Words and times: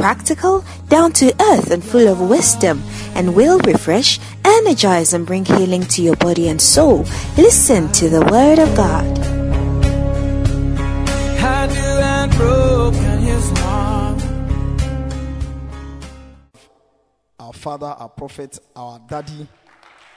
practical, 0.00 0.64
down 0.88 1.12
to 1.12 1.26
earth, 1.52 1.70
and 1.70 1.84
full 1.84 2.08
of 2.08 2.20
wisdom, 2.20 2.82
and 3.14 3.34
will 3.34 3.58
refresh, 3.60 4.18
energize, 4.44 5.12
and 5.12 5.26
bring 5.26 5.44
healing 5.44 5.82
to 5.82 6.00
your 6.02 6.16
body 6.16 6.48
and 6.48 6.60
soul. 6.60 7.04
Listen 7.36 7.92
to 7.92 8.08
the 8.08 8.22
Word 8.32 8.58
of 8.58 8.74
God. 8.74 9.18
Had 11.38 11.70
you 11.70 11.82
and 11.82 12.32
broken 12.32 13.18
his 13.18 13.50
heart. 13.58 14.00
our 17.38 17.52
father, 17.52 17.86
our 17.86 18.08
prophet, 18.08 18.58
our 18.76 18.98
daddy, 19.08 19.46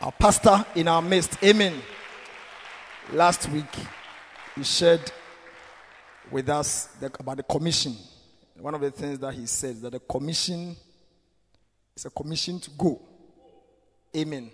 our 0.01 0.11
pastor 0.11 0.65
in 0.75 0.87
our 0.87 1.01
midst. 1.01 1.37
Amen. 1.43 1.73
Last 3.11 3.49
week, 3.49 3.73
he 4.55 4.63
shared 4.63 5.11
with 6.31 6.47
us 6.47 6.85
the, 6.99 7.07
about 7.19 7.37
the 7.37 7.43
commission. 7.43 7.95
One 8.63 8.75
of 8.75 8.79
the 8.79 8.91
things 8.91 9.19
that 9.19 9.33
he 9.33 9.45
said 9.45 9.71
is 9.71 9.81
that 9.81 9.91
the 9.91 9.99
commission 9.99 10.73
is 11.97 12.05
a 12.05 12.09
commission 12.09 12.61
to 12.61 12.69
go. 12.77 13.01
Amen. 14.15 14.49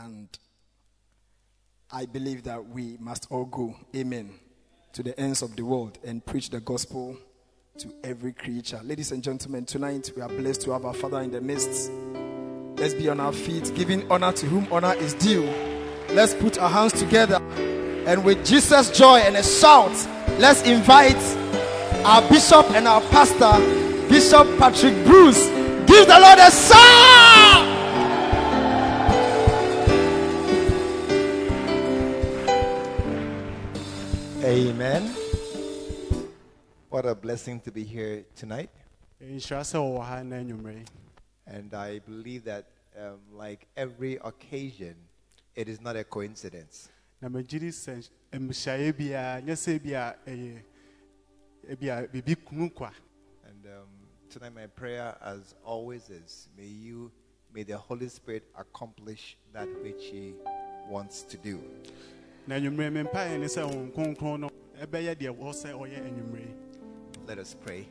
And 0.00 0.28
I 1.92 2.06
believe 2.06 2.42
that 2.42 2.66
we 2.68 2.96
must 2.98 3.28
all 3.30 3.44
go. 3.44 3.76
Amen. 3.94 4.32
To 4.94 5.04
the 5.04 5.16
ends 5.20 5.42
of 5.42 5.54
the 5.54 5.64
world 5.64 5.96
and 6.04 6.26
preach 6.26 6.50
the 6.50 6.58
gospel 6.58 7.16
to 7.78 7.94
every 8.02 8.32
creature. 8.32 8.80
Ladies 8.82 9.12
and 9.12 9.22
gentlemen, 9.22 9.64
tonight 9.64 10.10
we 10.16 10.20
are 10.20 10.28
blessed 10.28 10.62
to 10.62 10.72
have 10.72 10.84
our 10.84 10.92
Father 10.92 11.20
in 11.20 11.30
the 11.30 11.40
midst. 11.40 11.92
Let's 12.80 12.94
be 12.94 13.08
on 13.08 13.20
our 13.20 13.32
feet, 13.32 13.70
giving 13.76 14.10
honor 14.10 14.32
to 14.32 14.46
whom 14.46 14.66
honor 14.72 14.94
is 14.94 15.14
due. 15.14 15.44
Let's 16.10 16.34
put 16.34 16.58
our 16.58 16.68
hands 16.68 16.94
together 16.94 17.36
and 18.08 18.24
with 18.24 18.44
Jesus' 18.44 18.90
joy 18.90 19.18
and 19.18 19.36
a 19.36 19.44
shout, 19.44 19.92
let's 20.40 20.62
invite 20.62 21.14
our 22.04 22.22
bishop 22.28 22.70
and 22.70 22.86
our 22.86 23.00
pastor, 23.02 23.58
Bishop 24.08 24.46
Patrick 24.58 24.94
Bruce. 25.04 25.46
Give 25.86 26.06
the 26.06 26.18
Lord 26.20 26.38
a 26.38 26.50
shout! 26.50 27.68
Amen. 34.44 35.14
What 36.88 37.04
a 37.06 37.14
blessing 37.14 37.60
to 37.60 37.70
be 37.70 37.84
here 37.84 38.24
tonight. 38.34 38.70
nhyira 39.22 39.60
sɛ 39.60 39.78
wɔwɔ 39.78 40.04
ha 40.04 40.22
na 40.22 40.36
anwummerɛ 40.36 40.78
yi. 40.78 40.84
And 41.46 41.74
I 41.74 41.98
believe 41.98 42.44
that, 42.44 42.66
um, 42.96 43.18
like 43.32 43.66
every 43.76 44.16
occasion, 44.24 44.94
it 45.54 45.68
is 45.68 45.80
not 45.80 45.96
a 45.96 46.04
coincidence. 46.04 46.88
And 51.70 53.66
um, 53.66 53.88
tonight, 54.30 54.54
my 54.54 54.66
prayer, 54.68 55.14
as 55.22 55.54
always, 55.62 56.08
is 56.08 56.48
may 56.56 56.64
you, 56.64 57.12
may 57.52 57.62
the 57.62 57.76
Holy 57.76 58.08
Spirit 58.08 58.44
accomplish 58.58 59.36
that 59.52 59.68
which 59.82 60.02
He 60.04 60.32
wants 60.88 61.22
to 61.24 61.36
do. 61.36 61.60
na 62.46 62.54
anwummerɛ 62.54 62.90
me 62.90 63.02
mpaeɛ 63.02 63.38
ne 63.38 63.46
sɛ 63.46 63.68
honhom 63.68 63.92
kronkron 63.92 64.40
no 64.40 64.50
ɛbɛyɛ 64.80 65.14
deɛ 65.16 65.36
wɔ 65.36 65.52
sɛ 65.52 65.74
ɔyɛ 65.76 65.98
anwummerɛ 66.08 66.40
yi 66.40 66.54
Let 67.26 67.38
us 67.38 67.54
pray. 67.54 67.86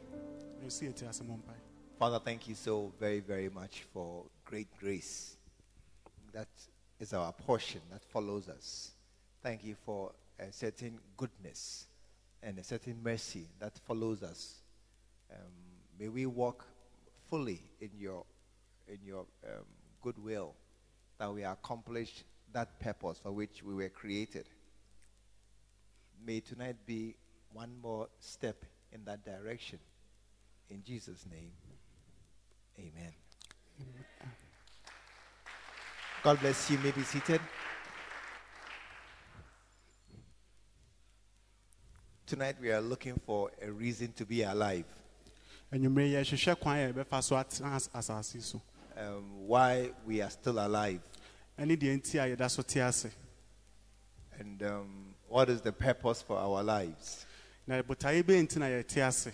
na 0.60 0.66
ɛsi 0.66 0.92
ɛti 0.92 1.08
ase 1.08 1.22
mo 1.22 1.36
mpae 1.38 1.60
Father, 2.00 2.18
thank 2.18 2.48
you 2.48 2.56
so 2.56 2.92
very, 3.00 3.20
very 3.20 3.50
much 3.50 3.84
for 3.94 4.26
great 4.46 4.68
grace. 4.80 5.38
That 6.34 6.48
is 7.00 7.14
our 7.14 7.32
portion 7.34 7.82
that 7.92 8.04
follows 8.04 8.50
us. 8.50 8.94
Thank 9.44 9.64
you 9.64 9.76
for 9.86 10.14
a 10.40 10.52
certain 10.52 11.00
goodness 11.16 11.86
and 12.44 12.59
a 12.59 12.64
certain 12.64 12.98
mercy 13.03 13.48
that 13.59 13.78
follows 13.88 14.24
us. 14.24 14.62
Um, 15.31 15.52
may 16.00 16.08
we 16.08 16.25
walk 16.25 16.66
fully 17.30 17.62
in 17.81 17.90
your, 17.98 18.25
in 18.88 19.00
your 19.06 19.25
um, 19.46 19.66
goodwill, 20.02 20.53
that 21.18 21.34
we 21.34 21.44
accomplish 21.44 22.24
that 22.53 22.80
purpose 22.80 23.20
for 23.22 23.31
which 23.31 23.64
we 23.64 23.74
were 23.74 23.90
created. 23.90 24.46
May 26.25 26.40
tonight 26.40 26.78
be 26.86 27.16
one 27.53 27.72
more 27.81 28.08
step 28.20 28.64
in 28.92 29.04
that 29.06 29.25
direction. 29.25 29.80
In 30.69 30.84
Jesus' 30.84 31.25
name, 31.31 31.52
amen. 32.78 33.14
God 36.24 36.40
bless 36.40 36.69
you. 36.69 36.78
You 36.78 36.84
May 36.84 36.92
be 36.92 37.04
seated. 37.04 37.42
Tonight 42.28 42.58
we 42.62 42.72
are 42.72 42.82
looking 42.82 43.20
for 43.26 43.50
a 43.62 43.72
reason 43.72 44.12
to 44.14 44.26
be 44.26 44.44
alive. 44.44 44.84
anwummerɛ 45.74 46.08
yi 46.10 46.14
yɛhwehwɛ 46.16 46.60
kwan 46.60 46.78
a 46.80 46.94
yɛbɛfa 46.94 47.24
so 47.24 47.36
atena 47.36 47.74
as- 47.76 47.90
asase 47.90 48.36
yi 48.36 48.42
so 48.42 48.62
Um, 48.98 49.48
why 49.48 49.92
we 50.06 50.22
are 50.22 50.30
still 50.30 50.58
alive, 50.66 51.02
ɛne 51.60 51.78
deɛ 51.78 52.02
nti 52.02 52.16
a 52.16 52.36
yɛda 52.36 52.50
so 52.50 52.62
te 52.64 52.80
ase 52.82 53.08
and 54.40 54.62
um, 54.64 55.14
what 55.28 55.50
is 55.50 55.62
the 55.62 55.72
purpose 55.72 56.22
for 56.22 56.38
our 56.38 56.64
lives. 56.64 57.26
na 57.66 57.82
botaeɛ 57.82 58.24
bɛyɛ 58.24 58.44
nti 58.48 58.58
na 58.58 58.66
yɛte 58.68 58.98
ase 59.08 59.32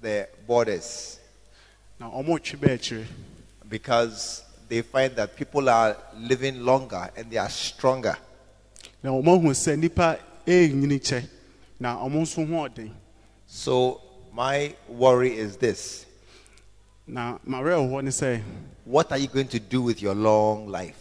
the 0.00 0.28
borders 0.46 1.18
na 1.98 2.10
ɔmo 2.10 2.38
twe 2.38 2.58
bɛɛ 2.58 3.04
because 3.68 4.42
they 4.68 4.82
find 4.82 5.16
that 5.16 5.34
people 5.36 5.68
are 5.68 5.96
living 6.16 6.60
longer 6.64 7.10
and 7.16 7.30
they 7.30 7.38
are 7.38 7.48
stronger. 7.50 8.16
na 9.02 9.10
ɔmo 9.10 9.36
ahu 9.38 9.50
sɛ 9.50 9.76
nipa 9.78 10.18
ɛnyini 10.46 11.00
kyɛ 11.00 11.28
na 11.80 11.96
ɔmo 11.98 12.22
nso 12.22 12.44
ho 12.46 12.68
ɔden 12.68 12.90
So 13.46 14.00
my 14.34 14.74
worry 14.88 15.36
is 15.36 15.56
this. 15.56 16.06
Now, 17.06 17.38
mawerɛ 17.46 17.76
wɔ 17.78 17.90
hɔ 17.90 18.02
ne 18.04 18.10
sɛ 18.10 18.42
What 18.84 19.12
are 19.12 19.18
you 19.18 19.28
going 19.28 19.48
to 19.48 19.60
do 19.60 19.82
with 19.82 20.02
your 20.02 20.14
long 20.14 20.68
life? 20.68 20.96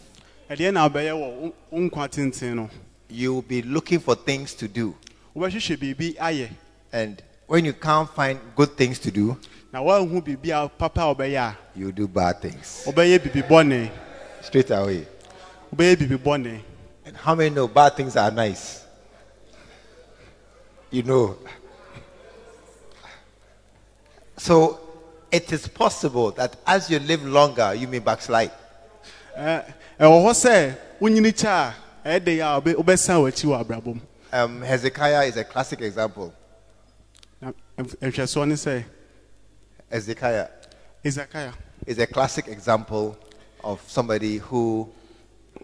ɛdeɛ 0.50 0.74
na 0.74 0.88
wobɛyɛ 0.90 1.12
wɔ 1.14 1.42
wo- 1.42 1.54
wo 1.72 1.80
nkwa 1.90 2.10
tenten 2.10 2.56
no 2.56 2.70
You'll 3.10 3.42
be 3.42 3.62
looking 3.62 4.00
for 4.00 4.16
things 4.16 4.54
to 4.56 4.68
do. 4.68 4.96
wobɛhwehwɛ 5.36 5.78
biribi 5.78 6.16
ayɛ 6.18 6.50
And 6.92 7.22
when 7.48 7.66
you 7.66 7.74
can't 7.74 8.10
find 8.10 8.40
good 8.56 8.76
things 8.78 9.00
to 9.00 9.12
do, 9.12 9.38
now, 9.72 9.84
na 9.84 9.90
woahu 9.90 10.22
biribi 10.22 10.50
a 10.66 10.70
papa 10.70 11.02
a 11.02 11.16
wobɛyɛ 11.16 11.38
a 11.40 11.58
you 11.76 11.92
do 11.92 12.08
bad 12.08 12.42
things 12.42 12.84
wobɛyɛ 12.86 13.20
biribi 13.20 13.48
bɔne 13.48 13.92
straight 14.42 14.70
away. 14.72 15.08
wobɛyɛ 15.76 15.96
biribi 15.96 16.18
bɔne 16.18 16.60
And 17.06 17.18
how 17.18 17.36
many 17.36 17.50
know 17.50 17.68
bad 17.68 17.98
things 17.98 18.16
are 18.16 18.32
nice? 18.32 18.82
You 20.90 21.04
know. 21.04 21.38
So 24.44 24.78
it 25.32 25.54
is 25.54 25.70
possible 25.70 26.32
that 26.32 26.58
as 26.68 26.90
you 26.90 27.00
live 27.00 27.24
longer, 27.24 27.74
you 27.76 27.88
may 27.88 28.00
backslide. 28.00 28.52
Ɛ- 29.40 29.74
ɛwɔ 29.98 30.22
hɔ 30.26 30.34
sɛ 30.34 31.74
a 32.04 32.20
de 32.20 32.40
a 32.42 32.44
wobɛ- 32.60 32.76
wobɛsan 32.76 33.22
w'akyi 33.24 33.46
wɔ 33.46 33.64
abrabɔ 33.66 33.86
mu 33.96 34.02
Um, 34.34 34.62
Hezekiah 34.62 35.24
is 35.30 35.38
a 35.38 35.46
classic 35.46 35.80
example. 35.80 36.34
nhwɛsoɔ 37.42 38.84
Hezekiah 39.90 40.50
is 41.86 42.00
a 42.00 42.08
classic 42.08 42.50
example 42.50 43.18
of 43.64 43.80
somebody 43.88 44.40
who 44.40 44.90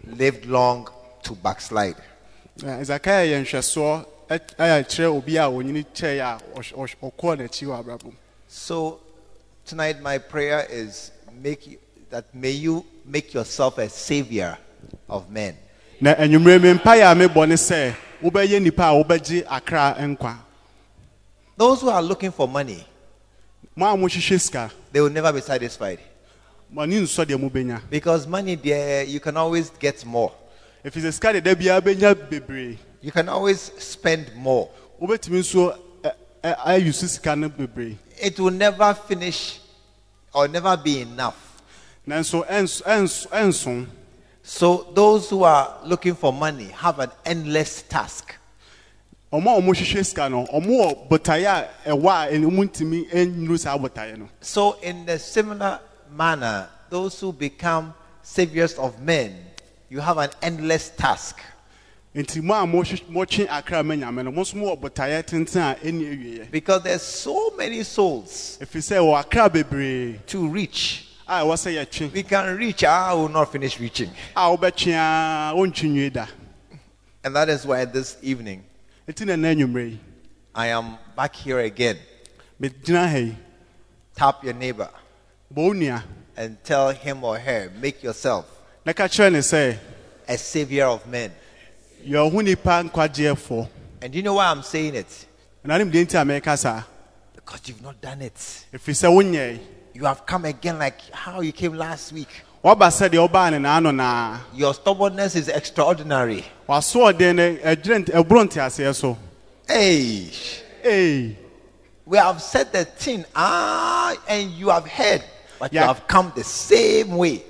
lived 0.06 0.46
long 0.46 0.88
to 1.24 1.34
backslide. 1.34 1.96
isakia 2.58 3.44
yɛ 8.50 8.66
nhwɛsoɔ 8.66 8.82
ɛ- 8.82 8.90
a 8.90 8.90
kyerɛ 8.90 8.90
obi 8.90 8.90
a 8.90 8.90
onyini 8.90 8.90
kyɛe 8.90 8.90
a 8.90 8.90
ɔhw- 8.90 8.90
ɔhw- 8.90 8.90
ɔkɔɔ 8.90 8.90
n'akyi 8.90 8.90
wɔ 8.90 8.90
abrabɔ 8.90 8.90
mu 8.90 8.96
So 8.96 9.00
tonight 9.66 10.02
my 10.02 10.18
prayer 10.18 10.66
is 10.70 11.10
make 11.42 11.80
that 12.10 12.34
may 12.34 12.50
you 12.50 12.84
make 13.04 13.34
yourself 13.34 13.78
a 13.78 13.88
savior 13.88 14.58
of 15.08 15.30
men. 15.30 15.56
na 16.00 16.14
anwummerɛ 16.14 16.62
mi 16.62 16.78
mpaeɛ 16.78 17.12
a 17.12 17.28
mebɔ 17.28 17.48
ne 17.48 17.54
sɛ 17.54 17.94
wobɛyɛ 18.22 18.60
nnipa 18.60 18.84
a 18.90 19.04
wobɛgye 19.04 19.46
akra 19.48 19.94
nkwa 19.98 20.36
Those 21.56 21.82
who 21.82 21.90
are 21.90 22.02
looking 22.02 22.30
for 22.30 22.48
money, 22.48 22.86
mo 23.76 23.86
a 23.86 23.96
mohwehwɛ 23.96 24.40
sika 24.40 24.70
they 24.92 25.00
will 25.00 25.10
never 25.10 25.30
be 25.32 25.40
satisfied. 25.42 25.98
mo 26.70 26.82
ani 26.82 27.00
nsɔ 27.02 27.24
deɛ 27.26 27.36
mobɛnya 27.50 27.82
Because 27.90 28.26
money 28.26 28.54
there, 28.56 29.04
you 29.04 29.20
can 29.20 29.36
always 29.36 29.70
get 29.78 30.04
more. 30.04 30.32
ɛfiri 30.84 31.02
sɛ 31.02 31.12
sika 31.12 31.32
deda 31.34 31.54
biara 31.54 31.80
bɛnya 31.82 32.14
bebree 32.28 32.78
You 33.02 33.12
can 33.12 33.28
always 33.28 33.70
spend 33.78 34.34
more. 34.34 34.68
wobɛtumi 35.00 35.38
nso 35.40 35.76
ɛ- 36.02 36.14
ɛ- 36.42 36.56
ayi 36.66 36.92
sika 36.94 37.36
no 37.36 37.48
bebree 37.50 37.96
It 38.20 38.38
will 38.38 38.50
never 38.50 38.94
finish 38.94 39.60
or 40.34 40.48
never 40.48 40.76
be 40.76 41.00
enough. 41.00 41.62
nanso 42.06 42.46
ɛns- 42.46 42.82
ɛns- 42.82 43.86
So 44.42 44.88
those 44.94 45.30
who 45.30 45.44
are 45.44 45.78
looking 45.84 46.14
for 46.14 46.32
money 46.32 46.68
have 46.68 46.98
an 46.98 47.10
endless 47.24 47.82
task. 47.82 48.34
ɔmo 49.32 49.58
a 49.58 49.62
ɔmohwehwɛ 49.62 50.04
sika 50.04 50.28
no 50.28 50.44
ɔmo 50.46 50.66
wɔ 50.66 51.08
botaeɛ 51.08 51.68
a 51.86 51.90
ɛwɔ 51.90 52.08
a 52.08 52.32
ɔmo 52.36 53.58
saa 53.58 53.78
botaeɛ 53.78 54.18
no 54.18 54.28
So 54.40 54.72
in 54.82 55.08
a 55.08 55.18
similar 55.18 55.80
manner, 56.10 56.68
those 56.88 57.20
who 57.20 57.32
become 57.32 57.94
saviors 58.22 58.74
of 58.74 59.00
men, 59.00 59.46
you 59.88 60.00
have 60.00 60.18
an 60.18 60.30
endless 60.42 60.90
task. 60.96 61.38
Nti 62.14 62.42
mo 62.42 62.54
a 62.54 62.66
motwe 62.66 63.46
akra 63.48 63.82
ma 63.84 63.94
nyame 63.94 64.24
no 64.24 64.30
mo 64.32 64.42
nso 64.42 64.54
mowɔ 64.56 64.80
botaeɛ 64.80 65.22
tenten 65.24 65.62
a 65.62 65.74
ɛnni 65.76 66.04
awieɛ 66.10 66.50
Because 66.50 66.82
there's 66.82 67.02
so 67.02 67.50
many 67.56 67.82
souls 67.84 68.58
ɛfiri 68.60 68.82
sɛ 68.82 68.96
wɔ 68.98 69.20
akra 69.20 69.48
bebree 69.48 70.18
to 70.26 70.48
reach. 70.48 71.06
a 71.28 71.42
ɛwɔ 71.44 71.54
sɛ 71.54 71.76
yɛtwe 71.86 72.12
We 72.12 72.22
can 72.24 72.56
reach, 72.56 72.82
ah, 72.82 73.10
I 73.10 73.14
will 73.14 73.28
not 73.28 73.52
finish 73.52 73.78
reaching. 73.78 74.10
a 74.34 74.40
wobɛtwe 74.40 74.92
a 74.92 75.54
wontwe 75.54 75.88
nwie 75.88 76.12
da 76.12 76.26
And 77.22 77.36
that 77.36 77.48
is 77.48 77.64
why 77.64 77.84
this 77.84 78.16
evening 78.22 78.64
nti 79.08 79.24
na 79.26 79.34
nna 79.34 79.54
anwummerɛ 79.54 79.90
yi 79.92 79.98
I 80.52 80.66
am 80.66 80.98
back 81.16 81.36
here 81.36 81.60
again. 81.60 81.96
megyina 82.60 83.08
ha 83.08 83.16
yi 83.18 83.36
Tap 84.16 84.42
your 84.42 84.54
neighbor 84.54 84.90
bɔ 85.54 85.56
wo 85.62 85.72
nua 85.72 86.02
and 86.36 86.56
tell 86.64 86.90
him 86.90 87.22
or 87.22 87.38
her, 87.38 87.70
make 87.80 88.02
yourself 88.02 88.46
na 88.84 88.92
ka 88.92 89.04
kyerɛ 89.04 89.30
ne 89.32 89.38
sɛ 89.38 89.78
a 90.26 90.36
savior 90.36 90.86
of 90.86 91.06
men. 91.06 91.30
And 94.02 94.14
you 94.14 94.22
know 94.22 94.34
why 94.34 94.46
I'm 94.46 94.62
saying 94.62 94.94
it? 94.94 95.26
na 95.62 95.76
ne 95.76 95.84
mdeɛ 95.84 96.04
nti 96.06 96.14
a 96.20 96.24
mɛka 96.24 96.56
saa 96.58 96.82
Because 97.34 97.60
you've 97.68 97.82
not 97.82 98.00
done 98.00 98.22
it. 98.22 98.34
wonyɛe 98.72 99.58
You 99.92 100.04
have 100.06 100.24
come 100.24 100.46
again 100.46 100.78
like 100.78 101.00
how 101.12 101.40
you 101.42 101.52
came 101.52 101.74
last 101.74 102.12
week. 102.12 102.28
woaba 102.64 102.88
sɛdeɛ 102.88 103.28
wobaa 103.28 103.50
ne 103.50 103.58
naano 103.58 103.94
naa 103.94 104.38
Your 104.54 104.72
stubbornness 104.72 105.36
is 105.36 105.48
extraordinary. 105.48 106.44
wasoɔden 106.68 107.34
no 107.36 107.56
ɛgyerɛ 107.56 108.04
nt- 108.06 108.12
ɛboro 108.14 108.48
nteaseɛ 108.48 108.94
so 108.94 109.18
Hey, 109.68 110.30
ei 110.84 111.36
we 112.06 112.16
have 112.18 112.40
said 112.42 112.72
the 112.72 112.84
thing, 112.84 113.24
ah, 113.36 114.16
and 114.26 114.50
you 114.52 114.68
have 114.70 114.84
heard, 114.88 115.22
but 115.60 115.72
you 115.72 115.78
have 115.78 116.08
come 116.08 116.32
the 116.34 116.42
same 116.42 117.16
way. 117.16 117.42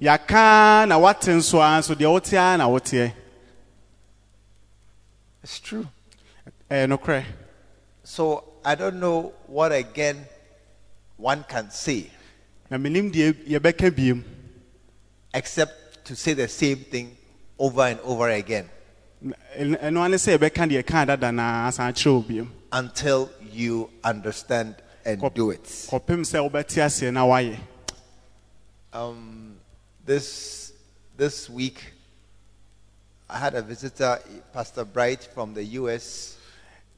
yɛaka 0.00 0.86
na 0.88 0.96
woate 0.98 1.26
nso 1.34 1.58
a 1.58 1.80
nso 1.80 1.94
deɛ 1.96 2.10
wote 2.12 2.32
ara 2.34 2.56
na 2.58 2.68
woteɛ 2.68 3.12
It's 5.46 5.60
true. 5.60 5.86
no 6.68 6.98
cry. 6.98 7.24
So 8.02 8.42
I 8.64 8.74
don't 8.74 8.98
know 8.98 9.32
what 9.46 9.70
again 9.70 10.26
one 11.16 11.44
can 11.48 11.70
say 11.70 12.10
na 12.68 12.76
menim 12.78 13.12
deɛ 13.14 13.32
yɛbɛka 13.46 13.92
biem 13.92 14.24
except 15.32 16.04
to 16.04 16.16
say 16.16 16.32
the 16.34 16.48
same 16.48 16.78
thing 16.78 17.16
over 17.60 17.82
and 17.82 18.00
over 18.00 18.28
again 18.28 18.68
Na- 19.20 19.36
ɛn- 19.56 19.78
ɛno 19.80 20.04
ane 20.04 20.16
sɛ 20.18 20.36
yɛbɛka 20.36 20.66
deɛ 20.68 20.82
ɛkaa 20.82 21.06
dada 21.06 21.30
na 21.30 21.68
asan 21.68 21.92
akyerɛ 21.92 22.12
wo 22.14 22.22
biem 22.22 22.48
until 22.72 23.30
you 23.52 23.88
understand 24.02 24.74
and 25.04 25.22
do 25.32 25.50
it. 25.52 25.62
kɔpem 25.62 26.26
sɛ 26.26 26.42
wobɛte 26.50 26.82
aseɛ 26.82 27.12
na 27.12 27.24
Um, 28.92 29.58
this 30.04 30.72
this 31.16 31.48
week, 31.48 31.92
I 33.28 33.38
had 33.38 33.54
a 33.54 33.62
visitor, 33.62 34.20
Pastor 34.52 34.84
Bright 34.84 35.24
from 35.34 35.54
the 35.54 35.64
U.S. 35.80 36.36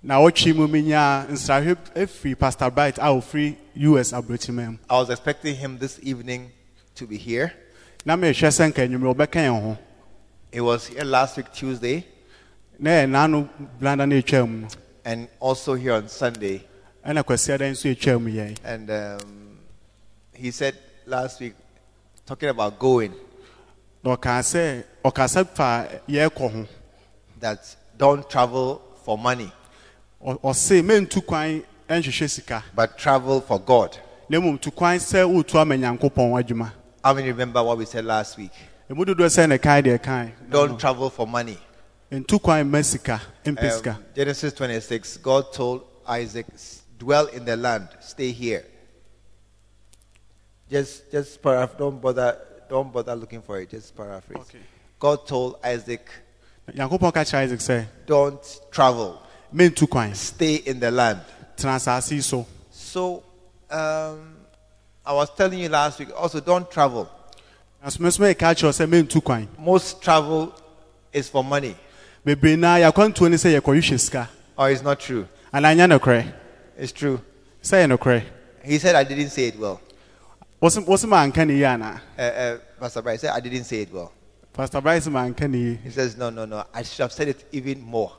na 0.03 0.21
wotwe 0.21 0.53
mu 0.53 0.69
menyaa 0.69 1.27
nsrahwɛ 1.31 1.77
afiri 1.95 2.39
pastor 2.39 2.71
bright 2.71 2.99
a 2.99 3.11
ofiri 3.11 3.57
us 3.77 4.13
aborɔkyima 4.13 4.71
mu 4.71 4.79
I 4.89 4.95
was 4.95 5.11
expecting 5.11 5.57
him 5.57 5.79
this 5.79 5.99
evening 6.03 6.53
to 6.95 7.05
be 7.07 7.17
here. 7.17 7.53
na 8.05 8.15
mehwɛ 8.17 8.49
sɛ 8.49 8.71
nka 8.71 8.87
anwummerɛ 8.87 9.15
wɔbɛka 9.15 9.41
yɛn 9.43 9.63
ho 9.63 9.79
He 10.53 10.61
was 10.61 10.87
here 10.87 11.05
last 11.05 11.37
week 11.37 11.53
Tuesday, 11.53 12.07
na 12.79 12.91
yɛ 12.91 13.49
blanda 13.81 14.07
no 14.07 14.17
ɛtwaa 14.23 14.49
mu 14.49 14.69
and 15.05 15.27
also 15.41 15.75
here 15.75 15.95
on 15.95 16.09
Sunday. 16.09 16.63
ɛna 17.05 17.25
kwasiada 17.25 17.67
nso 17.69 17.93
ɛtwaa 17.93 18.23
mu 18.23 18.31
yɛn 18.31 18.57
And 18.63 18.91
um, 18.91 19.59
he 20.33 20.53
said 20.53 20.77
last 21.07 21.41
week, 21.41 21.55
talking 22.25 22.51
about 22.51 22.79
going, 22.79 23.15
that 27.41 27.77
don't 27.97 28.29
travel 28.31 28.83
for 29.05 29.19
money, 29.19 29.50
Ɔ- 30.25 30.41
ɔse 30.41 30.83
mentu 30.83 31.25
kwan 31.25 31.62
nhwehwɛ 31.89 32.29
sika 32.31 32.65
but 32.75 32.99
travel 32.99 33.41
for 33.41 33.59
God. 33.61 33.97
na 34.29 34.39
mmom 34.39 34.61
tu 34.61 34.71
kwan 34.71 34.99
sɛ 34.99 35.25
woretu 35.27 35.59
ama 35.61 35.75
nyankopɔn 35.77 36.33
adwuma 36.43 36.73
How 37.03 37.15
many 37.15 37.29
remember 37.29 37.62
what 37.62 37.79
we 37.79 37.85
said 37.87 38.05
last 38.05 38.37
week? 38.37 38.53
ɛmu 38.91 39.05
dodoɔ 39.05 39.27
sɛ 39.29 39.49
ne 39.49 39.59
kae 39.59 39.83
deɛ 39.83 40.03
kae 40.03 40.33
Don't 40.50 40.79
travel 40.79 41.09
for 41.11 41.27
money. 41.27 41.59
ntu 42.11 42.41
kwan 42.43 42.67
mma 42.71 42.85
sika 42.85 43.21
mpɛ 43.45 43.71
sika 43.77 43.91
Um, 43.91 44.05
Genesis 44.15 44.53
26, 44.55 45.17
God 45.19 45.53
told 45.53 45.83
Isaac, 46.06 46.47
dwell 46.99 47.27
in 47.27 47.45
the 47.45 47.56
land, 47.56 47.89
stay 48.00 48.33
here. 48.33 48.65
Just, 50.71 51.11
just 51.12 51.41
don't 51.43 52.00
bother, 52.00 52.37
don't 52.69 52.93
bother 52.93 53.15
looking 53.17 53.43
for 53.43 53.61
it, 53.61 53.70
just 53.70 53.97
paraphrase. 53.97 54.41
Okay. 54.43 54.59
God 54.99 55.26
told 55.26 55.59
Isaac, 55.65 56.09
nyankopɔn 56.75 57.12
ka 57.15 57.20
isaac 57.20 57.61
sɛ 57.61 57.87
don't 58.06 58.61
travel, 58.70 59.20
mentu 59.55 59.88
kwan 59.88 60.15
stay 60.15 60.56
in 60.56 60.81
the 60.81 60.91
land. 60.91 61.20
tena 61.56 61.76
asase 61.76 62.23
so 62.23 62.47
So, 62.70 63.23
um, 63.70 64.37
I 65.05 65.12
was 65.12 65.31
telling 65.35 65.59
you 65.61 65.69
last 65.69 65.99
week, 65.99 66.09
also 66.17 66.41
don't 66.41 66.70
travel. 66.70 67.09
nanso 67.82 68.00
me 68.00 68.09
nso 68.09 68.20
mɛka 68.20 68.55
kyerɛ 68.55 68.65
wo 68.65 68.71
sɛ 68.71 68.87
mentu 68.87 69.49
Most 69.59 70.03
travel 70.03 70.55
is 71.12 71.29
for 71.29 71.43
money, 71.44 71.75
bebree 72.26 72.59
naa 72.59 72.76
yɛakwantuo 72.78 73.31
ne 73.31 73.37
sɛ 73.37 73.59
yɛkɔhwehwɛ 73.61 73.99
sika 74.00 74.28
or 74.57 74.71
it's 74.71 74.83
not 74.83 74.99
true. 75.00 75.26
anaa 75.54 75.75
nyɛ 75.76 75.99
nokorɛ 75.99 76.33
It's 76.76 76.93
true. 76.93 77.21
sɛ 77.62 77.87
yɛ 77.87 77.97
nokorɛ 77.97 78.23
He 78.64 78.78
said 78.78 78.95
I 78.95 79.04
didn't 79.04 79.31
say 79.31 79.47
it 79.47 79.59
well. 79.59 79.81
Wo 80.61 80.97
se 80.97 81.07
maanka 81.07 81.45
ne 81.47 81.55
yie 81.55 81.67
anaa 81.69 82.00
Uh, 82.19 82.23
uh, 82.23 82.59
Pastor 82.81 83.03
Bryce 83.03 83.21
said 83.21 83.31
I 83.31 83.41
didn't 83.41 83.65
say 83.65 83.83
it 83.83 83.93
well. 83.93 84.12
pastor 84.53 84.81
Bryce 84.81 85.07
maanka 85.09 85.49
ne 85.49 85.79
He 85.85 85.91
says, 85.91 86.17
no, 86.17 86.31
no, 86.31 86.45
no, 86.45 86.65
I 86.75 86.83
should 86.83 87.03
have 87.03 87.12
said 87.12 87.29
it 87.29 87.45
even 87.53 87.81
more. 87.81 88.12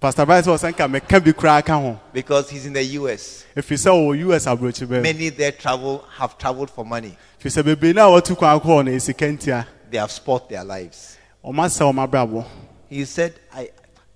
pastor 0.00 0.24
Bryce 0.26 0.46
sɛ 0.46 0.54
ɔsɛ 0.56 0.72
nka 0.72 0.88
meka 1.00 1.22
bi 1.24 1.32
koraa 1.32 1.64
ka 1.64 1.78
ho 1.78 2.00
because 2.12 2.48
he's 2.50 2.64
in 2.66 2.72
the 2.72 2.82
US. 3.00 3.44
ɛfiri 3.54 3.76
sɛ 3.76 3.90
ɔwɔ 3.92 4.34
us 4.34 4.46
aborɔkyi 4.46 5.02
Many 5.02 5.28
there 5.30 5.52
travel 5.52 6.04
have 6.16 6.38
traveled 6.38 6.70
for 6.70 6.84
money. 6.84 7.16
firi 7.40 7.50
sɛ 7.50 7.62
bebree 7.62 7.94
no 7.94 8.14
a 8.16 8.20
wɔtu 8.20 8.36
kwan 8.36 8.58
kɔɔ 8.60 8.84
no 8.86 8.90
ɛsika 8.92 9.36
ntia 9.38 9.66
They 9.90 9.98
have 9.98 10.10
spoilt 10.10 10.48
their 10.48 10.64
lives. 10.64 11.16
ɔma 11.44 11.66
sɛ 11.68 11.92
ɔma 11.92 12.08
brabɔ 12.10 12.44
He 12.88 13.04
said, 13.04 13.34
I, 13.52 13.68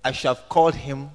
I 0.03 0.11
should 0.13 0.29
have 0.29 0.49
called 0.49 0.73
him 0.75 1.09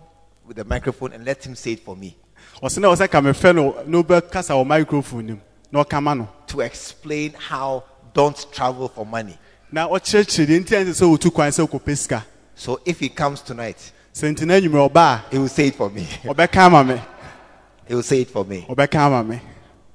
with 0.47 0.57
the 0.59 0.65
microphone 0.65 1.13
and 1.13 1.25
let 1.25 1.45
him 1.45 1.57
say 1.57 1.73
it 1.73 1.81
for 1.81 1.97
me 1.97 2.17
ɔsɛ 2.63 2.79
na 2.81 2.89
ɔsɛ 2.95 3.11
ka 3.11 3.21
mefrɛ 3.21 3.53
no 3.55 3.83
na 3.85 4.01
wobɛkasa 4.03 4.51
wɔ 4.55 4.65
microphone 4.67 5.27
nim 5.27 5.41
na 5.73 5.83
ɔkama 5.83 6.17
no 6.19 6.29
to 6.49 6.61
explain 6.61 7.33
how 7.35 7.85
don't 8.15 8.47
travel 8.53 8.89
for 8.89 9.05
money. 9.07 9.39
na 9.71 9.89
ɔkyerɛkyerɛ 9.89 10.47
deɛ 10.47 10.61
nti 10.61 10.75
ɛnsɛ 10.77 10.93
sɛ 10.95 11.05
wɔtu 11.19 11.33
kwan 11.33 11.51
sɛ 11.51 11.67
wokɔpɛ 11.69 11.97
sika. 11.97 12.25
So 12.55 12.81
if 12.85 13.01
he 13.01 13.09
comes 13.09 13.41
tonight, 13.43 13.93
sɛ 14.15 14.35
nti 14.35 14.47
na 14.47 14.55
anwummerɛ 14.55 14.91
ɔba 14.91 15.23
he 15.31 15.39
will 15.39 15.49
say 15.49 15.67
it 15.69 15.75
for 15.75 15.91
me. 15.91 16.03
a 16.25 16.29
ɔbɛka 16.35 16.57
ama 16.57 16.85
me. 16.85 17.01
He 17.87 17.95
will 17.95 18.03
say 18.03 18.21
it 18.23 18.31
for 18.31 18.45
me. 18.45 18.67
Ɔbɛka 18.69 18.95
ama 18.97 19.23
me. 19.25 19.41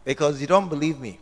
Because 0.03 0.39
you 0.41 0.47
don't 0.47 0.69
believe 0.69 0.99
me. 0.99 1.19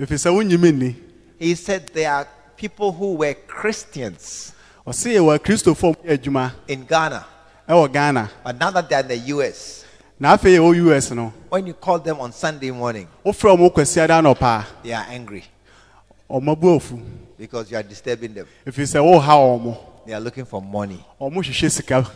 ɛfiri 0.00 0.18
sɛ 0.18 0.32
wonyim 0.32 0.72
nni 0.72 0.94
He 1.38 1.54
said 1.54 1.88
there 1.92 2.10
are 2.12 2.28
people 2.56 2.92
who 2.92 3.14
were 3.14 3.34
Christians 3.34 4.52
ɔse 4.88 5.12
yɛwɔ 5.12 5.38
akristofoɔ 5.38 5.90
a 5.92 5.96
wɔyɛ 5.96 6.18
adwuma 6.18 6.52
in 6.66 6.84
Ghana, 6.86 7.26
ɛwɔ 7.68 7.92
ghana. 7.92 8.30
but 8.42 8.58
now 8.58 8.70
that 8.70 8.88
they're 8.88 9.00
in 9.00 9.08
the 9.08 9.16
US, 9.36 9.84
na 10.20 10.32
afei 10.36 10.56
yɛwɔ 10.58 10.96
us 10.96 11.10
no 11.12 11.32
when 11.48 11.66
you 11.66 11.74
call 11.74 11.98
them 11.98 12.20
on 12.20 12.32
Sunday 12.32 12.70
morning, 12.70 13.06
wofrɛ 13.24 13.56
ɔmo 13.56 13.72
kwasiada 13.72 14.20
anɔpa 14.20 14.64
they 14.82 14.92
are 14.92 15.06
angry 15.08 15.44
afu 16.30 17.00
because 17.38 17.70
you 17.70 17.76
are 17.76 17.82
disturbing 17.82 18.34
them. 18.34 18.46
If 18.66 18.76
ɛfiri 18.76 18.84
sɛ 18.86 19.00
woha 19.00 19.32
ɔmo 19.34 19.78
They 20.06 20.14
are 20.14 20.20
looking 20.20 20.44
for 20.44 20.60
money. 20.60 21.04
ɔmo 21.20 21.34
hwehwɛ 21.36 21.70
sika 21.70 22.06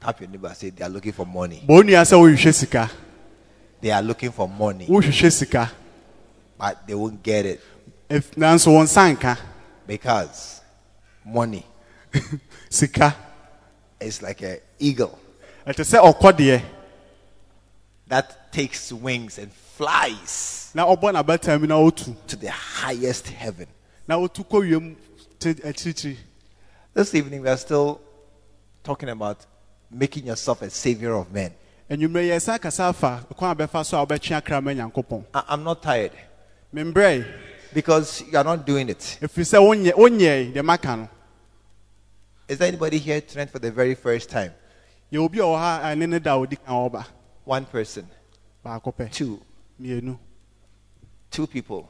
Tap 0.00 0.20
your 0.20 0.30
neighbor. 0.30 0.54
Say 0.54 0.70
they 0.70 0.84
are 0.84 0.88
looking 0.88 1.12
for 1.12 1.26
money. 1.26 1.62
bɔ 1.68 1.82
onua 1.82 2.02
sɛ 2.02 2.16
wohwehwɛ 2.18 2.54
sika 2.54 2.90
They 3.80 3.90
are 3.90 4.02
looking 4.02 4.30
for 4.32 4.48
money, 4.48 4.86
wohwehwɛ 4.86 5.30
sika 5.32 5.70
but 6.58 6.86
they 6.88 6.94
won't 6.94 7.22
get 7.22 7.46
it. 7.46 7.60
If- 8.08 8.34
nanso 8.34 8.72
wɔn 8.72 8.84
nsa 8.84 9.14
nka 9.16 9.38
because 9.86 10.60
money 11.24 11.64
sika 12.70 13.14
is 14.00 14.22
like 14.22 14.40
an 14.42 14.56
eagle 14.78 15.18
ɛte 15.66 15.84
sɛ 15.84 16.00
ɔkɔ 16.02 16.32
deɛ 16.32 16.62
that 18.08 18.52
takes 18.52 18.92
wings 18.92 19.38
and 19.38 19.52
flies 19.52 20.70
na 20.74 20.84
ɔbɔ 20.86 21.12
n'abatam 21.14 21.66
na 21.68 21.76
otu 21.76 22.14
to 22.26 22.36
the 22.36 22.50
highest 22.50 23.28
heaven. 23.28 23.66
na 24.06 24.16
otu 24.16 24.44
kɔ 24.46 24.68
wiem 24.68 24.96
te 25.38 25.50
eh, 25.62 25.72
This 26.94 27.14
evening, 27.14 27.42
we 27.42 27.48
are 27.48 27.56
still 27.56 28.00
talking 28.82 29.08
about 29.08 29.44
making 29.90 30.26
yourself 30.26 30.62
a 30.62 30.70
savior 30.70 31.14
of 31.14 31.32
men. 31.32 31.52
enyimire 31.90 32.28
yɛ 32.28 32.40
san 32.40 32.58
kasa 32.58 32.84
afa 32.84 33.24
kwan 33.36 33.52
a 33.52 33.56
bɛfa 33.66 33.84
so 33.84 34.00
a 34.02 34.06
wɔbɛtwe 34.06 34.36
akra 34.36 34.60
ma 34.60 34.70
nyankopɔn 34.72 35.24
I- 35.34 35.44
I'm 35.48 35.62
not 35.64 35.82
tired 35.82 36.12
because 37.72 38.22
you 38.22 38.36
are 38.38 38.44
not 38.44 38.66
doing 38.66 38.88
it. 38.88 39.18
efiri 39.20 39.44
sɛ 39.44 39.58
wonyɛ 39.60 39.92
wonyɛ 39.92 40.52
deɛ 40.54 40.64
maka 40.64 40.96
no 40.96 41.08
Is 42.48 42.56
there 42.58 42.68
anybody 42.68 42.96
here 42.98 43.20
tonight 43.20 43.50
for 43.50 43.58
the 43.58 43.70
very 43.70 43.94
first 43.94 44.30
time? 44.30 44.54
Yɛ 47.48 47.56
obi 47.56 47.56
a 47.56 47.56
ɔwɔ 47.56 47.56
ha 47.56 47.56
a 47.56 47.56
ne 47.56 47.56
ne 47.56 47.56
da 47.56 47.56
a 47.56 47.56
odi 47.56 47.56
kan 47.56 47.56
ɔba 47.56 47.56
One 47.56 47.64
person, 47.64 48.06
baako 48.64 48.92
pɛ 48.94 49.10
two, 49.12 49.40
mmienu 49.80 50.18
two 51.30 51.46
people. 51.46 51.88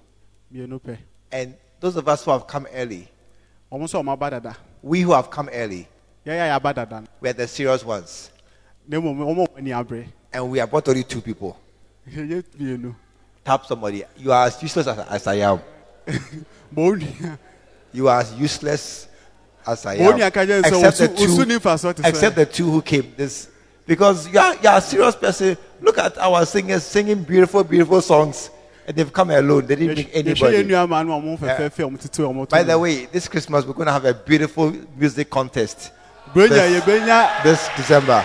mmienu 0.53 0.81
pɛ 0.81 0.99
And 1.33 1.55
those 1.81 1.97
of 1.97 2.09
us 2.09 2.25
who 2.25 2.31
have 2.31 2.47
come 2.47 2.67
early, 2.73 3.09
wɔn 3.73 3.81
nso 3.83 4.03
wɔn 4.03 4.13
aba 4.13 4.31
dada 4.31 4.57
we 4.83 5.01
who 5.03 5.13
have 5.13 5.31
come 5.31 5.49
early, 5.53 5.89
yɛyɛ 6.25 6.57
a 6.57 6.61
yɛaba 6.61 6.75
dada 6.75 7.05
we 7.21 7.29
are 7.29 7.33
the 7.35 7.47
serious 7.49 7.85
ones. 7.85 8.31
na 8.87 8.99
mmom 9.01 9.19
wɔn 9.19 9.37
wɔn 9.37 9.59
ani 9.59 9.71
abere 9.71 10.07
And 10.33 10.51
we 10.51 10.61
are 10.61 10.67
brought 10.67 10.89
only 10.89 11.05
two 11.05 11.21
people. 11.21 11.59
mmienu 12.09 12.95
Tap 13.45 13.65
somebody. 13.65 14.05
You 14.19 14.31
are 14.33 14.47
as 14.47 14.63
useless 14.63 14.87
as, 14.87 14.99
as 14.99 15.27
I 15.27 15.35
am. 15.37 15.61
You 17.93 18.07
are 18.09 18.21
as 18.21 18.35
useless 18.35 19.09
as 19.67 19.87
I 19.87 19.95
am. 19.95 20.13
onua 20.13 20.31
ka 20.33 20.41
kyerɛ 20.41 20.63
sɛ 20.63 20.87
Except 20.87 21.17
the 21.17 21.27
two, 21.27 21.45
ni 21.47 21.55
nfa 21.57 21.79
so 21.79 21.93
te 21.93 22.03
except 22.05 22.37
the 22.37 22.47
two 22.47 22.71
who 22.71 22.83
came 22.83 23.15
this 23.17 23.49
because 23.89 24.31
you 24.31 24.39
are, 24.39 24.55
you 24.63 24.69
are 24.69 24.79
a 24.79 24.81
serious 24.83 25.17
person. 25.17 25.57
Look 25.81 25.99
at 25.99 26.17
our 26.19 26.45
singers 26.45 26.85
singing 26.85 27.25
beautiful 27.25 27.65
beautiful 27.65 28.01
songs 28.03 28.51
and 28.87 28.95
they've 28.97 29.13
come 29.13 29.31
alone. 29.31 29.67
They 29.67 29.77
didn't 29.77 29.95
bring 29.95 30.07
anybody. 30.13 30.65
nua 30.65 30.89
maa 30.89 31.03
no 31.03 31.19
a 31.19 31.21
wɔn 31.23 31.39
fɛfɛɛfɛ 31.39 31.79
a 31.81 31.89
wɔn 31.89 31.99
tete 32.01 32.23
wɔn 32.23 32.49
to 32.49 32.55
by 32.57 32.63
the 32.63 32.79
way 32.79 33.07
this 33.07 33.27
christmas 33.27 33.65
we're 33.65 33.73
going 33.73 33.87
to 33.87 33.93
have 33.93 34.05
a 34.05 34.15
beautiful 34.15 34.73
music 34.97 35.31
contest. 35.31 35.91
This- 36.35 36.51
this 37.43 37.69
december. 37.77 38.25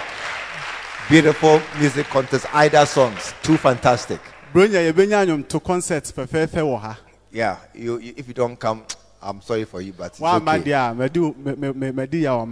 Beautiful 1.10 1.62
music 1.80 2.08
contest 2.08 2.46
either 2.54 2.86
songs 2.86 3.34
two 3.42 3.58
fantastic. 3.58 4.20
Bronya 4.54 4.92
yɛbɛnya 4.92 5.26
anyɔmto 5.26 5.64
concert 5.64 6.04
fɛfɛɛfɛ 6.04 6.62
wɔ 6.62 6.80
ha 6.82 6.98
yeah 7.32 7.58
you, 7.74 7.98
you 8.00 8.14
if 8.16 8.28
you 8.28 8.34
don't 8.34 8.58
come 8.60 8.84
i'm 9.22 9.42
sorry 9.42 9.64
for 9.66 9.82
you 9.82 9.92
but 9.94 10.06
it's 10.08 10.20
wɔn 10.20 10.36
ama 10.36 10.52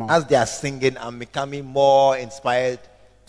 okay. 0.05 0.13
as 0.15 0.25
they 0.25 0.35
are 0.35 0.45
singing 0.47 0.97
i'm 0.99 1.19
becoming 1.19 1.63
more 1.65 2.17
inspired 2.17 2.79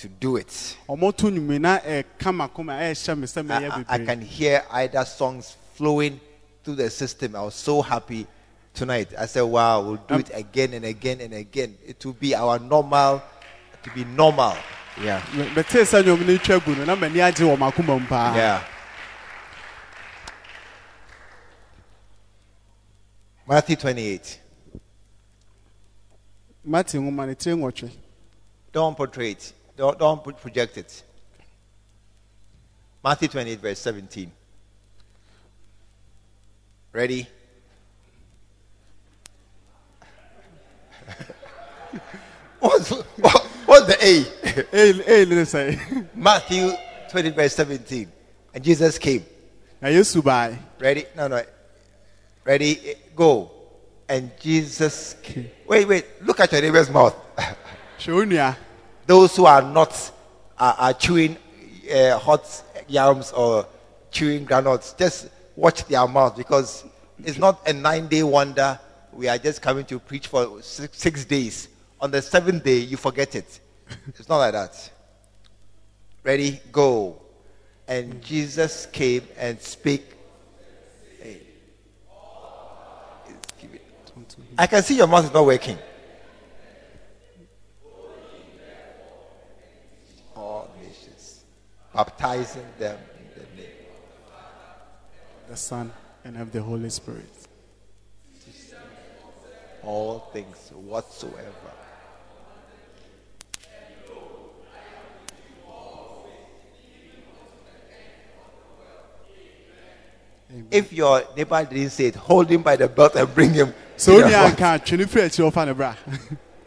to 0.02 0.08
do 0.08 0.36
it 0.36 0.76
wɔn 0.88 1.16
to 1.16 1.26
nnwumi 1.30 1.60
na 1.60 1.78
ɛ 1.78 2.04
kama 2.18 2.48
kama 2.48 2.72
ɛ 2.72 2.90
hyɛ 2.90 3.16
mi 3.18 3.26
sɛ 3.26 3.48
I, 3.50 3.68
I- 3.68 3.84
I 4.02 4.04
can 4.04 4.20
hear 4.20 4.64
either 4.72 5.04
songs 5.04 5.56
flowing 5.74 6.20
through 6.64 6.76
the 6.76 6.90
system. 6.90 7.36
I 7.36 7.42
was 7.42 7.54
so 7.54 7.82
happy 7.82 8.26
tonight. 8.74 9.12
I 9.18 9.26
said, 9.26 9.42
wow, 9.42 9.80
we'll 9.82 9.96
do 9.96 10.14
it 10.16 10.30
again 10.34 10.74
and 10.74 10.84
again 10.84 11.20
and 11.20 11.34
again. 11.34 11.76
It 11.86 12.04
will 12.04 12.12
be 12.14 12.34
our 12.34 12.58
normal, 12.58 13.22
to 13.82 13.90
be 13.90 14.04
normal. 14.04 14.56
Yeah. 15.00 15.20
Mɛ- 15.32 15.54
mɛte 15.54 15.82
sɛ 15.82 16.02
nnwom 16.02 16.26
no 16.26 16.36
twa 16.38 16.58
gu 16.60 16.74
no 16.76 16.84
na 16.84 16.96
mɛni 16.96 17.16
agye 17.32 17.46
wɔ 17.46 17.58
mako 17.58 17.82
mu 17.82 18.00
paa 18.06 18.34
Yeah. 18.34 18.64
Matthew 23.46 23.76
28. 23.76 24.38
mate 26.64 26.92
nwoma 26.98 27.26
ne 27.26 27.90
Don't 28.72 28.96
portray 28.96 29.32
it. 29.32 29.52
Don't, 29.76 29.98
don't 29.98 30.22
project 30.22 30.78
it. 30.78 31.02
Matthew 33.02 33.28
28, 33.28 33.60
verse 33.60 33.78
17. 33.80 34.30
Ready? 36.92 37.26
what's, 42.60 42.90
what, 42.90 43.42
what's 43.66 43.86
the 43.86 43.96
A? 44.04 44.24
a 44.72 45.22
ee 45.22 45.24
ne 45.24 45.42
sɛ 45.44 46.06
Matthew 46.14 46.70
20, 47.10 47.30
verse 47.30 47.54
17. 47.56 48.12
And 48.54 48.62
Jesus 48.62 48.98
came. 48.98 49.24
na 49.80 49.88
you 49.88 50.04
baa 50.22 50.50
Ready? 50.78 51.06
No, 51.16 51.28
no. 51.28 51.42
Ready? 52.44 52.94
Go. 53.16 53.50
And 54.08 54.30
Jesus 54.38 55.16
came. 55.22 55.50
Wait, 55.66 55.88
wait. 55.88 56.04
Look 56.22 56.40
at 56.40 56.52
your 56.52 56.60
neighbor's 56.60 56.90
mouth. 56.90 57.16
nua 58.06 58.56
those 59.12 59.36
who 59.36 59.44
are 59.44 59.60
not 59.60 60.10
are, 60.58 60.74
are 60.78 60.94
chewing 60.94 61.36
uh, 61.94 62.18
hot 62.18 62.46
yams 62.88 63.30
or 63.32 63.66
chewing 64.10 64.42
granules 64.42 64.94
just 64.94 65.28
watch 65.54 65.84
their 65.84 66.08
mouth 66.08 66.34
because 66.34 66.86
it's 67.22 67.36
not 67.36 67.60
a 67.68 67.74
nine 67.74 68.08
day 68.08 68.22
wonder. 68.22 68.80
We 69.12 69.28
are 69.28 69.36
just 69.36 69.60
coming 69.60 69.84
to 69.84 69.98
preach 69.98 70.28
for 70.28 70.62
six, 70.62 70.96
six 70.96 71.26
days. 71.26 71.68
On 72.00 72.10
the 72.10 72.22
seventh 72.22 72.64
day 72.64 72.78
you 72.78 72.96
forget 72.96 73.34
it. 73.34 73.60
It's 74.18 74.30
not 74.30 74.38
like 74.38 74.54
that. 74.54 74.90
Ready? 76.24 76.58
Go. 76.72 77.20
And 77.86 78.22
jesus 78.22 78.86
came 78.86 79.24
and 79.36 79.60
spake 79.60 80.06
Hey. 81.20 81.40
I 84.56 84.66
can 84.66 84.82
see 84.82 84.96
your 84.96 85.06
mouth 85.06 85.26
is 85.26 85.34
not 85.34 85.44
working 85.44 85.76
all 90.42 90.70
nations, 90.82 91.44
baptizing 91.94 92.66
them 92.78 92.98
in 93.18 93.42
the 93.42 93.62
name. 93.62 93.70
the 95.48 95.56
son 95.56 95.92
and 96.24 96.36
of 96.36 96.52
the 96.52 96.62
holy 96.62 96.90
spirit 96.90 97.24
All 99.84 100.30
things 100.32 100.70
whatsoever. 100.74 101.72
If 110.70 110.92
your 110.92 111.22
neighbor 111.36 111.64
didn't 111.64 111.90
say 111.90 112.06
it, 112.06 112.14
hold 112.14 112.48
him 112.50 112.62
by 112.62 112.76
the 112.76 112.86
belt 112.86 113.16
and 113.16 113.34
bring 113.34 113.52
him. 113.54 113.74
sɛ 113.96 114.04
to 114.04 114.12
wo 114.12 114.18
the 114.20 114.24
nua 114.28 114.30
front. 114.30 114.58
nka 114.58 114.84
twe 114.86 114.98
ne 114.98 115.04
firi 115.04 115.22
akyi 115.26 115.50
ɔfa 115.50 115.66
ne 115.66 115.72
bra 115.72 115.94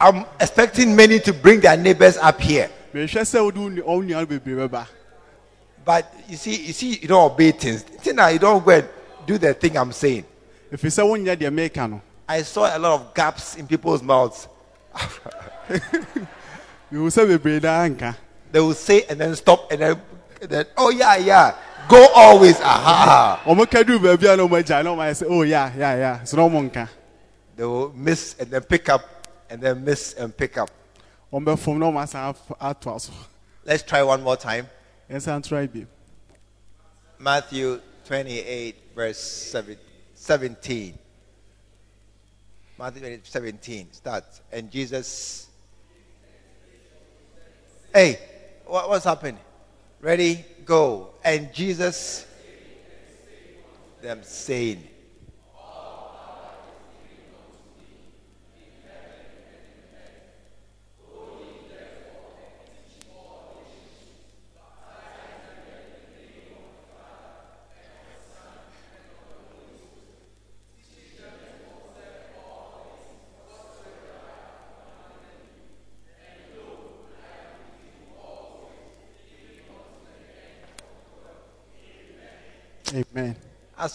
I'm 0.00 0.26
expecting 0.38 0.94
many 0.94 1.18
to 1.20 1.32
bring 1.32 1.60
their 1.60 1.76
neighbors 1.76 2.18
up 2.18 2.38
here. 2.40 2.68
But 5.86 6.12
you 6.28 6.36
see, 6.36 6.56
you 6.66 6.72
see, 6.72 6.98
you 6.98 7.06
don't 7.06 7.30
obey 7.30 7.52
things. 7.52 7.84
Now, 8.12 8.26
you 8.26 8.40
don't 8.40 8.64
go 8.64 8.72
and 8.72 8.88
do 9.24 9.38
the 9.38 9.54
thing 9.54 9.78
I'm 9.78 9.92
saying. 9.92 10.24
ɛfiri 10.72 10.90
sɛ 10.90 11.02
wonyɛ 11.06 11.36
deɛ 11.36 11.50
meka 11.54 11.88
no 11.88 12.02
I 12.28 12.42
saw 12.42 12.76
a 12.76 12.78
lot 12.78 12.94
of 13.00 13.14
gaps 13.14 13.54
in 13.54 13.68
people's 13.68 14.02
mouths. 14.02 14.48
mehu 16.90 17.06
sɛ 17.08 17.22
bebree 17.38 17.60
daa 17.60 17.86
nka 17.88 18.16
They 18.50 18.58
will 18.60 18.74
say 18.74 19.04
and 19.08 19.20
then 19.20 19.36
stop 19.36 19.70
and 19.70 19.80
then, 19.80 20.02
then 20.40 20.64
oh 20.76 20.90
yeah, 20.90 21.16
yeah. 21.16 21.54
Go 21.88 22.04
always. 22.16 22.60
Aha. 22.60 23.42
ɔmo 23.44 23.70
ka 23.70 23.84
duru 23.84 23.98
baabi 24.00 24.32
a 24.32 24.36
na 24.36 24.42
ɔmo 24.42 24.60
agya 24.60 24.82
na 24.82 24.90
ɔmo 24.90 24.98
ayɛ 25.06 25.26
oh 25.30 25.42
yeah, 25.42 25.70
yeah, 25.78 25.94
yeah. 25.96 26.20
It's 26.22 26.34
na 26.34 26.42
ɔmo 26.42 26.68
nka 26.68 26.88
They 27.56 27.64
will 27.64 27.92
miss 27.94 28.34
and 28.40 28.50
then 28.50 28.62
pick 28.62 28.88
up 28.88 29.02
and 29.48 29.60
then 29.62 29.84
miss 29.84 30.14
and 30.14 30.36
pick 30.36 30.58
up. 30.58 30.70
ɔmo 31.32 31.44
bɛfom 31.46 31.78
na 31.78 31.86
ɔmo 31.86 32.02
asan 32.02 32.30
af- 32.30 32.58
atoa 32.60 33.10
Let's 33.64 33.84
try 33.84 34.02
one 34.02 34.22
more 34.24 34.36
time. 34.36 34.66
Matthew 37.18 37.80
28, 38.06 38.76
verse 38.94 39.18
17. 40.14 40.98
Matthew 42.78 43.00
28, 43.00 43.26
17. 43.26 43.92
starts. 43.92 44.40
And 44.50 44.70
Jesus. 44.70 45.48
Hey, 47.94 48.18
what, 48.66 48.88
what's 48.88 49.04
happening? 49.04 49.38
Ready? 50.00 50.44
Go. 50.64 51.10
And 51.24 51.54
Jesus. 51.54 52.26
Them 54.02 54.22
saying. 54.22 54.82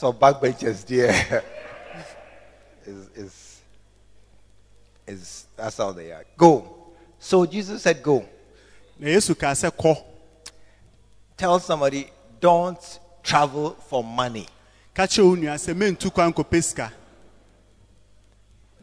As 0.03 0.13
backbenchers, 0.15 0.85
dear, 0.85 1.09
is, 2.85 3.07
is, 3.15 3.61
is, 5.07 5.45
that's 5.55 5.77
how 5.77 5.91
they 5.91 6.11
are. 6.11 6.25
Go. 6.37 6.77
So 7.19 7.45
Jesus 7.45 7.83
said, 7.83 8.01
Go. 8.01 8.25
na 8.99 9.07
yesu 9.09 9.35
kaa 9.37 9.51
sɛ 9.53 10.03
Tell 11.37 11.59
somebody, 11.59 12.07
don't 12.39 12.99
travel 13.23 13.71
for 13.71 14.03
money. 14.03 14.47
ka 14.93 15.03
kyerɛ 15.03 15.23
wo 15.25 15.35
nua 15.35 15.55
sɛ 15.55 15.73
mentu 15.75 16.11
kwan 16.13 16.33
nkɔpɛ 16.33 16.63
sika 16.63 16.91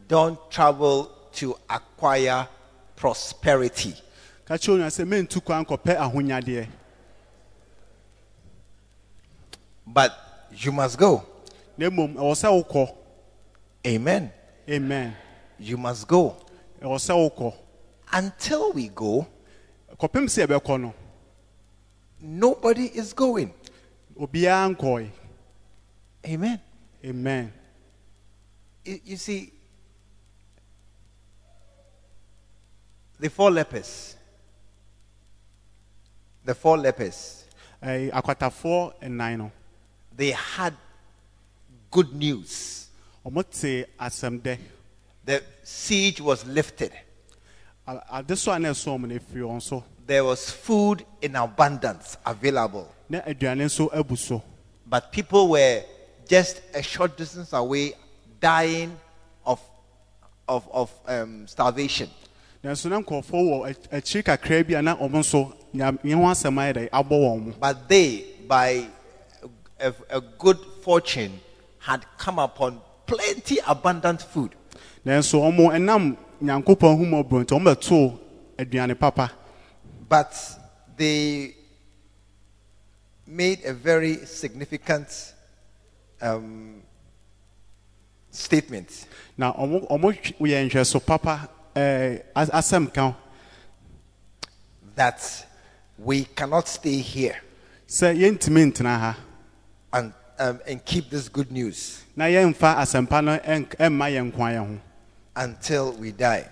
Don't 0.07 0.39
travel 0.49 1.05
to 1.33 1.55
acquire 1.69 2.47
prosperity. 2.95 3.93
ka 4.45 4.55
kyerɛ 4.55 4.69
wo 4.69 4.77
nua 4.77 4.89
sɛ 4.89 5.05
mentu 5.05 5.43
kwan 5.43 5.65
But 9.85 10.28
you 10.51 10.71
must 10.71 10.97
go. 10.97 11.23
na 11.77 11.89
mmom 11.89 12.15
ɛwɔ 12.15 12.33
sɛ 12.35 12.49
wokɔ 12.63 12.95
Amen. 13.87 14.31
amen 14.69 15.15
You 15.57 15.77
must 15.77 16.07
go. 16.07 16.35
ɛwɔ 16.81 16.95
sɛ 16.97 17.13
wokɔ 17.15 17.53
Until 18.11 18.73
we 18.73 18.89
go, 18.89 19.25
kɔpem 19.99 20.25
sɛ 20.25 20.47
yɛbɛkɔ 20.47 20.81
no 20.81 20.93
nobody 22.21 22.85
is 22.87 23.13
going. 23.13 23.53
Amen. 26.25 26.59
amen 27.05 27.53
You, 28.83 29.15
see, 29.17 29.53
the 33.19 33.29
four 33.29 33.51
lepers, 33.51 34.15
the 36.43 36.53
four 36.55 36.77
lepers, 36.77 37.45
akwatafoɔ 37.81 38.93
nnan 39.03 39.37
no 39.37 39.51
they 40.19 40.31
had 40.31 40.73
good 41.89 42.13
news. 42.13 42.87
wɔte 43.25 43.85
asɛm 43.99 44.41
dɛ 44.41 44.57
The 45.25 45.43
siege 45.63 46.21
was 46.21 46.45
lifted. 46.45 46.91
A- 47.87 48.01
ade 48.19 48.35
so 48.37 48.51
a 48.51 48.59
na 48.59 48.69
ɛsɔn 48.69 48.99
mu 48.99 49.07
no 49.07 49.15
efiri 49.15 49.41
wɔn 49.47 49.61
so 49.61 49.83
There 50.05 50.23
was 50.23 50.49
food 50.49 51.05
in 51.21 51.35
abundance 51.35 52.17
available. 52.25 52.87
na 53.09 53.21
aduane 53.21 53.65
nso 53.65 53.89
abu 53.93 54.15
so 54.15 54.41
But 54.85 55.11
people 55.11 55.49
were 55.49 55.83
just 56.27 56.61
a 56.73 56.81
short 56.83 57.15
distance 57.17 57.53
away 57.53 57.93
dying 58.39 58.95
of, 59.45 59.59
of, 60.47 60.67
of 60.71 60.91
um, 61.07 61.47
starvation. 61.47 62.09
nanso 62.63 62.89
na 62.89 62.99
nkurɔfoɔ 63.01 63.31
wɔ 63.31 63.69
ak- 63.69 63.91
akyiri 63.91 64.23
kakra 64.23 64.67
bi 64.67 64.73
a 64.73 64.81
na 64.81 64.95
wɔn 64.97 65.11
nso 65.11 65.53
nya 65.73 65.97
ne 66.03 66.11
ho 66.11 66.21
asɛm 66.21 66.55
ayɛ 66.55 66.73
dɛ 66.75 66.89
abɔ 66.89 67.09
wɔn 67.11 67.45
mu 67.45 67.53
But 67.59 67.87
they, 67.87 68.25
by 68.47 68.87
a, 69.79 69.93
a 70.09 70.21
good 70.21 70.57
fortune, 70.83 71.39
had 71.79 72.05
come 72.17 72.39
upon 72.39 72.81
plenty 73.05 73.57
abundant 73.67 74.21
food. 74.21 74.51
nanso 75.05 75.39
wɔn 75.41 75.71
ɛnam 75.77 76.17
nyankopɔn 76.41 76.95
ahomɔborɔ 76.95 77.43
nti 77.45 77.53
wɔn 77.55 77.63
bɛtoo 77.63 78.19
aduane 78.57 78.99
papa 78.99 79.31
But 80.07 80.33
they 80.97 81.55
made 83.27 83.63
a 83.63 83.73
very 83.73 84.25
significant 84.25 85.33
um, 86.21 86.81
statement. 88.31 89.07
na 89.37 89.53
wɔn 89.53 89.87
wɔn 89.87 90.35
yɛ 90.39 90.69
nhwɛso 90.69 91.05
papa 91.05 91.49
ɛɛ 91.75 92.23
as- 92.35 92.49
asɛm 92.49 92.93
ka 92.93 93.15
that 94.95 95.45
we 95.97 96.25
cannot 96.25 96.67
stay 96.67 96.97
here 96.97 97.37
sɛ 97.87 98.15
yɛntumi 98.17 98.71
ntena 98.71 98.99
ha 98.99 99.17
and, 99.93 100.13
um, 100.39 100.59
and 100.67 100.83
keep 100.85 101.09
this 101.09 101.27
good 101.29 101.51
news 101.51 102.03
na 102.15 102.25
yɛmfa 102.25 102.75
asɛmpa 102.77 103.23
no 103.23 103.37
ɛnk- 103.37 103.75
ɛmma 103.77 104.09
yɛn 104.11 104.31
nko 104.31 104.37
yɛn 104.39 104.67
ho 104.67 104.79
until 105.35 105.91
we 105.93 106.11
die. 106.11 106.45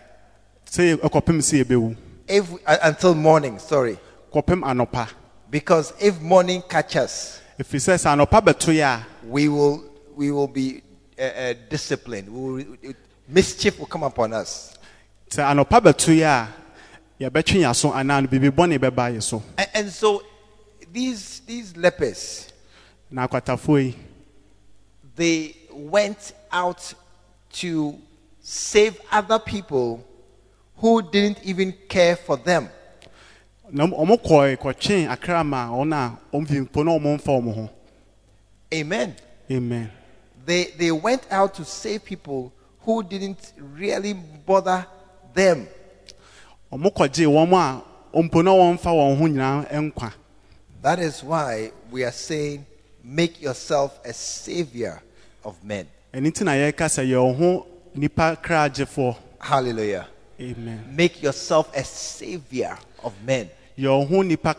sɛ 0.69 0.95
yɛ- 0.95 1.01
ɛkɔpem 1.09 1.39
sɛ 1.39 1.63
yɛbɛwu 1.63 1.95
If 2.29 2.51
uh, 2.65 2.77
until 2.83 3.15
morning, 3.15 3.57
sorry. 3.59 3.97
kɔpem 4.33 4.61
anɔpa 4.63 5.07
Because 5.49 5.93
if 6.01 6.19
morning 6.19 6.61
catches, 6.67 7.39
ɛfiri 7.59 7.79
sɛ 7.79 7.95
sɛ 7.95 8.15
anɔpa 8.25 8.41
bɛto 8.43 8.73
yɛ 8.73 8.83
a 9.01 9.05
we 9.25 9.47
will 9.49 9.83
we 10.15 10.31
will 10.31 10.47
be 10.47 10.81
uh, 11.19 11.21
uh, 11.23 11.53
disciplined. 11.69 12.27
We 12.29 12.63
will, 12.65 12.93
mischief 13.29 13.77
will 13.79 13.85
come 13.85 14.03
upon 14.03 14.33
us. 14.33 14.73
sɛ 15.29 15.43
anɔpa 15.55 15.81
bɛto 15.81 16.13
yɛ 16.17 16.25
a 16.25 16.49
yɛbɛtwe 17.29 17.61
yɛn 17.61 17.69
aso 17.69 17.91
anaa 17.91 18.21
no 18.21 18.27
biribi 18.27 18.51
bɔne 18.51 18.77
bɛba 18.77 19.15
yɛ 19.15 19.23
so 19.23 19.41
And, 19.57 19.69
and 19.73 19.89
so 19.91 20.21
these 20.91 21.39
these 21.47 21.75
lepers 21.77 22.19
na 22.19 22.25
akwatafoɔ 22.27 22.45
yi 22.47 22.56
they 25.15 25.55
went 25.73 26.33
out 26.51 26.93
to 27.51 27.97
save 28.41 28.99
other 29.11 29.39
people 29.39 30.03
who 30.77 31.01
didn't 31.01 31.43
even 31.43 31.73
care 31.89 32.15
for 32.15 32.37
them. 32.37 32.69
na 33.71 33.85
ɔmo 33.85 34.15
kɔɛ 34.17 34.55
kɔtwe 34.57 35.07
akrama 35.09 35.69
wɔn 35.69 35.93
a 35.93 36.17
ɔmo 36.33 36.47
mpo 36.69 36.83
na 36.85 36.91
ɔmo 36.91 37.15
mfa 37.17 37.31
ɔmo 37.41 37.53
ho 37.55 37.69
Amen. 38.73 39.15
amen 39.51 39.91
They 40.45 40.65
they 40.77 40.91
went 40.91 41.23
out 41.29 41.53
to 41.55 41.65
save 41.65 42.05
people 42.05 42.53
who 42.81 43.03
didn't 43.03 43.51
really 43.57 44.13
bother 44.13 44.85
them. 45.33 45.67
ɔmo 46.71 46.93
kɔgye 46.93 47.27
wɔn 47.27 47.51
a 47.53 47.83
mpo 48.23 48.43
na 48.43 48.51
wɔn 48.51 48.73
mfa 48.79 48.91
wɔn 48.91 49.17
ho 49.17 49.25
nyinaa 49.27 49.69
nkwa 49.69 50.13
That 50.81 50.99
is 50.99 51.21
why 51.23 51.71
we 51.91 52.03
are 52.05 52.11
saying, 52.11 52.65
make 53.07 53.41
yourself 53.41 53.99
a 54.05 54.11
savior 54.13 55.01
of 55.45 55.55
men. 55.63 55.87
ɛno 56.13 56.27
nti 56.29 56.43
na 56.43 56.51
yɛreka 56.51 56.87
sɛ 56.87 57.03
yɛ 57.07 57.15
wɔn 57.15 57.35
ho 57.37 57.65
Hallelujah. 59.39 60.07
amen 60.39 60.83
Make 60.95 61.23
yourself 61.23 61.71
a 61.75 61.83
savior 61.83 62.77
of 63.03 63.13
men. 63.25 63.49
yɛ 63.77 63.87
wɔn 63.87 64.07
ho 64.09 64.21
nipa 64.23 64.53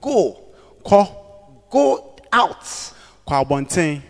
Go, 0.00 0.36
go 1.70 2.14
out. 2.32 2.92
Are, 3.24 3.44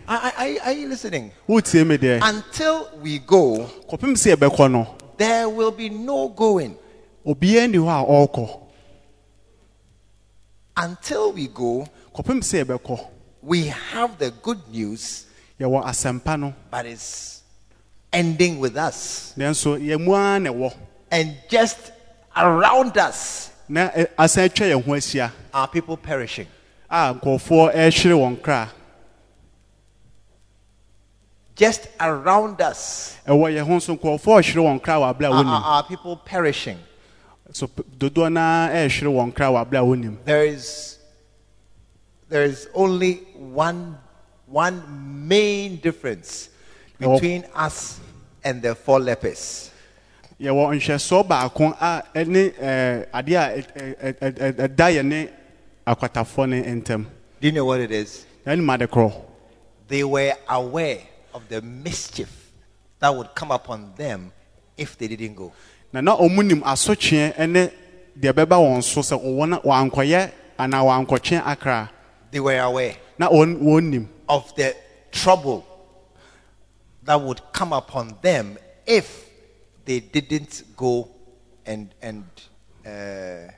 are, 0.07 0.33
are 0.65 0.71
you 0.73 0.87
listening? 0.89 1.31
wotie 1.47 1.85
mi 1.87 1.97
deɛ 1.97 2.19
Until 2.23 2.89
we 3.01 3.19
go, 3.19 3.69
kɔpem 3.89 4.15
sɛ 4.15 4.69
no 4.71 4.95
there 5.17 5.47
will 5.47 5.71
be 5.71 5.87
no 5.89 6.27
going. 6.29 6.75
obiara 7.25 7.69
ni 7.69 7.77
hɔ 7.77 7.87
a 7.87 8.05
ɔrekɔ 8.05 8.59
Until 10.75 11.31
we 11.31 11.47
go, 11.47 11.87
kɔpem 12.13 12.41
sɛ 12.41 12.65
yɛbɛkɔ 12.65 13.07
we 13.43 13.65
have 13.67 14.17
the 14.17 14.31
good 14.41 14.59
news, 14.71 15.25
yɛwɔ 15.59 15.83
asɛmpa 15.85 16.39
no 16.39 16.53
but 16.71 16.85
it's 16.85 17.41
ending 18.11 18.59
with 18.59 18.77
us. 18.77 19.33
nanso 19.37 19.77
yɛn 19.79 19.99
mu 20.03 20.13
ara 20.13 20.39
na 20.39 20.49
ɛwɔ 20.51 20.73
And 21.11 21.35
just 21.49 21.91
around 22.35 22.97
us 22.97 23.51
na 23.67 23.89
ɛ- 23.89 24.07
asan 24.17 24.49
atwa 24.49 24.67
yɛn 24.67 24.83
ho 24.85 24.91
ahyia 24.93 25.31
are 25.53 25.67
people 25.67 25.97
perishing. 25.97 26.47
a 26.89 27.13
nkurɔfoɔ 27.13 27.73
ɛrehwere 27.75 28.15
wɔn 28.17 28.41
kra 28.41 28.69
Just 31.55 31.87
around 31.99 32.59
us 32.61 33.17
ɛwɔ 33.27 33.53
yɛn 33.53 33.65
ho 33.67 33.73
nso 33.77 33.97
nkurɔfoɔ 33.97 34.41
ɛrehwere 34.41 34.63
wɔn 34.63 34.81
kra 34.81 34.95
wɔ 34.95 35.09
abere 35.13 35.27
a 35.29 35.33
are, 35.33 35.45
are, 35.63 35.83
people 35.83 36.15
perishing. 36.17 36.79
so 37.51 37.67
p- 37.67 37.83
there 42.33 42.45
is 42.45 42.67
only 42.73 43.17
one, 43.37 43.95
one 44.47 44.81
main 45.27 45.75
difference 45.77 46.49
between 46.97 47.45
us 47.53 47.99
and 48.43 48.59
the 48.59 48.73
four 48.73 48.99
lepers. 48.99 49.69
yɛwɔ 50.41 50.73
nhwɛsoɔ 50.75 51.27
baako 51.27 51.77
a 51.79 52.01
ɛɛ 52.15 52.53
eh, 52.59 53.05
adeɛ 53.13 53.37
a 53.37 53.57
eh, 53.77 54.13
eh, 54.19 54.51
ɛda 54.65 55.05
ne 55.05 55.29
akwatafoɔ 55.85 56.49
ne 56.49 56.61
ntam 56.81 57.05
Do 57.39 57.47
you 57.47 57.51
know 57.53 57.65
what 57.65 57.79
it 57.81 57.91
is? 57.91 58.25
ade 58.47 58.59
korɔ 58.89 59.13
They 59.87 60.03
were 60.03 60.33
aware 60.49 61.01
of 61.35 61.47
the 61.47 61.61
mischief 61.61 62.51
that 62.99 63.15
would 63.15 63.35
come 63.35 63.51
upon 63.51 63.93
them 63.95 64.31
if 64.75 64.97
they 64.97 65.07
didn't 65.07 65.35
go. 65.35 65.53
na 65.93 66.01
na 66.01 66.17
wɔn 66.17 66.47
nim 66.47 66.63
asotweɛ 66.63 67.37
deɛ 67.37 68.33
ɛbɛba 68.33 68.57
wɔn 68.57 68.83
so 68.83 69.01
sɛ 69.01 69.21
wɔn 69.21 69.61
wɔankɔyɛ 69.61 70.31
anaa 70.57 70.81
wɔankɔtwe 70.83 71.41
akra 71.45 71.91
They 72.33 72.39
were 72.39 72.57
aware 72.59 72.95
na 73.19 73.29
wɔn 73.29 73.61
wɔn 73.61 74.07
of 74.27 74.55
the 74.55 74.75
trouble 75.11 75.63
that 77.03 77.21
would 77.21 77.39
come 77.53 77.71
upon 77.71 78.17
them 78.23 78.57
if 78.87 79.29
they 79.85 79.99
didn't 79.99 80.63
go 80.75 81.09
and 81.63 81.93
and 82.01 82.23
uh, 82.87 83.51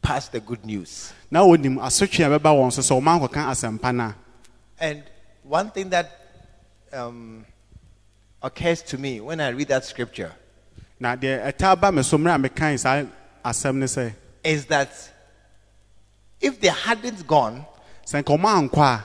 pass 0.00 0.28
the 0.28 0.40
good 0.40 0.64
news. 0.64 1.12
na 1.30 1.44
wɔn 1.44 1.60
nim 1.60 1.76
asotweɛ 1.76 2.24
a 2.34 2.38
ɛbɛba 2.38 2.56
wɔn 2.56 2.72
so 2.72 2.80
sɛ 2.80 2.98
wɔn 3.02 3.20
ankɔka 3.20 3.50
asɛmpa 3.52 3.94
no 3.94 4.04
a 4.04 4.14
And 4.78 5.02
one 5.42 5.70
thing 5.72 5.90
that 5.90 6.10
um, 6.90 7.44
occurs 8.42 8.80
to 8.84 8.96
me 8.96 9.20
when 9.20 9.42
I 9.42 9.48
read 9.50 9.68
that 9.68 9.84
scripture 9.84 10.32
na 10.98 11.16
deɛ 11.16 11.52
ɛtaa 11.52 11.78
ba 11.78 11.92
me 11.92 12.02
so 12.02 12.16
mmerɛ 12.16 12.34
a 12.34 12.48
mekan 12.48 12.78
saa 12.78 13.04
asɛm 13.44 13.74
ne 13.76 14.14
is 14.42 14.64
that 14.64 15.09
if 16.40 16.60
they 16.60 16.68
hadn't 16.68 17.26
gone, 17.26 17.64
sɛ 18.06 18.22
nka 18.22 18.36
ɔmo 18.38 18.68
ankɔ 18.70 18.78
a 18.78 19.04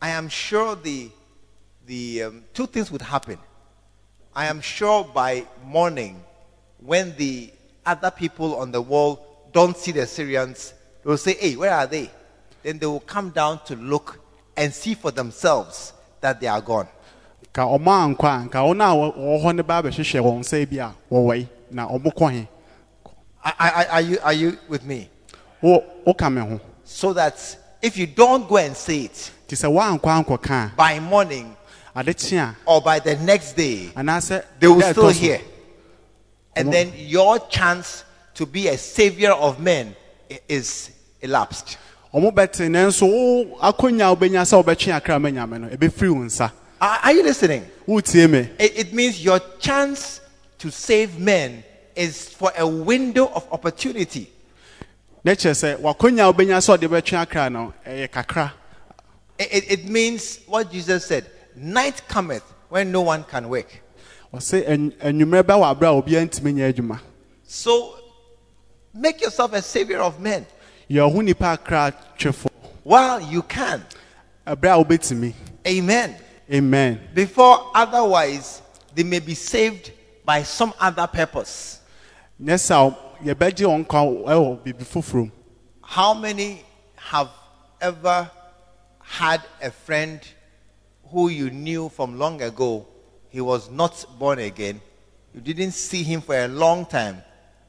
I 0.00 0.10
am 0.10 0.28
sure 0.28 0.76
the, 0.76 1.10
the 1.86 2.24
um, 2.24 2.44
two 2.52 2.66
things 2.66 2.90
would 2.90 3.02
happen. 3.02 3.38
I 4.34 4.46
am 4.46 4.60
sure 4.60 5.04
by 5.04 5.46
morning, 5.64 6.22
when 6.78 7.16
the 7.16 7.50
other 7.84 8.10
people 8.10 8.56
on 8.56 8.70
the 8.70 8.80
wall 8.82 9.48
don't 9.52 9.76
see 9.76 9.92
the 9.92 10.06
Syrians, 10.06 10.74
they 11.02 11.08
will 11.10 11.16
say, 11.16 11.32
Hey, 11.34 11.56
where 11.56 11.72
are 11.72 11.86
they? 11.86 12.10
Then 12.62 12.78
they 12.78 12.86
will 12.86 13.00
come 13.00 13.30
down 13.30 13.60
to 13.64 13.74
look 13.76 14.20
and 14.56 14.72
see 14.72 14.94
for 14.94 15.10
themselves 15.10 15.94
that 16.20 16.40
they 16.40 16.46
are 16.46 16.60
gone. 16.60 16.88
ka 17.52 17.62
a 17.74 17.78
nka 17.78 18.50
wɔn 18.50 18.80
a 18.82 18.92
wɔ 18.92 19.16
wɔ 19.16 19.42
hɔ 19.42 19.56
no 19.56 19.62
ba 19.62 19.82
abɛhyehyɛ 19.82 20.20
wɔn 20.20 20.40
nsa 20.40 20.62
a 20.62 20.94
wɔwɔ 21.10 21.38
yi 21.38 21.48
na 21.70 21.88
he 22.30 22.48
I, 23.42 23.52
I, 23.58 23.70
I- 23.70 23.86
are, 23.86 24.00
you, 24.02 24.18
are 24.22 24.32
you 24.32 24.58
with 24.68 24.84
me? 24.84 25.08
Wo 25.60 25.82
woka 26.06 26.32
me 26.32 26.40
ho 26.40 26.60
So 26.84 27.12
that 27.12 27.56
if 27.82 27.96
you 27.96 28.06
don't 28.06 28.48
go 28.48 28.56
and 28.58 28.76
say 28.76 29.04
it 29.04 29.30
te 29.46 29.56
sɛ 29.56 29.68
woankɔ 29.70 30.24
ankɔka 30.24 30.76
by 30.76 30.98
morning 31.00 31.56
or 32.66 32.82
by 32.82 32.98
the 32.98 33.16
next 33.16 33.54
day, 33.54 33.90
they 34.60 34.68
will 34.68 34.82
still 34.82 35.08
hear. 35.08 35.40
And 36.54 36.70
then 36.70 36.92
your 36.94 37.38
chance 37.48 38.04
to 38.34 38.44
be 38.44 38.68
a 38.68 38.76
savior 38.76 39.32
of 39.32 39.58
men 39.60 39.96
is 40.48 40.90
elapsed. 41.22 41.78
ɔmo 42.12 42.32
bɛte 42.32 42.68
nanso 42.68 43.06
wo 43.06 43.58
akɔnya 43.58 44.12
a 44.12 44.16
wobɛnya 44.16 44.42
sɛ 44.44 44.62
wobɛtwe 44.62 44.92
akra 44.94 45.18
ma 45.18 45.28
nyame 45.28 45.60
no 45.60 45.68
ɛbɛfiri 45.68 46.10
wo 46.10 46.20
nsa 46.22 46.52
Are, 46.80 46.98
are 47.04 47.12
you 47.12 47.22
listening? 47.22 47.64
It, 48.58 48.78
it 48.78 48.92
means 48.92 49.24
your 49.24 49.40
chance 49.58 50.20
to 50.58 50.70
save 50.70 51.18
men 51.18 51.64
is 51.94 52.28
for 52.28 52.52
a 52.58 52.66
window 52.66 53.26
of 53.34 53.50
opportunity. 53.50 54.30
Na 55.26 55.32
kyerɛ 55.34 55.54
sɛ 55.54 55.76
wakɔnya 55.80 56.22
a 56.28 56.32
wobɛnya 56.32 56.58
sɛ 56.62 56.78
ɔde 56.78 56.88
bɛtwe 56.88 57.18
akra 57.18 57.50
no 57.50 57.74
ɛyɛ 57.84 58.08
kakra 58.10 58.52
It, 59.38 59.84
means 59.84 60.38
what 60.46 60.70
Jesus 60.70 61.04
said 61.06 61.26
night 61.56 62.00
cometh 62.08 62.44
when 62.68 62.92
no 62.92 63.00
one 63.02 63.24
can 63.24 63.48
work. 63.48 63.66
ɔse 64.32 64.64
"Anw- 64.68 64.92
anwummerɛ 64.98 65.42
bɛwɔ 65.42 65.74
aberɛ 65.74 65.88
a 65.88 66.02
obiara 66.02 66.28
ntumi 66.30 66.54
nyɛ 66.54 66.72
adwuma 66.72 67.00
So 67.44 67.96
make 68.94 69.20
yourself 69.20 69.52
a 69.54 69.62
savior 69.62 69.98
of 69.98 70.20
men 70.20 70.46
yɛ 70.88 71.02
ɔho 71.10 71.16
nnipa 71.34 71.54
akra 71.54 71.92
twefo 72.16 72.46
while 72.84 73.20
you 73.20 73.42
can. 73.42 73.84
ɛberɛ 74.46 74.80
a 74.80 74.84
wobɛtumi 74.84 75.34
Amen. 75.66 76.14
amen 76.52 77.00
Before 77.12 77.72
otherwise, 77.74 78.62
they 78.94 79.02
may 79.02 79.18
be 79.18 79.34
saved 79.34 79.90
by 80.24 80.44
some 80.44 80.72
other 80.78 81.08
purpose. 81.08 81.80
Yɛbɛgye 83.24 83.66
wɔn 83.66 83.84
nkwa 83.84 84.00
ɛwɔ 84.26 84.62
biribi 84.64 84.84
foforɔ 84.84 85.24
mu 85.26 85.30
How 85.82 86.14
many 86.14 86.64
have 86.96 87.30
ever 87.80 88.30
had 89.00 89.40
a 89.62 89.70
friend 89.70 90.20
who 91.10 91.28
you 91.28 91.50
knew 91.50 91.88
from 91.88 92.18
long 92.18 92.42
ago? 92.42 92.86
He 93.30 93.40
was 93.40 93.70
not 93.70 94.04
born 94.18 94.38
again. 94.40 94.80
You 95.32 95.40
didn't 95.40 95.72
see 95.72 96.02
him 96.02 96.20
for 96.20 96.34
a 96.36 96.48
long 96.48 96.86
time. 96.86 97.22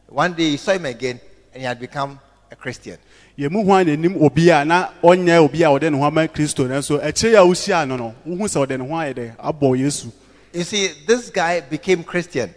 One 0.07 0.33
day 0.33 0.49
you 0.49 0.57
saw 0.57 0.71
him 0.71 0.86
again 0.86 1.19
and 1.53 1.62
he 1.62 1.67
had 1.67 1.79
become 1.79 2.19
a 2.51 2.55
Christian. 2.55 2.97
yɛn 3.38 3.51
mu 3.51 3.63
hwan 3.63 3.86
n'anim 3.86 4.17
obi 4.23 4.49
a 4.49 4.65
na 4.65 4.89
ɔnyɛ 5.03 5.43
obi 5.43 5.62
a 5.63 5.67
ɔde 5.67 5.91
ne 5.91 5.97
ho 5.97 6.03
ama 6.05 6.27
kristo 6.27 6.65
nanso 6.67 6.97
akyire 6.99 7.36
a 7.38 7.45
wohyia 7.45 7.88
no 7.88 7.95
no 7.95 8.15
wohu 8.25 8.47
sɛ 8.49 8.65
ɔde 8.65 8.79
ne 8.79 8.88
ho 8.88 8.93
ayɛ 8.95 9.13
dɛ 9.13 9.36
abɔ 9.38 9.77
yesu 9.77 10.12
You 10.53 10.63
see, 10.63 10.88
this 11.05 11.29
guy 11.29 11.60
became 11.60 12.03
Christian 12.03 12.49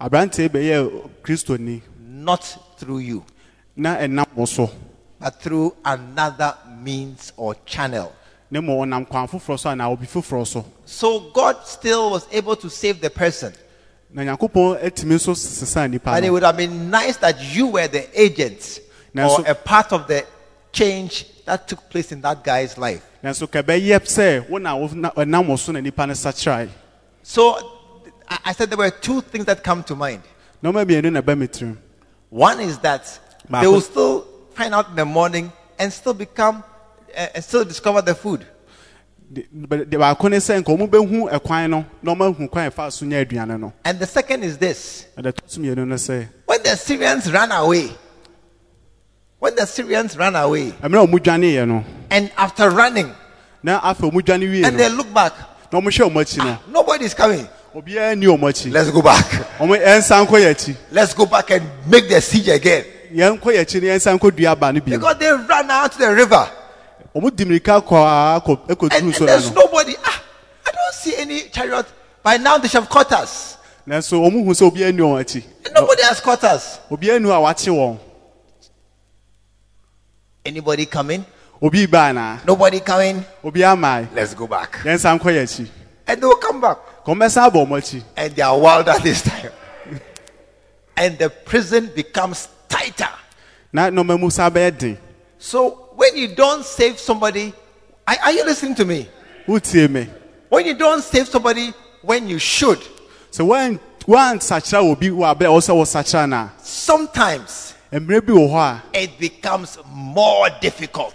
aberanteɛ 0.00 0.48
bɛyɛ 0.48 1.10
kristoni 1.22 1.82
not 2.24 2.44
through 2.78 2.98
you, 2.98 3.24
na 3.76 3.96
ɛnam 3.96 4.26
wo 4.34 4.44
so 4.44 4.70
but 5.18 5.40
through 5.42 5.74
another 5.84 6.54
means 6.82 7.32
or 7.36 7.54
channel. 7.66 8.12
ne 8.50 8.58
mmɔ 8.60 8.86
ɔnam 8.86 9.08
kwan 9.08 9.28
foforɔ 9.28 9.58
so 9.58 9.70
anaa 9.70 9.90
obi 9.92 10.06
foforɔ 10.06 10.46
so 10.46 10.64
So 10.84 11.20
God 11.32 11.56
still 11.66 12.10
was 12.10 12.26
able 12.32 12.56
to 12.56 12.68
save 12.70 13.00
the 13.00 13.10
person. 13.10 13.52
na 14.12 14.22
nyankopɔn 14.22 14.82
atumi 14.82 15.14
nso 15.14 15.34
sesa 15.34 15.86
nnipa 15.88 16.16
And 16.16 16.24
it 16.24 16.30
would 16.30 16.42
have 16.42 16.56
been 16.56 16.90
nice 16.90 17.16
that 17.18 17.40
you 17.54 17.68
were 17.68 17.86
the 17.88 18.08
agent 18.20 18.80
or 19.16 19.40
a 19.46 19.54
part 19.54 19.92
of 19.92 20.06
the 20.08 20.24
change 20.72 21.26
that 21.44 21.66
took 21.68 21.88
place 21.90 22.12
in 22.12 22.20
that 22.22 22.42
guy's 22.44 22.76
life. 22.78 23.04
nanso 23.22 23.50
ka 23.50 23.62
ɛbɛyɛ 23.62 24.00
sɛ 24.00 24.48
wo 24.48 24.58
na 24.58 24.74
wo- 24.76 24.88
na- 24.94 25.10
ɛnam 25.12 25.46
wo 25.46 25.56
so 25.56 25.72
na 25.72 25.80
nnipa 25.80 26.06
no 26.08 26.14
sakyerae 26.14 26.68
So 27.22 27.54
I 28.28 28.38
I 28.46 28.52
said 28.52 28.70
there 28.70 28.78
were 28.78 28.90
two 28.90 29.20
things 29.20 29.44
that 29.46 29.62
come 29.62 29.82
to 29.84 29.94
mind. 29.94 30.22
Nɔɔma 32.32 32.56
mmienu 32.56 32.58
na 32.58 32.60
ɛbɛ 32.60 32.60
me 32.60 32.60
tirim 32.60 32.60
One 32.60 32.60
is 32.60 32.78
that 32.78 33.18
they 33.50 33.66
will 33.66 33.80
still 33.80 34.26
find 34.54 34.74
out 34.74 34.88
in 34.90 34.96
the 34.96 35.04
morning 35.04 35.52
and 35.78 35.92
still 35.92 36.14
become 36.14 36.62
uh, 37.16 37.26
and 37.34 37.44
still 37.44 37.64
discover 37.64 38.02
the 38.02 38.14
food. 38.14 38.46
And 39.32 39.46
the 43.98 44.06
second 44.06 44.42
is 44.44 44.58
this 44.58 45.06
na 45.16 45.22
deɛ 45.22 45.32
ɛtɔ 45.32 45.40
so 45.46 45.60
mmienu 45.60 45.86
no 45.86 45.94
sɛ 45.96 46.28
when 46.46 46.62
the 46.64 46.76
Syrians 46.76 47.30
ran 47.32 47.52
away, 47.52 47.90
when 49.38 49.54
the 49.54 49.66
Syrians 49.66 50.16
ran 50.16 50.34
away, 50.34 50.72
ɛmmerɛ 50.72 51.04
a 51.04 51.06
ɔmo 51.06 51.18
dwaneeɛ 51.18 51.66
no 51.68 51.84
and 52.10 52.30
after 52.36 52.70
running, 52.70 53.14
na 53.62 53.80
afei 53.80 54.10
ɔmo 54.10 54.64
and 54.66 54.78
they 54.78 54.88
look 54.88 55.12
back, 55.14 55.32
hwɛ 55.70 56.10
ɔmo 56.10 56.22
akyi 56.24 57.14
coming. 57.16 57.48
obiara 57.74 58.14
nni 58.16 58.26
ɔmo 58.36 58.72
Let's 58.72 58.90
go 58.90 59.00
back. 59.02 59.46
Ɔmo 59.60 59.76
ɛnsan 59.76 60.26
nkɔ 60.26 60.36
yɛ 60.40 60.50
akyi 60.54 60.76
Let's 60.90 61.14
go 61.14 61.26
back 61.26 61.50
and 61.50 61.68
make 61.86 62.08
the 62.08 62.20
siege 62.20 62.48
again. 62.48 62.84
yɛn 63.12 63.38
nkɔ 63.38 63.54
yɛ 63.54 63.60
akyi 63.60 63.82
na 63.82 63.88
yɛnsan 63.94 64.18
nkɔ 64.18 64.36
dua 64.36 64.50
aba 64.52 64.72
no 64.72 64.80
bi 64.80 64.90
Because 64.92 65.18
they 65.18 65.30
ran 65.30 65.70
out 65.70 65.92
to 65.92 65.98
the 65.98 66.14
river. 66.14 66.50
ɔmo 67.14 67.34
di 67.36 67.44
mirika 67.44 67.80
kɔ 67.84 67.96
a 67.96 68.40
kɔ 68.40 68.58
And, 68.92 68.92
and 68.92 69.28
there's 69.28 69.52
nobody. 69.52 69.94
Ah, 70.04 70.22
I 70.66 70.70
don't 70.70 70.94
see 70.94 71.16
any 71.16 71.42
chariot. 71.50 71.86
By 72.22 72.36
now 72.38 72.58
they 72.58 72.68
should 72.68 72.80
have 72.82 72.88
caught 72.88 73.12
us. 73.12 73.58
nanso 73.86 74.20
ɔmo 74.20 74.44
hu 74.44 74.50
sɛ 74.52 74.70
obiara 74.70 74.92
nni 74.92 75.00
wɔn 75.00 75.20
akyi 75.24 75.44
And 75.66 75.74
nobody 75.74 76.02
has 76.04 76.20
caught 76.20 76.42
us. 76.44 76.78
obiara 76.90 77.20
nu 77.20 77.30
a 77.30 77.34
wakye 77.40 77.68
wɔn 77.68 77.98
Anybody 80.44 80.86
coming? 80.86 81.24
Nobody 81.62 82.80
coming? 82.80 83.22
Let's 83.42 84.32
go 84.34 84.46
back. 84.46 84.78
yɛnsan 84.84 85.18
nkɔ 85.20 85.30
yɛ 85.36 85.42
akyi 85.42 85.68
And 86.06 86.20
they 86.22 86.26
will 86.26 86.36
come 86.36 86.60
back. 86.62 86.78
Abɔ 87.06 87.66
ɔmo 87.66 88.02
And 88.16 88.34
they 88.34 88.42
are 88.42 88.58
wild 88.58 88.88
at 88.88 89.02
this 89.02 89.22
time. 89.22 89.50
and 90.96 91.18
the 91.18 91.30
prison 91.30 91.90
becomes 91.94 92.48
tighter. 92.68 93.08
na 93.72 93.90
nneɛma 93.90 94.18
mu 94.18 94.30
san 94.30 94.50
bɛyɛ 94.52 94.96
So 95.38 95.88
when 95.96 96.16
you 96.16 96.28
don't 96.34 96.64
save 96.64 96.98
somebody, 96.98 97.52
are, 98.06 98.16
are 98.24 98.32
you 98.32 98.44
listening 98.44 98.74
to 98.76 98.84
me? 98.84 99.08
wotie 99.46 99.88
me 99.90 100.08
When 100.48 100.66
you 100.66 100.74
don't 100.74 101.02
save 101.02 101.28
somebody 101.28 101.72
when 102.02 102.28
you 102.28 102.38
should, 102.38 102.78
sɛ 103.30 103.46
wɔn 103.46 103.78
wɔansakyera 104.06 104.82
obi 104.90 105.08
wɔ 105.10 105.34
abere 105.34 105.46
a 105.46 105.50
wɔsɛ 105.50 105.74
wɔsakyera 105.74 106.28
no 106.28 106.50
sometimes 106.62 107.74
a 107.92 107.98
mmerɛ 108.00 108.26
bi 108.26 108.32
wɔ 108.32 108.48
hɔ 108.50 108.80
a 108.94 109.02
it 109.02 109.18
becomes 109.18 109.78
more 109.92 110.48
difficult. 110.60 111.14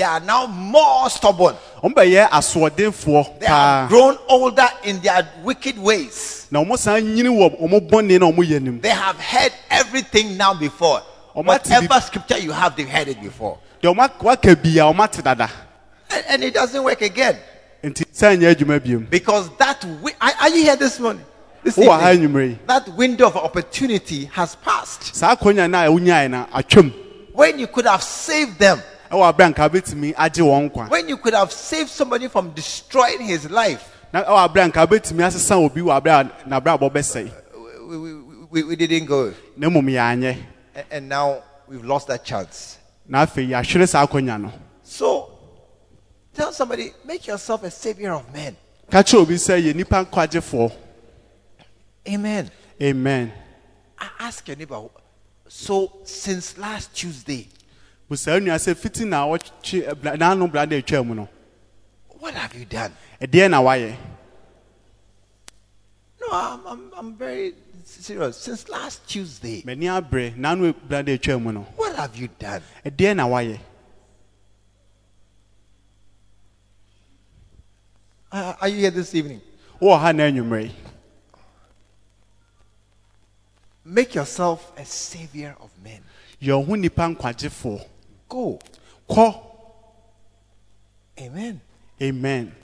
They 0.00 0.06
are 0.06 0.18
now 0.20 0.46
more 0.46 1.10
stubborn. 1.10 1.56
wɔn 1.82 1.92
bɛyɛ 1.92 2.30
asoɔdenfoɔ 2.30 3.38
They 3.40 3.44
have 3.46 3.90
grown 3.90 4.16
older 4.30 4.66
in 4.82 4.98
their 5.00 5.28
wicked 5.44 5.76
ways. 5.78 6.46
na 6.50 6.64
wɔn 6.64 6.78
san 6.78 7.02
nyini 7.04 7.28
wɔ 7.28 7.60
wɔn 7.60 7.90
bɔnne 7.90 8.18
na 8.18 8.26
wɔn 8.32 8.46
yɛ 8.48 8.62
nim 8.62 8.80
They 8.80 8.88
have 8.88 9.16
heard 9.20 9.52
everything 9.70 10.38
now 10.38 10.54
before. 10.54 11.02
Whatever 11.34 12.00
scripture 12.00 12.38
you 12.38 12.50
have, 12.50 12.76
they've 12.76 12.88
heard 12.88 13.08
it 13.08 13.20
before. 13.20 13.58
deɛ 13.82 13.94
wɔn 13.94 14.04
ak- 14.06 14.22
waka 14.22 14.56
bia 14.56 14.84
wɔn 14.84 15.04
ate 15.04 15.22
dada 15.22 15.50
And, 16.10 16.24
and 16.30 16.44
it 16.44 16.54
doesn't 16.54 16.82
work 16.82 17.02
again. 17.02 17.36
nti 17.84 18.04
sɛ 18.10 18.38
nyɛ 18.38 18.54
adwuma 18.54 18.80
biom 18.80 19.10
Because 19.10 19.50
that, 19.58 19.82
wi- 19.82 20.14
are, 20.18 20.32
are 20.40 20.48
you 20.48 20.62
here 20.62 20.76
this 20.76 20.98
morning? 20.98 21.26
This 21.62 21.76
evening? 21.76 22.58
that 22.66 22.88
window 22.96 23.26
of 23.26 23.36
opportunity 23.36 24.24
has 24.32 24.54
passed. 24.54 25.14
saa 25.14 25.36
akonnwa 25.36 25.68
no 25.68 25.78
a 25.78 25.90
wonyae 26.00 26.30
no 26.30 26.46
atwam 26.54 26.90
When 27.34 27.58
you 27.58 27.66
could 27.66 27.84
have 27.84 28.02
saved 28.02 28.58
them. 28.58 28.80
Ɛwɔ 29.10 29.28
abere 29.32 29.46
a 29.46 29.50
nka 29.52 29.68
wobɛtumi 29.68 30.14
agye 30.14 30.42
wɔn 30.44 30.70
nkwa 30.70 30.88
When 30.90 31.08
you 31.08 31.16
could 31.16 31.34
have 31.34 31.52
saved 31.52 31.90
somebody 31.90 32.28
from 32.28 32.50
destroying 32.52 33.20
his 33.20 33.50
life. 33.50 33.88
na 34.12 34.22
ɛwɔ 34.24 34.48
abere 34.48 34.64
a 34.64 34.68
nka 34.70 34.86
wobɛtumi 34.86 35.22
asesa 35.26 35.56
obi 35.56 35.80
wɔ 35.80 36.00
abere 36.00 36.20
a 36.46 36.48
n'abrabɔ 36.48 36.90
bɛsɛe 36.92 37.32
We, 37.88 37.96
we, 37.98 38.14
we, 38.50 38.62
we 38.64 38.76
didn't 38.76 39.06
go. 39.06 39.32
na 39.56 39.68
mmom 39.68 39.86
yɛanyɛ 39.86 40.36
And, 40.74 40.86
and 40.90 41.08
now 41.08 41.42
we've 41.66 41.84
lost 41.84 42.06
that 42.08 42.24
chance. 42.24 42.78
na 43.08 43.26
afei 43.26 43.48
yɛahwere 43.48 43.88
saa 43.88 44.06
akonnwa 44.06 44.40
no 44.40 44.52
So 44.84 45.32
tell 46.34 46.52
somebody, 46.52 46.92
make 47.04 47.26
yourself 47.26 47.64
a 47.64 47.70
savior 47.70 48.12
of 48.12 48.32
men. 48.32 48.56
ka 48.90 48.98
kyerɛ 49.02 49.22
obi 49.22 49.34
sɛ 49.34 49.60
yɛ 49.60 49.74
nnipa 49.74 50.06
nkwagyefoɔ 50.06 50.72
Amen. 52.08 52.50
amen 52.80 53.32
I 53.98 54.08
ask 54.20 54.46
your 54.48 54.56
neighbor. 54.56 54.80
So 55.46 55.92
since 56.04 56.56
last 56.56 56.94
Tuesday, 56.96 57.48
busaa 58.10 58.40
nua 58.40 58.56
sɛ 58.58 58.74
fiti 58.74 59.04
na 59.04 59.24
wɔtwe 59.24 59.78
n'ano 60.18 60.50
bra 60.50 60.62
atwa 60.66 61.06
mu 61.06 61.14
no 61.14 61.28
what 62.18 62.34
have 62.34 62.54
you 62.58 62.64
done? 62.64 62.92
ɛdeɛn 63.20 63.50
na 63.50 63.62
wayɛ 63.62 63.96
No, 66.20 66.26
I'm, 66.32 66.66
I'm, 66.66 66.92
I'm 66.96 67.14
very 67.16 67.54
serious. 67.84 68.36
Since 68.36 68.68
last 68.68 69.08
Tuesday, 69.08 69.62
m'ani 69.62 69.86
abere 69.86 70.34
n'ano 70.36 70.72
ebira 70.74 71.04
de 71.04 71.16
atwa 71.16 71.40
mu 71.40 71.52
no 71.52 71.60
what 71.76 71.94
have 71.94 72.16
you 72.16 72.28
done? 72.38 72.62
ɛdeɛ 72.84 73.14
na 73.16 73.26
wayɛ 73.28 73.58
Uh, 78.32 78.54
are 78.60 78.68
you 78.68 78.76
here 78.78 78.90
this 78.90 79.14
evening? 79.14 79.40
wowɔ 79.80 80.00
ha 80.00 80.10
na 80.12 80.26
yi 80.26 80.72
Make 83.84 84.14
yourself 84.16 84.72
a 84.76 84.84
savior 84.84 85.56
of 85.60 85.70
men. 85.82 86.02
yɛ 86.42 86.56
wo 86.58 86.64
ho 86.64 86.72
nnipa 86.74 87.14
nkwagyefoɔ 87.16 87.86
Go. 88.30 88.58
kɔ 89.08 89.46
Amen. 91.18 91.60
amen 92.00 92.54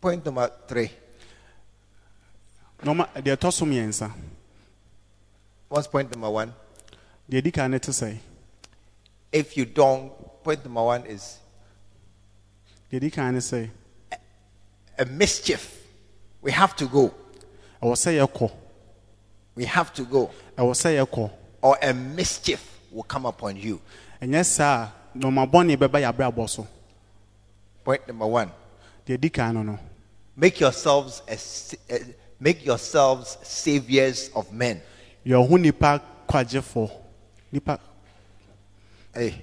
Point 0.00 0.24
number 0.26 0.50
three. 0.68 0.90
deɛ 2.82 3.36
ɛtɔ 3.36 3.52
so 3.52 3.64
mmiɛnsa 3.64 4.12
What's 5.68 5.86
point 5.86 6.10
number 6.10 6.28
one? 6.30 6.52
kan 7.52 7.70
ne 7.70 7.78
te 7.78 7.92
sɛ 7.92 8.18
If 9.32 9.56
you 9.56 9.64
don't, 9.64 10.12
point 10.42 10.62
number 10.64 10.82
one 10.82 11.06
is 11.06 11.38
di 12.90 13.10
kan 13.10 13.32
ne 13.34 13.40
sɛ 13.40 13.70
a 14.98 15.04
mischief. 15.04 15.84
We 16.42 16.50
have 16.52 16.74
to 16.76 16.86
go. 16.86 17.14
ɛwɔ 17.80 17.94
sɛ 17.94 18.26
yɛkɔ 18.26 18.50
We 19.54 19.64
have 19.66 19.92
to 19.94 20.04
go. 20.04 20.30
ɛwɔ 20.58 20.72
sɛ 20.74 21.06
yɛkɔ 21.06 21.30
Or 21.62 21.78
a 21.80 21.94
mischief 21.94 22.76
will 22.90 23.04
come 23.04 23.26
upon 23.26 23.56
you. 23.56 23.80
Ɛnyɛ 24.22 24.44
saa 24.44 24.84
a 24.84 25.18
nɔma 25.18 25.46
bɔne 25.50 25.76
bɛba 25.76 26.00
yɛ 26.00 26.12
abrabɔ 26.12 26.48
so 26.48 26.66
Point 27.84 28.06
number 28.08 28.26
one. 28.26 28.50
deɛ 29.06 29.20
di 29.20 29.30
kan 29.30 29.54
no 29.54 29.62
no 29.62 29.78
Make 30.36 30.60
yourselves 30.60 31.22
a, 31.28 31.32
a- 31.94 31.94
eh, 31.94 32.04
make 32.40 32.64
yourselves 32.66 33.38
saviors 33.42 34.30
of 34.34 34.52
men. 34.52 34.80
yɛ 35.24 35.48
ho 35.48 35.56
nnipa 35.56 36.00
kwagyefoɔ 36.28 36.90
nipa 37.52 37.78
Hey. 39.14 39.42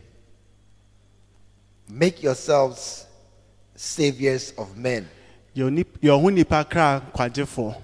Make 1.89 2.21
yourselves 2.23 3.05
saviors 3.75 4.51
of 4.57 4.77
men. 4.77 5.07
yɛ 5.55 5.63
wo 5.63 5.69
nip- 5.69 5.99
yɛ 6.01 6.09
wo 6.11 6.19
ho 6.19 6.29
nnipa 6.29 6.69
kra 6.69 7.01
kwagyefoɔ 7.13 7.75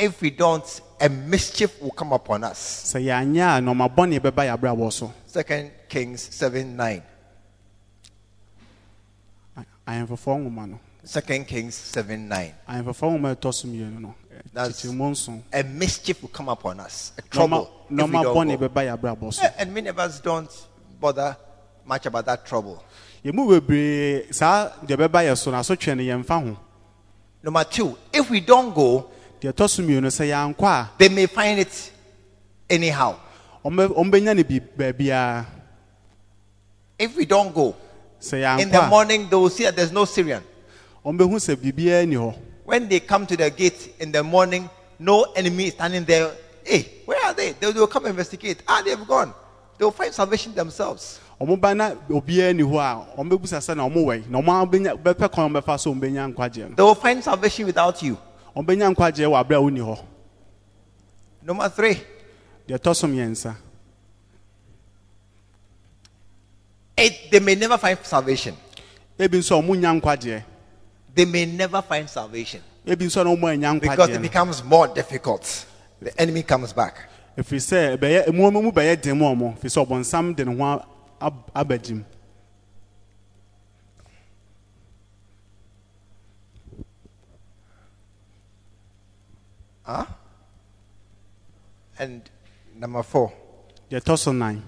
If 0.00 0.22
we 0.22 0.30
don't, 0.30 0.64
a 0.98 1.10
mischief 1.10 1.80
will 1.82 1.90
come 1.90 2.12
upon 2.14 2.42
us. 2.44 2.58
sɛ 2.94 3.04
yɛanyɛ 3.04 3.58
a 3.58 3.60
nɔma 3.60 3.94
bɔne 3.94 4.18
bɛba 4.18 4.46
yɛ 4.48 4.56
abrabɔ 4.58 4.90
so 4.92 5.12
Second 5.26 5.70
Kings 5.88 6.22
7 6.34 6.74
9. 6.74 7.02
ahemfofoɔ 9.86 10.38
nwoma 10.40 10.70
no 10.70 10.80
Second 11.04 11.46
Kings 11.46 11.74
7 11.74 12.28
9. 12.28 12.54
ahemfofoɔ 12.68 13.10
nwoma 13.18 13.32
a 13.32 13.36
ɛtɔ 13.36 13.52
so 13.54 13.68
no 13.68 14.14
That's- 14.54 14.84
A 15.52 15.62
mischief 15.64 16.22
will 16.22 16.30
come 16.30 16.48
upon 16.48 16.80
us. 16.80 17.12
A 17.18 17.22
trouble. 17.22 17.70
if 17.90 17.90
we 17.90 18.10
don't 18.10 18.22
go. 18.22 18.68
bɛba 18.68 18.70
yɛ 18.86 18.98
abrabɔ 18.98 19.34
so 19.34 19.42
Eh, 19.42 19.50
And 19.58 19.74
many 19.74 19.88
of 19.88 19.98
us 19.98 20.18
don't 20.20 20.50
bother 20.98 21.36
much 21.84 22.06
about 22.06 22.24
that 22.24 22.46
trouble. 22.46 22.82
yɛn 23.22 23.34
mu 23.34 23.46
bebree 23.60 24.32
saa 24.34 24.70
deɛ 24.82 24.96
bɛba 24.96 25.24
yɛ 25.28 25.36
so 25.36 25.50
no 25.50 25.58
asotwe 25.58 25.94
no 25.94 26.02
yɛmfa 26.02 26.42
ho 26.48 26.56
Number 27.42 27.64
two, 27.64 27.96
if 28.12 28.28
we 28.30 28.40
don't 28.40 28.74
go, 28.74 29.10
deɛ 29.40 29.52
ɛtɔ 29.52 29.68
so 29.68 29.82
mmienu 29.82 30.06
sɛ 30.08 30.28
yɛankɔ 30.28 30.64
a 30.66 30.90
they 30.98 31.08
may 31.08 31.26
find 31.26 31.60
it 31.60 31.90
anyhow. 32.68 33.14
ɔmbɛnya 33.64 34.36
no 34.36 34.42
baabiara 34.76 35.46
If 36.98 37.16
we 37.16 37.24
don't 37.24 37.54
go, 37.54 37.74
sɛ 38.20 38.60
in 38.60 38.70
the 38.70 38.76
yɛankɔ 38.78 38.88
morning 38.90 39.28
they 39.28 39.36
will 39.36 39.50
see 39.50 39.64
that 39.64 39.76
there's 39.76 39.92
no 39.92 40.04
Syrian. 40.04 40.42
ɔmbɛhu 41.04 41.36
sɛ 41.40 41.56
biribiara 41.56 42.06
ni 42.06 42.16
hɔ 42.16 42.34
When 42.64 42.88
they 42.88 43.00
come 43.00 43.26
to 43.26 43.36
the 43.36 43.50
gate 43.50 43.94
in 43.98 44.12
the 44.12 44.22
morning, 44.22 44.70
no 44.98 45.22
enemy 45.34 45.66
is 45.66 45.72
standing 45.74 46.04
there. 46.04 46.30
Hey, 46.62 46.86
where 47.04 47.18
are 47.24 47.34
they? 47.34 47.50
They 47.52 47.72
will 47.72 47.88
come 47.88 48.06
investigate. 48.06 48.62
Ah, 48.68 48.80
they've 48.84 49.08
gone. 49.08 49.34
They 49.76 49.84
will 49.84 49.90
find 49.90 50.12
salvation 50.14 50.54
themselves. 50.54 51.18
ɔmo 51.40 51.74
na 51.74 51.94
obiara 52.10 52.54
ni 52.54 52.62
hɔ 52.62 52.78
a 52.78 53.20
ɔmbɛbusa 53.20 53.58
sɛ 53.58 53.74
na 53.76 53.88
ɔmo 53.88 54.28
na 54.28 54.40
ɔmo 54.40 54.70
abɛnya 54.70 55.02
bɛpɛ 55.02 55.32
kwan 55.32 55.52
bɛfa 55.54 55.80
so 55.80 55.92
ɔmbɛnya 55.94 56.34
nkwagyeɛ 56.34 56.68
no 56.70 56.74
They 56.76 56.82
will 56.82 56.94
find 56.94 57.24
salvation 57.24 57.64
without 57.66 58.02
you. 58.02 58.18
Ɔmbɛnya 58.56 58.94
nkwagyeɛ 58.94 59.26
wɔ 59.30 59.38
abere 59.40 59.56
a 59.56 59.62
woni 59.62 59.80
hɔ 59.80 59.98
Number 61.42 61.68
three, 61.70 61.94
deɛ 62.68 62.78
ɛtɔ 62.78 62.94
so 62.96 63.06
mmiɛnsa. 63.08 63.54
It, 66.98 67.30
they 67.30 67.40
may 67.40 67.54
never 67.54 67.78
find 67.78 67.98
salvation. 68.02 68.54
ebi 69.18 69.38
nso 69.38 69.60
ɔmo 69.62 69.74
nya 69.78 69.98
nkwagyeɛ. 70.00 70.42
They 71.14 71.24
may 71.24 71.46
never 71.46 71.82
find 71.82 72.08
salvation. 72.08 72.62
Ebi 72.86 73.06
nso 73.06 73.24
na 73.24 73.34
ɔmo 73.34 73.50
anya 73.52 73.74
because 73.80 74.08
it 74.10 74.22
becomes 74.22 74.62
more 74.64 74.88
difficult. 74.88 75.66
The 76.00 76.18
enemy 76.20 76.42
comes 76.42 76.72
back. 76.72 77.08
ɛfiri 77.36 77.58
sɛ 77.60 77.98
ɛbɛyɛ 77.98 78.28
emu 78.28 78.50
mu 78.50 78.70
bɛyɛ 78.72 79.00
den 79.00 79.18
mu 79.18 79.24
ɔmo. 79.26 79.58
Ɛfiri 79.58 79.70
sɛ 79.70 79.86
ɔbɔnsam 79.86 80.36
de 80.36 80.44
ne 80.44 80.54
ho 80.56 80.82
a- 81.20 81.64
mu 89.90 90.04
And 91.98 92.22
number 92.76 93.02
four, 93.02 93.32
deɛ 93.90 94.00
ɛtɔ 94.00 94.18
so 94.18 94.32
nan 94.32 94.62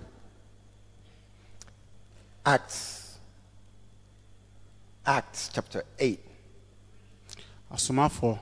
Acts. 2.44 3.18
Acts 5.06 5.48
chapter 5.52 5.84
8. 5.98 6.20
asomafoɔ 7.72 8.38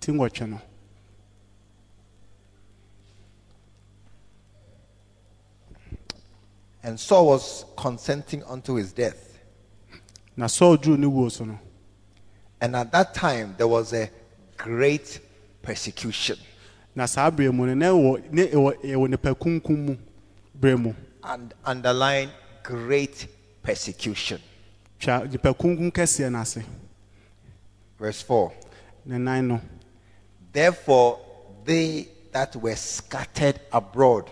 ti 0.00 0.12
nwɔtwe 0.12 0.48
no 0.48 0.60
And 6.82 6.98
Saul 6.98 7.26
was 7.26 7.64
consenting 7.76 8.42
unto 8.44 8.74
his 8.74 8.92
death. 8.92 9.26
na 10.36 10.46
saul 10.46 10.78
duru 10.78 10.96
ne 10.98 11.06
wuo 11.06 11.30
so 11.30 11.44
no 11.44 11.58
And 12.60 12.74
at 12.76 12.92
that 12.92 13.14
time, 13.14 13.54
there 13.58 13.68
was 13.68 13.92
a 13.92 14.10
great 14.56 15.20
persecution. 15.62 16.36
na 16.94 17.06
saa 17.06 17.26
abere 17.30 17.52
mu 17.52 17.66
no 17.66 17.74
na 17.74 17.86
ɛwɔ 17.86 18.32
ne 18.32 18.46
ɛwɔ 18.46 18.80
ɛwɔ 18.84 19.08
nipa 19.10 19.34
kunkun 19.34 19.76
mu 19.86 19.96
bere 20.54 20.76
mu 20.76 20.94
And 21.22 21.52
underline 21.64 22.30
great 22.62 23.26
persecution. 23.62 24.40
twa 24.98 25.24
nipa 25.30 25.54
kunkun 25.54 25.92
kɛseɛ 25.92 26.30
n'ase 26.30 26.62
Verse 27.98 28.22
4. 28.22 28.52
ne 29.06 29.18
nan 29.18 29.48
no 29.48 29.60
Therefore, 30.52 31.20
they 31.64 32.08
that 32.32 32.56
were 32.56 32.74
scattered 32.76 33.60
abroad 33.72 34.28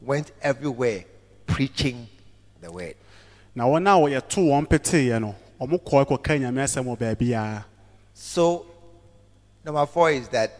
went 0.00 0.30
everywhere 0.42 1.04
preaching 1.46 2.06
the 2.60 2.70
word. 2.70 2.94
na 3.54 3.64
wɔn 3.64 3.82
a 3.88 3.98
wɔyɛ 4.00 4.28
to 4.28 4.40
wɔn 4.40 4.66
peteeɛ 4.68 5.20
no 5.20 5.34
wɔn 5.60 5.80
kɔɔ 5.82 6.06
kɔka 6.06 6.38
nyame 6.40 6.62
asɛm 6.62 6.84
wɔ 6.86 6.96
baabiara 6.98 7.64
So, 8.14 8.66
number 9.64 9.86
four 9.86 10.10
is 10.10 10.28
that 10.28 10.50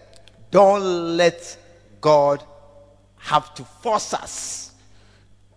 don't 0.50 1.16
let 1.16 1.56
God 2.00 2.42
have 3.18 3.54
to 3.54 3.64
force 3.64 4.14
us 4.14 4.70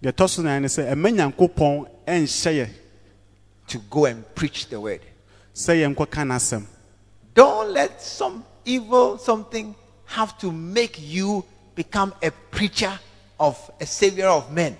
deɛ 0.01 0.12
ɛtɔ 0.12 0.29
so 0.29 0.41
nan 0.41 0.62
ne 0.62 0.67
sɛ 0.67 0.91
ɛmɛ 0.93 1.34
nyankopɔn 1.34 1.88
ɛnhyɛ 2.08 2.51
yɛ 2.65 2.69
to 3.67 3.79
go 3.89 4.05
and 4.05 4.23
preach 4.36 4.67
the 4.69 4.79
word. 4.79 5.01
sɛ 5.53 5.81
yɛn 5.81 5.95
nkɔka 5.95 6.23
n'asɛm 6.27 6.65
Don't 7.34 7.71
let 7.71 8.01
some 8.01 8.45
evil 8.63 9.17
something 9.17 9.75
have 10.05 10.38
to 10.38 10.51
make 10.51 10.97
you 11.01 11.43
become 11.75 12.13
a 12.23 12.31
preacher 12.51 12.97
of 13.39 13.58
a 13.81 13.86
savior 13.86 14.27
of 14.27 14.51
men. 14.51 14.77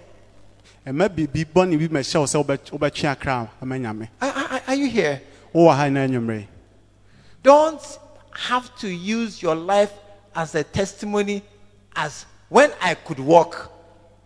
ɛmɛ 0.86 1.10
biribi 1.10 1.46
bɔne 1.46 1.78
bi 1.80 1.88
mɛhyɛ 2.00 2.20
wo 2.20 2.26
sɛ 2.26 2.46
wobɛ- 2.46 2.70
wobɛtwe 2.80 3.10
akra 3.10 3.50
ama 3.62 3.76
nyame 3.76 4.08
Are, 4.22 4.30
are- 4.32 4.62
are 4.68 4.76
you 4.76 4.88
here? 4.90 5.22
wowɔ 5.54 5.76
ha 5.76 5.90
na 5.90 6.02
anwummerɛ 6.08 6.46
Don't 7.42 7.82
have 8.38 8.76
to 8.80 8.88
use 8.90 9.42
your 9.42 9.56
life 9.56 9.92
as 10.36 10.56
a 10.56 10.64
testimony 10.64 11.42
as 11.96 12.26
when 12.50 12.72
I 12.82 12.96
could 12.96 13.20
walk, 13.20 13.72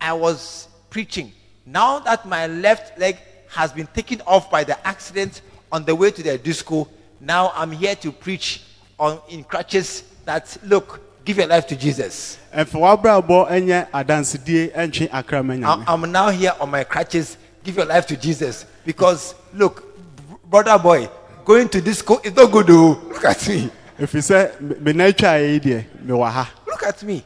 I 0.00 0.12
was 0.12 0.68
preaching. 0.90 1.32
Now 1.64 1.98
that 2.00 2.26
my 2.26 2.46
left 2.46 2.98
leg 2.98 3.16
has 3.50 3.72
been 3.72 3.86
taken 3.88 4.20
off 4.26 4.50
by 4.50 4.64
the 4.64 4.84
accident 4.86 5.42
on 5.72 5.84
the 5.84 5.94
way 5.94 6.10
to 6.10 6.22
the 6.22 6.36
disco, 6.38 6.88
now 7.20 7.52
I'm 7.54 7.70
here 7.70 7.94
to 7.96 8.10
preach 8.12 8.62
on 8.98 9.20
in 9.28 9.44
crutches 9.44 10.02
that 10.24 10.56
look, 10.64 11.00
give 11.24 11.38
your 11.38 11.46
life 11.46 11.66
to 11.68 11.76
Jesus. 11.76 12.38
ɛmfa 12.52 12.78
w'abrabɔ 13.02 13.50
ɛnyɛ 13.50 13.90
adansedie 13.90 14.72
ɛntwe 14.74 15.08
akra 15.12 15.38
I- 15.38 15.42
nyame 15.42 15.84
I'm 15.86 16.10
now 16.12 16.30
here 16.30 16.52
on 16.60 16.70
my 16.70 16.84
crutches. 16.84 17.36
Give 17.62 17.76
your 17.76 17.86
life 17.86 18.06
to 18.06 18.16
Jesus. 18.16 18.64
Because 18.84 19.34
look, 19.54 19.84
brother 20.50 20.78
boy, 20.78 21.08
going 21.44 21.68
to 21.68 21.80
disco 21.80 22.18
is 22.24 22.34
not 22.34 22.50
good. 22.50 22.70
Oh, 22.70 23.00
look 23.08 23.24
at 23.24 23.48
me. 23.48 23.70
Ɛfiri 24.00 24.22
sɛ 24.22 24.60
me- 24.60 24.76
me 24.80 24.92
na 24.92 25.04
atwaeɛ 25.04 25.52
yi 25.52 25.60
deɛ 25.60 25.84
mewɔ 26.04 26.30
ha 26.30 26.50
Look 26.66 26.82
at 26.84 27.02
me. 27.02 27.24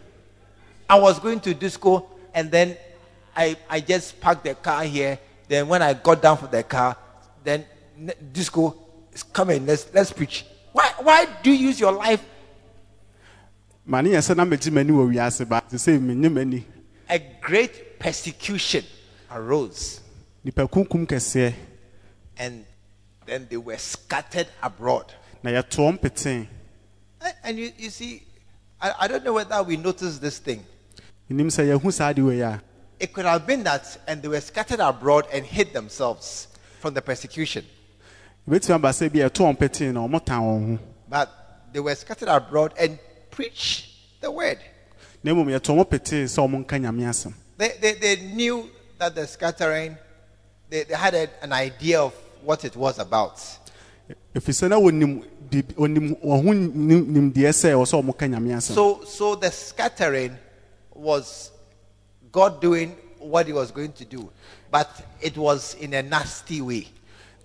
I 0.91 0.99
was 0.99 1.19
going 1.19 1.41
to 1.41 1.55
disco 1.55 2.07
and 2.35 2.51
then 2.51 2.77
I, 3.37 3.57
I 3.71 3.81
just 3.81 4.21
parked 4.21 4.45
the 4.45 4.55
car 4.55 4.85
here. 4.85 5.19
Then 5.49 5.69
when 5.69 5.83
I 5.83 5.95
got 5.95 6.21
down 6.23 6.37
from 6.37 6.51
the 6.51 6.63
car, 6.63 6.97
then 7.43 7.65
disco 8.33 8.75
come 9.33 9.51
in, 9.51 9.67
let's, 9.67 9.87
let's 9.95 10.13
preach. 10.13 10.45
Why, 10.73 10.93
why 11.01 11.27
do 11.43 11.51
you 11.53 11.69
use 11.69 11.79
your 11.81 11.93
life? 11.93 12.23
ma 13.87 14.01
ne 14.01 14.11
yɛ 14.11 14.19
sɛ 14.19 14.35
na 14.37 14.45
megye 14.45 14.71
m'ani 14.73 14.91
wɔ 14.91 15.13
wiase 15.15 15.47
ba 15.49 15.63
te 15.69 15.77
sɛ 15.77 16.01
menye 16.01 16.31
m'ani 16.33 16.65
A 17.09 17.19
great 17.41 17.99
persecution 17.99 18.83
arose, 19.31 20.01
kɛseɛ 20.45 21.53
and 22.39 22.65
then 23.27 23.47
they 23.51 23.57
were 23.59 23.77
scattered 23.79 24.49
abroad. 24.63 25.13
na 25.43 25.51
yɛtoɔ 25.51 25.99
mpetee 25.99 26.47
And- 27.25 27.35
And 27.43 27.59
you, 27.59 27.73
you 27.79 27.91
see, 27.91 28.23
I, 28.81 28.93
I 29.01 29.09
don't 29.09 29.25
know 29.25 29.33
whether 29.33 29.63
we 29.63 29.77
noticed 29.77 30.21
this 30.21 30.39
thing. 30.39 30.65
menim 31.31 31.47
sɛ 31.49 31.65
yɛhu 31.79 31.93
saa 31.93 32.13
de 32.13 32.23
wei 32.23 32.41
a 32.41 32.61
It 33.01 33.13
could 33.13 33.25
have 33.25 33.47
been 33.47 33.65
that, 33.65 33.99
and 34.07 34.23
they 34.23 34.29
were 34.29 34.41
scattered 34.41 34.81
abroad 34.81 35.27
and 35.33 35.45
hid 35.45 35.73
themselves 35.73 36.49
from 36.81 36.95
the 36.95 37.01
persecution. 37.03 37.65
ɛbɛtumi 38.49 38.75
aba 38.75 38.89
sɛ 38.91 39.11
bi 39.13 39.19
yɛtoɔ 39.21 39.57
mpetee 39.57 39.93
na 39.93 40.01
ɔmotan 40.07 40.41
wɔn 40.43 40.79
ho 40.79 40.85
But 41.09 41.31
they 41.73 41.81
were 41.81 41.95
scattered 41.95 42.29
abroad 42.29 42.75
and 42.79 42.99
preached 43.31 43.87
the 44.21 44.31
word. 44.31 44.59
na 45.23 45.33
mmom 45.33 45.47
yɛtoɔ 45.49 45.77
mo 45.77 45.85
petee 45.85 46.25
sɛ 46.25 46.47
ɔmo 46.47 46.65
nka 46.67 46.79
nyame 46.81 47.03
asɛm 47.09 47.33
They, 47.57 47.73
they, 47.81 47.93
they 47.95 48.17
knew 48.17 48.69
that 48.99 49.15
the 49.15 49.27
scattering, 49.27 49.97
they, 50.69 50.83
they 50.85 50.95
had 50.95 51.15
a, 51.15 51.29
an 51.43 51.53
idea 51.53 52.01
of 52.03 52.13
what 52.43 52.65
it 52.67 52.77
was 52.77 52.99
about. 52.99 53.37
ɛfiri 54.35 54.53
sɛ 54.53 54.69
na 54.69 54.77
wɔnim 55.63 55.63
biribi- 55.63 55.75
wɔnim 55.75 56.25
wɔn 56.25 56.45
ho 56.45 56.53
nim- 56.53 57.07
nimdeɛ 57.33 57.49
sɛ 57.53 57.73
ɛwɔ 57.75 57.85
sɛ 57.87 58.03
ɔmo 58.03 58.17
ka 58.19 58.27
nyame 58.27 58.55
asɛm 58.57 58.75
So, 58.75 59.05
so 59.05 59.35
the 59.35 59.51
scattering 59.51 60.37
was 60.95 61.51
God 62.33 62.61
doing 62.61 62.97
what 63.19 63.47
He 63.47 63.53
was 63.53 63.71
going 63.71 63.93
to 63.93 64.05
do, 64.05 64.31
but 64.71 64.89
it 65.21 65.37
was 65.37 65.75
in 65.81 65.95
a 65.95 66.03
nasty 66.03 66.61
way. 66.61 66.89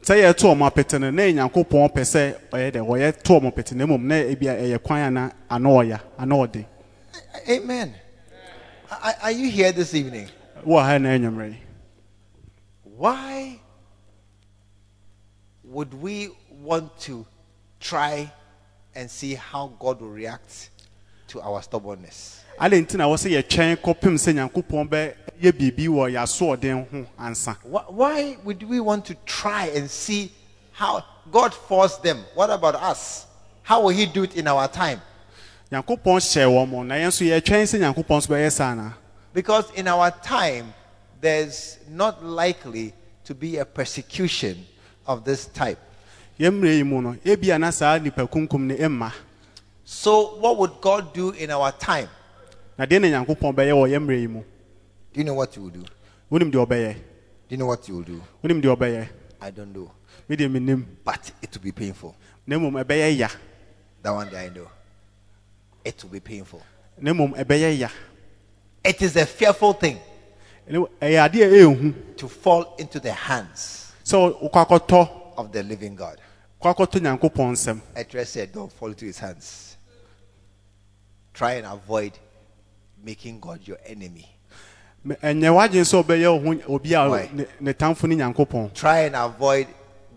sɛ 0.01 0.23
yɛto 0.33 0.53
ɔmo 0.55 0.69
apete 0.71 0.99
no 0.99 1.11
nyankopɔn 1.11 1.93
pɛ 1.93 2.01
sɛ 2.01 2.35
ɔyɛ 2.51 2.71
dɛ 2.71 2.85
wɔyɛ 2.85 3.21
to 3.23 3.33
ɔmo 3.33 3.53
apete 3.53 3.73
na 3.75 3.85
na 3.85 4.15
ebi 4.15 4.45
ɛyɛ 4.45 4.81
kwan 4.83 5.01
ana 5.01 5.31
ano 5.49 5.69
ɔya 5.77 5.99
ano 6.17 6.45
ɔde 6.47 6.65
Amen. 7.49 7.93
Are, 8.91 9.13
are 9.23 9.31
you 9.31 9.49
here 9.49 9.71
this 9.71 9.93
evening? 9.93 10.27
wɔ 10.65 10.81
ha 10.83 10.97
na 10.97 11.09
anwummerɛ 11.09 11.55
Why 12.83 13.59
would 15.63 15.93
we 15.93 16.29
want 16.61 16.97
to 17.01 17.25
try 17.79 18.31
and 18.95 19.09
see 19.09 19.35
how 19.35 19.71
God 19.79 20.01
will 20.01 20.09
react 20.09 20.69
to 21.27 21.41
our 21.41 21.61
stubbornness? 21.61 22.43
ade 22.59 22.75
nti 22.81 22.97
na 22.97 23.07
wɔ 23.07 23.15
sɛ 23.15 23.29
yɛtwɛn 23.41 23.77
kɔpem 23.77 24.15
sɛ 24.17 24.33
nyankopɔn 24.33 24.89
bɛyɛ 24.89 25.51
biribi 25.51 25.87
wɔ 25.87 26.11
yɛasoɔden 26.11 26.89
ho 26.91 27.05
ansa 27.17 27.55
Why, 27.63 27.83
why 27.87 28.37
would 28.43 28.63
we 28.63 28.79
want 28.81 29.05
to 29.05 29.15
try 29.25 29.67
and 29.67 29.89
see 29.89 30.31
how 30.73 31.03
God 31.31 31.53
forced 31.53 32.03
them? 32.03 32.25
What 32.33 32.49
about 32.49 32.75
us? 32.75 33.25
How 33.63 33.81
will 33.81 33.89
He 33.89 34.05
do 34.05 34.23
it 34.23 34.35
in 34.35 34.47
our 34.47 34.67
time? 34.67 35.01
nyankopɔn 35.71 36.19
hyɛ 36.19 36.45
wɔn 36.67 36.85
na 36.85 36.95
yɛn 36.95 37.07
nso 37.07 37.25
yɛtwɛn 37.25 37.63
sɛ 37.63 37.79
nyankopɔn 37.79 38.17
nso 38.19 38.27
bɛyɛ 38.27 38.51
saa 38.51 38.73
na 38.73 38.91
Because 39.33 39.71
in 39.71 39.87
our 39.87 40.11
time, 40.11 40.73
there's 41.21 41.77
not 41.87 42.25
likely 42.25 42.93
to 43.25 43.35
be 43.35 43.57
a 43.57 43.65
persecution 43.65 44.65
of 45.05 45.23
this 45.23 45.45
type. 45.45 45.79
So, 49.83 50.35
what 50.39 50.57
would 50.57 50.71
God 50.81 51.13
do 51.13 51.31
in 51.31 51.49
our 51.51 51.71
time? 51.73 52.07
na 52.77 52.85
deɛ 52.85 53.01
na 53.01 53.07
nyankopɔn 53.09 53.53
bɛyɛ 53.53 53.73
wɔ 53.75 53.89
yɛn 53.91 53.99
mmerɛ 54.05 54.19
yi 54.21 54.27
mu 54.27 54.39
Do 55.11 55.19
you 55.19 55.23
know 55.25 55.33
what 55.33 55.53
He 55.53 55.59
will 55.59 55.69
do? 55.69 55.81
Do 55.81 55.85
wonim 56.31 56.49
deɛ 56.49 56.65
ɔbɛyɛ 56.65 56.95
you 57.49 57.57
know 57.57 57.65
what 57.65 57.85
He 57.85 57.91
will 57.91 58.03
do? 58.03 58.21
I 59.41 59.49
don't 59.51 59.73
know. 59.75 59.91
me 60.29 60.37
deɛ 60.37 60.49
menim 60.49 60.85
But 61.03 61.29
it 61.41 61.53
will 61.53 61.61
be 61.63 61.73
painful. 61.73 62.15
na 62.47 62.55
mmom 62.57 63.17
ya 63.17 63.27
That 64.01 64.11
one 64.11 64.29
day 64.29 64.45
I 64.45 64.49
know. 64.49 64.69
It 65.83 66.01
will 66.03 66.11
be 66.11 66.21
painful. 66.21 66.61
na 67.01 67.11
mmom 67.11 67.35
ya 67.79 67.89
It 68.85 69.01
is 69.01 69.17
a 69.17 69.25
fearful 69.25 69.73
thing 69.73 69.99
Ɛne- 70.69 70.87
ɛyɛ 71.01 71.29
adeɛ 71.29 71.43
a 71.43 71.49
ɛɛhu 71.65 72.15
to 72.15 72.29
fall 72.29 72.75
into 72.77 73.01
the 73.01 73.11
hands 73.11 73.91
of 75.37 75.51
the 75.51 75.63
living 75.63 75.95
God. 75.95 76.17
Kɔ 76.61 76.73
akɔtɔ 76.75 76.99
nyankopɔn 77.01 77.51
nsɛm 77.53 78.51
Don't 78.53 78.71
fall 78.71 78.89
into 78.89 79.05
his 79.05 79.19
hands. 79.19 79.77
Try 81.33 81.53
and 81.53 81.65
avoid 81.67 82.13
making 83.03 83.39
God 83.39 83.61
your 83.65 83.77
enemy. 83.85 84.27
Me- 85.03 85.15
ɛnyɛ 85.15 85.49
w'adwene 85.55 85.85
sɛ 85.85 86.03
ɔbɛyɛ 86.03 86.43
wo 86.43 86.53
ho 86.55 86.73
obi 86.75 86.93
a 86.93 87.09
Why? 87.09 87.29
ne- 87.33 87.45
ne 87.61 87.73
tamfo 87.73 88.07
ne 88.07 88.15
nyankopɔn 88.15 88.73
Try 88.73 88.99
and 89.01 89.15
avoid 89.15 89.67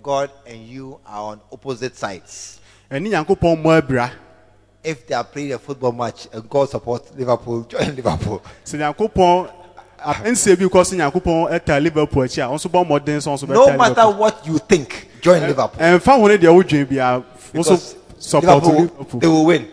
God 0.03 0.31
and 0.47 0.67
you 0.67 0.99
are 1.07 1.33
on 1.33 1.41
opposite 1.53 1.97
sides. 1.97 2.59
ɛne 2.91 3.09
nyankopɔn 3.09 3.63
mmɔ 3.63 3.81
abira 3.83 4.11
If 4.83 5.07
they 5.07 5.15
are 5.15 5.23
playing 5.23 5.53
a 5.53 5.59
football 5.61 5.93
match 5.93 6.27
and 6.33 6.49
God 6.51 6.69
supports 6.69 7.13
Liverpool, 7.17 7.63
join 7.69 7.95
Liverpool. 7.95 8.43
sɛ 8.65 8.79
nyankopɔn 8.97 9.53
apensie 10.01 10.57
bi 10.59 10.65
kɔ 10.65 10.85
so 10.85 10.97
nyankopɔn 10.97 11.53
ɛta 11.53 11.81
liverpool 11.81 12.25
akyi 12.25 12.43
a 12.45 12.49
ɔnso 12.53 12.69
bɔ 12.69 12.85
mmɔden 12.85 13.19
sɛ 13.23 13.29
ɔnso 13.33 13.49
No 13.49 13.67
matter 13.77 13.95
liverpool 13.95 14.15
what 14.15 14.45
you 14.45 14.59
think, 14.59 15.07
join 15.23 15.41
Liverpool. 15.41 15.81
ɛmfa 15.81 16.19
ho 16.21 16.27
ne 16.29 16.37
deɛ 16.37 16.53
wodwen 16.53 16.85
biara 16.87 17.25
wo 17.55 17.63
support 18.19 18.65
Liverpool, 18.65 18.81
liverpool 18.83 19.21
they 19.21 19.29
will 19.29 19.45
win. 19.47 19.69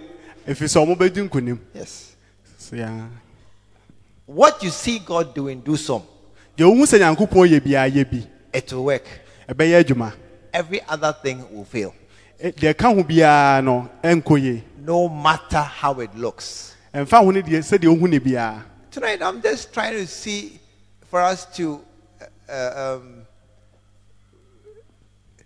ɔmo 0.47 0.95
bɛdi 0.95 1.27
nkonim 1.29 1.59
Yes. 1.73 2.15
So, 2.57 2.75
yeah. 2.75 3.07
What 4.25 4.61
you 4.63 4.69
see 4.69 4.99
God 4.99 5.33
doing, 5.33 5.59
do 5.61 5.75
some. 5.75 6.03
deɛ 6.55 6.65
wohu 6.65 6.83
sɛ 6.85 6.99
nyankopɔn 6.99 7.49
yɛ 7.49 7.59
biara 7.59 7.89
yɛ 7.91 8.27
It 8.53 8.71
will 8.73 8.85
work. 8.85 9.05
Every 10.53 10.81
other 10.87 11.13
thing 11.23 11.45
will 11.51 11.65
fail. 11.65 11.93
Ka 12.77 12.93
ho 12.93 13.03
biara 13.03 13.63
no 13.63 15.09
matter 15.09 15.61
how 15.61 15.99
it 15.99 16.15
looks. 16.15 16.75
ɛmfa 16.93 17.23
ho 17.23 17.31
ne 17.31 17.41
deɛ 17.41 17.59
sɛdeɛ 17.59 17.97
wohu 17.99 18.07
ne 18.07 18.19
Tonight, 18.91 19.21
I'm 19.21 19.41
just 19.41 19.71
trying 19.73 19.93
to 19.93 20.07
see 20.07 20.59
for 21.09 21.21
us 21.21 21.45
to 21.57 21.79
uh, 22.51 22.97
um, 22.97 23.25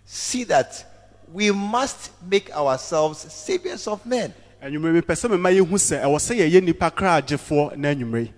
see 0.04 0.44
that 0.44 0.84
we 1.32 1.50
must 1.50 2.10
make 2.30 2.50
ourselves 2.54 3.18
saviors 3.32 3.86
of 3.88 4.04
men. 4.06 4.32
anwummerɛ 4.62 5.00
mepɛ 5.02 5.14
sɛ 5.14 5.30
mema 5.30 5.50
yɛhu 5.50 5.72
sɛ 5.78 6.02
ɛwɔ 6.02 6.18
sɛ 6.18 6.36
yɛyɛ 6.40 6.60
nnipa 6.62 6.90
kra 6.94 7.20
agyefoɔ 7.22 7.76
na 7.76 7.88
anwummerɛ 7.94 8.24
yi 8.26 8.32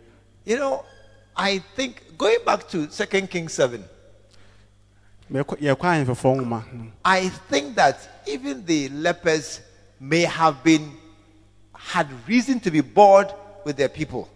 You 0.44 0.56
know, 0.58 0.84
I 1.36 1.58
think 1.74 2.16
going 2.16 2.38
back 2.46 2.68
to 2.68 2.88
Second 2.90 3.28
Kings 3.30 3.52
7, 3.54 3.84
Mɛkɔ- 5.32 5.58
yɛkɔ 5.60 5.76
ahemfɛfoɔ 6.06 6.36
nwoma 6.40 6.72
no. 6.72 6.86
I 7.04 7.28
think 7.50 7.74
that 7.74 7.98
even 8.26 8.64
the 8.64 8.88
lepers 8.90 9.60
may 10.00 10.22
have 10.22 10.62
been 10.62 10.92
had 11.74 12.06
reason 12.28 12.60
to 12.60 12.70
be 12.70 12.80
bored 12.80 13.32
with 13.64 13.76
their 13.76 13.88
people. 13.88 14.28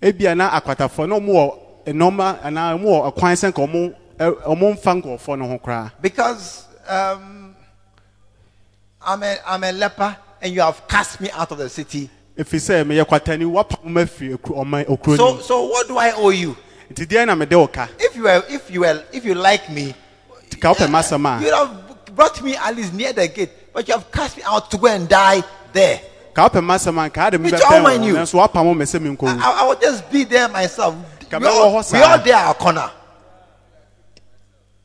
ebia 0.00 0.36
na 0.36 0.50
akwatafoɔ 0.60 1.08
na 1.08 1.18
ɔmo 1.18 1.32
wɔ 1.34 1.58
nneɛma 1.86 2.40
anaa 2.42 2.78
ɔmo 2.78 3.94
wɔ 4.18 4.36
ɔkwan 4.36 4.38
sɛ 4.38 4.38
nka 4.38 4.42
ɔmo 4.42 4.42
ɛ- 4.42 4.42
ɔmo 4.42 4.72
mfa 4.76 5.02
nkurɔfoɔ 5.02 5.38
no 5.38 5.48
ho 5.48 5.58
koraa 5.58 5.92
Because 6.00 6.64
um, 6.88 7.54
I'm, 9.02 9.22
a, 9.22 9.36
I'm 9.46 9.64
a 9.64 9.72
leper 9.72 10.16
and 10.42 10.52
you 10.54 10.60
have 10.60 10.86
cast 10.88 11.20
me 11.20 11.30
out 11.30 11.50
of 11.52 11.58
the 11.58 11.68
city. 11.68 12.10
ɛfiri 12.38 12.60
sɛ 12.60 12.84
meyɛ 12.84 13.04
kwatani 13.06 13.44
wapa 13.50 13.78
mo 13.84 14.00
afiri 14.04 14.36
eku- 14.36 14.54
ɔma 14.56 14.84
okuro 14.86 15.16
So, 15.16 15.38
so 15.40 15.64
what 15.66 15.88
do 15.88 15.96
I 15.98 16.12
owe 16.12 16.30
you? 16.30 16.56
nti 16.92 17.06
deɛ 17.06 17.26
na 17.26 17.34
mede 17.34 17.52
wo 17.54 17.66
ka 17.66 17.88
If 17.98 18.14
you 18.16 18.22
were, 18.24 18.42
if 18.48 18.70
you 18.70 18.80
were, 18.80 19.02
if 19.12 19.24
you 19.24 19.34
like 19.34 19.70
me, 19.70 19.94
m'asɛm 20.88 21.40
you 21.40 21.46
would 21.46 21.54
have 21.54 22.14
brought 22.14 22.42
me 22.42 22.56
at 22.56 22.74
least 22.76 22.94
near 22.94 23.12
the 23.12 23.26
gate, 23.28 23.50
but 23.72 23.86
you 23.88 23.94
have 23.94 24.10
cast 24.12 24.36
me 24.36 24.42
out 24.46 24.70
to 24.70 24.78
go 24.78 24.86
and 24.86 25.08
die 25.08 25.42
there. 25.72 26.00
ka 26.34 26.48
wopɛ 26.48 26.58
a 26.58 26.62
nka 27.10 27.26
ade 27.28 27.40
me 27.40 27.50
Which 27.50 27.60
all 27.62 27.70
wo 27.78 27.82
mind 27.82 28.04
you. 28.04 28.14
nanso 28.14 28.34
wapa 28.38 28.62
mo 28.62 28.74
mɛ 28.74 28.82
sɛ 28.82 29.00
I, 29.28 29.50
I, 29.50 29.62
I 29.62 29.66
will 29.66 29.74
just 29.80 30.10
be 30.10 30.24
there 30.24 30.48
myself. 30.48 30.94
We 31.30 31.46
all, 31.46 31.72
we 31.92 31.98
all 32.02 32.18
there 32.18 32.36
our 32.36 32.54
corner. 32.54 32.90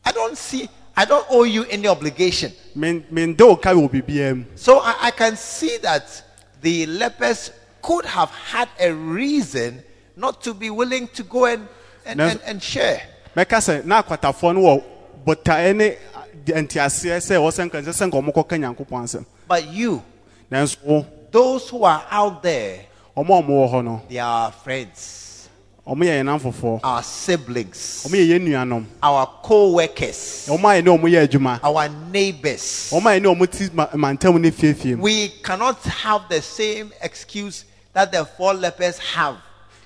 I 0.05 0.11
don't 0.11 0.37
see. 0.37 0.69
I 0.95 1.05
don't 1.05 1.25
owe 1.29 1.43
you 1.43 1.63
any 1.65 1.87
obligation. 1.87 2.51
Men- 2.75 3.05
mende 3.11 3.41
wo 3.41 3.55
ka 3.55 3.71
wɔ 3.73 3.89
biribiara 3.89 4.37
mu 4.37 4.43
So 4.55 4.79
I, 4.79 4.95
I 5.07 5.11
can 5.11 5.35
see 5.35 5.77
that 5.77 6.23
the 6.61 6.85
lepers 6.85 7.51
could 7.81 8.05
have 8.05 8.29
had 8.29 8.69
a 8.79 8.93
reason 8.93 9.83
not 10.15 10.41
to 10.43 10.53
be 10.53 10.69
willing 10.69 11.07
to 11.09 11.23
go 11.23 11.45
and, 11.45 11.67
and, 12.05 12.21
and, 12.21 12.39
and 12.45 12.61
share. 12.63 13.01
mɛka 13.35 13.57
sɛ 13.59 13.85
na 13.85 14.01
akwatafoɔ 14.03 14.53
no 14.55 14.61
wɔ 14.61 14.83
botaeɛ 15.25 15.75
ne 15.75 15.97
nteaseɛ 16.45 17.17
sɛ 17.17 17.35
ɛwɔ 17.37 17.49
sɛ 17.51 17.69
nka 17.69 17.81
sɛ 17.81 18.07
nka 18.07 18.17
ɔmo 18.21 18.33
kɔka 18.33 18.59
nyankopɔn 18.59 19.03
asɛm 19.03 19.25
But 19.47 19.67
you, 19.67 20.03
nanso 20.51 21.05
those 21.31 21.69
who 21.69 21.83
are 21.83 22.05
out 22.09 22.43
there, 22.43 22.85
ɔmo 23.15 23.39
a 23.39 23.43
ɔmo 23.43 23.49
wɔ 23.49 23.71
hɔ 23.73 23.83
no 23.85 24.01
they 24.09 24.19
are 24.19 24.51
friends, 24.51 24.97
ɔmo 24.99 24.99
yɛ 24.99 24.99
yɛn 24.99 25.70
namfofoɔ 25.70 25.70
our 25.87 27.03
siblings, 27.03 28.05
ɔmo 28.05 28.13
yɛ 28.15 28.27
yɛn 28.37 28.41
nuanom 28.47 28.85
our 29.01 29.25
co-workers, 29.43 30.47
ɔmo 30.47 30.65
a 30.69 30.81
yɛ 30.81 30.83
ne 30.83 30.91
ɔmo 30.91 31.03
yɛ 31.09 31.27
adwuma 31.27 31.59
our 31.63 31.89
neighbors. 32.11 32.91
ɔmo 32.93 33.05
a 33.07 33.19
yɛ 33.19 33.21
ne 33.21 33.27
ɔmo 33.35 33.51
ti 33.51 33.69
ma- 33.73 33.87
mantam 33.87 34.39
ne 34.39 34.51
fiefie 34.51 34.95
mu 34.95 35.03
We 35.03 35.29
cannot 35.43 35.81
have 35.83 36.23
the 36.29 36.41
same 36.41 36.91
excuse 37.01 37.65
that 37.93 38.11
the 38.11 38.25
four 38.25 38.53
lepers 38.53 38.99
have. 38.99 39.37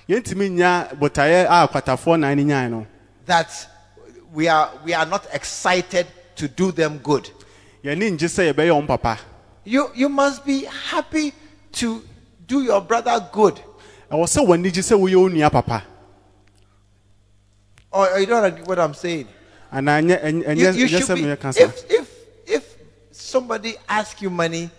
yɛntumi 0.08 0.50
nya 0.50 0.94
botaeɛ 0.98 1.46
a 1.48 1.66
akwatafoɔ 1.68 2.20
nan 2.20 2.36
ne 2.36 2.44
nyae 2.44 2.70
no 2.70 2.86
That 3.24 3.50
we 4.32 4.48
are 4.48 4.70
we 4.84 4.92
are 4.94 5.06
not 5.06 5.26
excited 5.32 6.06
to 6.36 6.46
do 6.48 6.72
them 6.72 6.98
good. 6.98 7.30
yɛne 7.82 8.12
ngye 8.12 8.28
sɛ 8.28 8.52
yɛbɛyɛ 8.52 8.70
wɔn 8.70 8.86
papa 8.86 9.18
You, 9.64 9.90
you 9.96 10.08
must 10.08 10.44
be 10.44 10.64
happy 10.64 11.32
to 11.72 12.02
do 12.46 12.62
your 12.62 12.80
brother 12.80 13.26
good. 13.32 13.58
Ɛwɔ 14.10 14.24
sɛ 14.26 14.46
w'ani 14.46 14.70
gye 14.72 14.82
sɛ 14.82 14.94
woyɛ 14.98 15.16
wo 15.16 15.28
nua 15.28 15.50
papa 15.50 15.82
Or, 17.92 18.10
or 18.10 18.18
you 18.20 18.26
don't 18.26 18.44
agree 18.44 18.62
what 18.64 18.78
I'm 18.78 18.94
saying? 18.94 19.26
anaa 19.72 20.00
ɛnyɛ 20.00 20.22
ɛnyɛ 20.22 20.56
You, 20.58 20.66
ɛnyɛ 20.66 20.76
you 20.76 20.86
ɛnyɛ 20.86 20.88
should 20.88 21.02
sɛ 21.02 21.14
be, 21.16 21.22
meyɛ 21.22 21.40
ka 21.40 21.50
sa 21.50 21.60
if, 21.64 21.90
if, 21.90 22.10
if 22.46 22.76
somebody 23.10 23.74
asks 23.88 24.20
you 24.22 24.30
money 24.30 24.70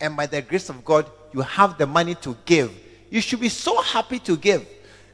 and 0.00 0.16
by 0.16 0.26
the 0.26 0.42
grace 0.42 0.68
of 0.68 0.84
God 0.84 1.06
you 1.32 1.40
have 1.40 1.78
the 1.78 1.86
money 1.86 2.14
to 2.16 2.36
give, 2.44 2.70
you 3.10 3.20
should 3.20 3.40
be 3.40 3.48
so 3.48 3.80
happy 3.80 4.18
to 4.20 4.36
give. 4.36 4.66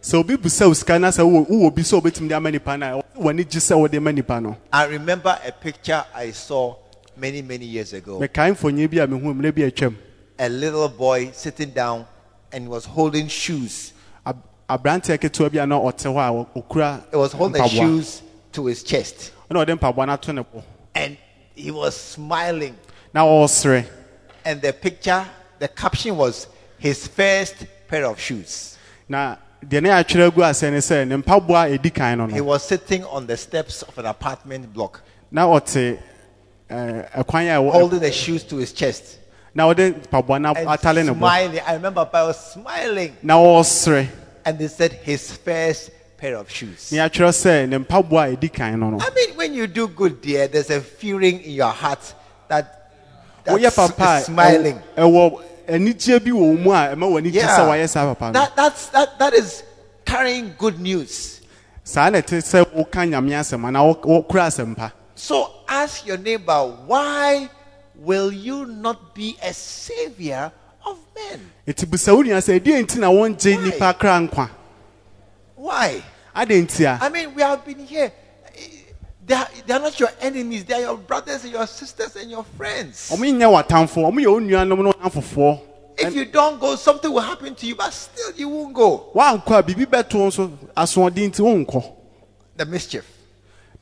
sɛ 0.03 0.15
obi 0.19 0.37
busa 0.37 0.67
wo 0.67 0.73
sika 0.75 0.99
na 0.99 1.09
sɛ 1.09 1.21
wowɔ 1.23 1.49
wowɔ 1.49 1.75
bi 1.75 1.83
sɛ 1.83 2.01
wobɛtumi 2.01 2.29
de 2.29 2.35
ama 2.35 2.51
nipa 2.51 2.77
no 2.77 2.87
a 2.87 2.91
ɛwɔ 2.91 3.05
sɛ 3.15 3.23
w'ani 3.23 3.45
gye 3.51 3.61
sɛ 3.61 3.79
wode 3.79 4.01
ma 4.03 4.11
nipa 4.11 4.41
no 4.41 4.57
I 4.73 4.85
remember 4.87 5.39
a 5.45 5.53
picture 5.53 6.05
I 6.15 6.31
saw 6.31 6.75
many, 7.17 7.43
many 7.43 7.67
years 7.67 7.93
ago. 7.93 8.19
mekae 8.19 8.53
mfonyin 8.57 8.91
bi 8.91 8.99
a 9.03 9.07
mehu 9.07 9.35
mmerɛ 9.35 9.55
bi 9.55 9.63
atwam 9.71 9.95
A 10.39 10.49
little 10.49 10.89
boy 10.89 11.31
sitting 11.33 11.69
down 11.71 12.07
and 12.53 12.69
was 12.69 12.85
holding 12.85 13.29
shoes. 13.29 13.93
Aberanteɛ 14.69 15.19
ketewa 15.19 15.51
bi 15.53 15.59
a 15.59 15.67
na 15.67 15.79
ɔte 15.81 16.07
hɔ 16.13 16.47
a 16.55 16.61
ɔkura 16.61 17.03
It 17.13 17.17
was 17.17 17.33
holding 17.33 17.67
shoes 17.69 18.23
to 18.53 18.67
his 18.67 18.83
chest. 18.85 19.33
ɛna 19.51 19.65
ɔde 19.67 19.79
mpaboa 19.79 20.07
no 20.07 20.13
ato 20.13 20.31
ne 20.33 20.43
bo 20.43 20.63
And 20.95 21.17
he 21.57 21.71
was 21.73 21.97
smiling. 21.97 22.77
na 23.13 23.25
ɔresere 23.25 23.85
And 24.45 24.63
the 24.63 24.73
picture, 24.73 25.27
the 25.59 25.67
caption 25.69 26.17
was 26.17 26.47
his 26.79 27.07
first 27.09 27.67
pair 27.89 28.05
of 28.07 28.21
shoes. 28.21 28.77
na 29.09 29.37
deɛ 29.67 29.83
ne 29.83 29.89
yɛatwerɛ 29.89 30.31
agu 30.31 30.41
asɛ 30.41 30.71
ne 30.71 30.79
sɛ 30.79 31.09
ne 31.09 31.17
mpaboa 31.17 31.75
a 31.75 31.77
ɛdi 31.79 31.93
kan 31.93 32.19
no 32.19 32.27
He 32.29 32.37
no 32.37 32.45
was 32.45 32.63
sitting 32.63 33.03
on 33.07 33.27
the 33.27 33.37
steps 33.37 33.83
of 33.83 33.99
an 33.99 34.07
apartment 34.07 34.73
block, 34.73 35.01
na 35.33 35.47
ɔte 35.49 35.99
ɛɛ, 36.71 37.11
ɛkwan 37.13 37.43
a 37.49 37.59
ɛwɔ 37.61 37.73
holding 37.73 37.99
the 37.99 38.13
shoes 38.13 38.45
to 38.45 38.57
his 38.59 38.73
chest. 38.73 39.17
Na 39.55 39.65
ɔde 39.73 39.93
mpaboa 40.07 40.41
no 40.41 40.53
And 40.53 40.69
atale 40.69 41.05
ne 41.05 41.13
smiling. 41.15 41.61
I 41.67 41.75
remember 41.75 42.09
I 42.13 42.23
was 42.23 42.53
smiling. 42.53 43.17
na 43.23 43.35
ɔresere 43.37 44.09
And 44.45 44.59
they 44.59 44.69
said 44.69 44.93
his 44.93 45.33
first 45.33 45.91
pair 46.17 46.37
of 46.37 46.51
shoes. 46.51 46.93
ne 46.93 46.99
yɛatwerɛ 46.99 47.31
sɛ 47.31 47.69
ne 47.69 47.79
mpaboa 47.79 48.33
a 48.33 48.37
ɛdi 48.37 48.53
kan 48.53 48.79
no 48.79 48.91
no 48.91 48.99
I 49.01 49.11
mean, 49.15 49.37
when 49.37 49.55
you 49.55 49.67
do 49.67 49.89
good, 49.89 50.21
dear, 50.21 50.49
there's 50.49 50.71
a 50.71 50.81
feeling 50.81 51.41
in 51.41 51.53
your 51.53 51.71
heart 51.73 52.15
that 52.49 52.77
that's 53.45 53.75
papa 53.77 54.23
smiling. 54.25 54.79
ɛwɔ 54.97 55.31
ɛwɔ 55.31 55.43
anigye 55.69 56.25
bi 56.25 56.31
wɔ 56.31 56.35
wo 56.35 56.53
mu 56.55 56.71
a 56.73 56.95
ɛma 56.95 57.11
w'ani 57.11 57.33
gye 57.33 57.41
sɛ 57.43 57.67
wayɛ 57.69 57.89
saa 57.89 58.03
ah, 58.11 58.15
papa 58.15 58.27
no 58.27 58.33
That, 58.33 58.57
that's, 58.57 58.87
that, 58.89 59.19
that 59.19 59.33
is 59.35 59.63
carrying 60.05 60.55
good 60.59 60.79
news. 60.81 61.41
saa 61.85 62.09
na 62.11 62.19
ɛte 62.21 62.39
sɛ 62.39 62.65
woka 62.75 63.01
nyame 63.09 63.31
asɛm 63.33 63.63
anaa 63.65 63.85
wo- 64.05 64.23
wokura 64.23 64.47
asɛmpa 64.49 64.93
So 65.15 65.51
ask 65.69 66.07
your 66.07 66.17
neighbor, 66.19 66.77
why 66.87 67.49
will 68.01 68.33
you 68.33 68.65
not 68.67 69.15
be 69.15 69.37
a 69.43 69.53
savior 69.53 70.51
of 70.87 70.99
men? 71.15 71.41
ɛti 71.67 71.87
bisa 71.87 72.15
wo 72.15 72.23
nua 72.23 72.39
sɛ 72.41 72.59
ɛdeɛ 72.61 72.97
na 72.99 73.09
wɔngye 73.09 73.57
Why? 73.57 73.63
nnipa 73.71 73.99
kra 73.99 74.21
nkwa 74.29 74.51
Why? 75.57 76.03
adɛn 76.35 76.67
nti 76.67 76.85
a 76.85 76.99
I 77.05 77.09
mean, 77.11 77.35
we 77.35 77.43
have 77.43 77.65
been 77.65 77.79
here. 77.87 78.13
They 79.27 79.35
are, 79.37 79.49
they 79.67 79.75
are 79.75 79.81
not 79.81 80.01
your 80.01 80.09
enemies, 80.21 80.65
they 80.65 80.75
are 80.75 80.81
your 80.81 80.97
brothers 80.99 81.45
and 81.45 81.53
your 81.53 81.67
sisters 81.67 82.17
and 82.17 82.31
your 82.31 82.45
friends. 82.57 83.11
ɔmo 83.13 83.25
nyɛ 83.25 83.47
w'atamfoɔ 83.67 84.11
ɔmo 84.11 84.19
yɛ 84.21 84.33
wo 84.33 84.41
nuanom 84.41 84.83
no 84.85 84.93
ɔtamfofoɔ 84.93 85.61
If 86.03 86.15
you 86.15 86.25
don't 86.25 86.59
go, 86.59 86.77
something 86.77 87.13
will 87.13 87.21
happen 87.21 87.55
to 87.55 87.67
you, 87.67 87.75
but 87.77 87.91
still 87.93 88.33
you 88.35 88.49
won't 88.49 88.73
go. 88.73 89.11
woankɔ 89.15 89.59
a 89.59 89.63
biribi 89.63 89.85
bɛto 89.87 90.27
nso 90.27 90.49
asoɔden 90.77 91.31
nti 91.31 91.41
wonkɔ 91.41 91.93
The 92.57 92.65
mischief. 92.67 93.05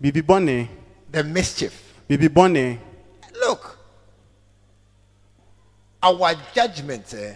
biribi 0.02 0.22
bɔne 0.22 0.68
The 1.12 1.22
mischief. 1.24 1.94
biribi 2.10 2.28
bɔne 2.28 2.78
Look, 3.40 3.77
our 6.02 6.34
judgment 6.54 7.12
eh, 7.14 7.34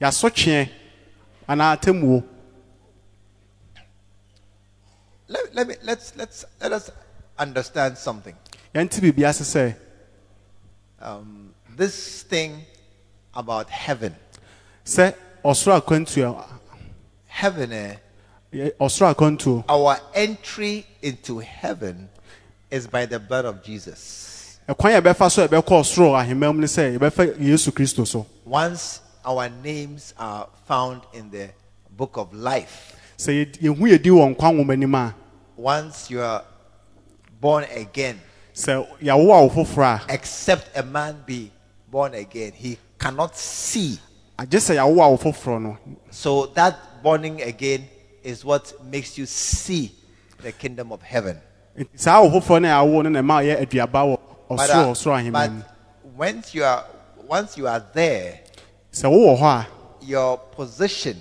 yɛasotweɛ 0.00 0.68
anaa 1.48 1.76
atemmuo 1.76 2.22
let, 5.28 5.54
let 5.54 5.66
me 5.68 5.74
let's 5.82 6.14
let's 6.16 6.44
let 6.60 6.72
us 6.72 6.90
understand 7.38 7.96
something. 7.98 8.34
yɛnte 8.74 9.00
biribi 9.00 9.24
ase 9.28 9.42
sɛ 9.44 9.74
Um, 10.98 11.52
this 11.76 12.22
thing 12.22 12.64
about 13.34 13.68
heaven. 13.68 14.16
sɛ 14.84 15.14
ɔsoro 15.44 15.80
akwantuo 15.80 16.44
Heaven, 17.26 17.72
eh, 17.72 17.96
ɔsoro 18.80 19.14
akwantuo 19.14 19.64
our 19.68 19.98
entry 20.14 20.86
into 21.02 21.38
heaven 21.38 22.08
is 22.70 22.86
by 22.86 23.06
the 23.06 23.18
blood 23.20 23.44
of 23.44 23.62
Jesus. 23.62 24.35
Ɛkwan 24.68 24.92
yɛ 24.94 25.00
bɛfa 25.00 25.30
so 25.30 25.42
a 25.44 25.48
yɛbɛkɔ 25.48 25.80
ɔsoro 25.80 26.54
mu 26.54 26.66
sɛ 26.66 26.98
yɛbɛfa 26.98 27.40
yesu 27.40 27.70
kristo 27.72 28.04
so 28.06 28.26
Once 28.44 29.00
our 29.24 29.48
names 29.48 30.12
are 30.18 30.48
found 30.66 31.02
in 31.12 31.30
the 31.30 31.48
book 31.96 32.16
of 32.16 32.32
life, 32.34 32.94
sɛ 33.18 33.44
yɛ- 33.44 33.58
yɛhu 33.60 33.78
yɛdi 33.92 34.10
wɔ 34.10 34.34
nkwa 34.36 34.52
nwoma 34.54 34.72
anim 34.72 34.94
a 34.94 35.14
once 35.56 36.10
you 36.10 36.20
are 36.20 36.42
born 37.40 37.64
again, 37.74 38.20
sɛ 38.54 38.86
a 39.08 39.16
wo 39.16 39.48
foforɔ 39.48 40.00
a 40.10 40.12
except 40.14 40.76
a 40.76 40.82
man 40.82 41.22
be 41.24 41.50
born 41.90 42.14
again, 42.14 42.52
he 42.54 42.76
cannot 42.98 43.36
see. 43.36 43.98
agye 44.38 44.58
sɛ 44.58 44.74
yɛawo 44.76 45.00
a 45.04 45.10
wo 45.10 45.16
foforɔ 45.16 45.62
no 45.62 45.78
So 46.10 46.46
that 46.54 47.02
born 47.02 47.24
again 47.40 47.88
is 48.24 48.44
what 48.44 48.72
makes 48.84 49.16
you 49.16 49.26
see 49.26 49.92
the 50.42 50.50
kingdom 50.50 50.90
of 50.92 51.02
heaven. 51.02 51.40
Nti 51.78 51.86
saa 51.94 52.20
wo 52.22 52.30
foforɔ 52.40 52.62
no 52.62 52.68
a 52.68 52.84
yɛawo 52.84 53.02
no 53.04 53.08
na 53.10 53.20
ɛma 53.22 53.44
yɛ 53.44 53.64
aduaba 53.66 54.02
wɔ 54.04 54.18
But, 54.48 54.70
uh, 54.70 54.94
but 55.32 55.50
once 56.16 56.54
you 56.54 56.62
are 56.64 56.84
once 57.26 57.56
you 57.56 57.66
are 57.66 57.84
there, 57.92 58.40
sɛ 58.92 59.08
wowɔ 59.10 59.38
hɔ 59.38 59.42
a 59.42 59.66
your 60.04 60.38
position 60.38 61.20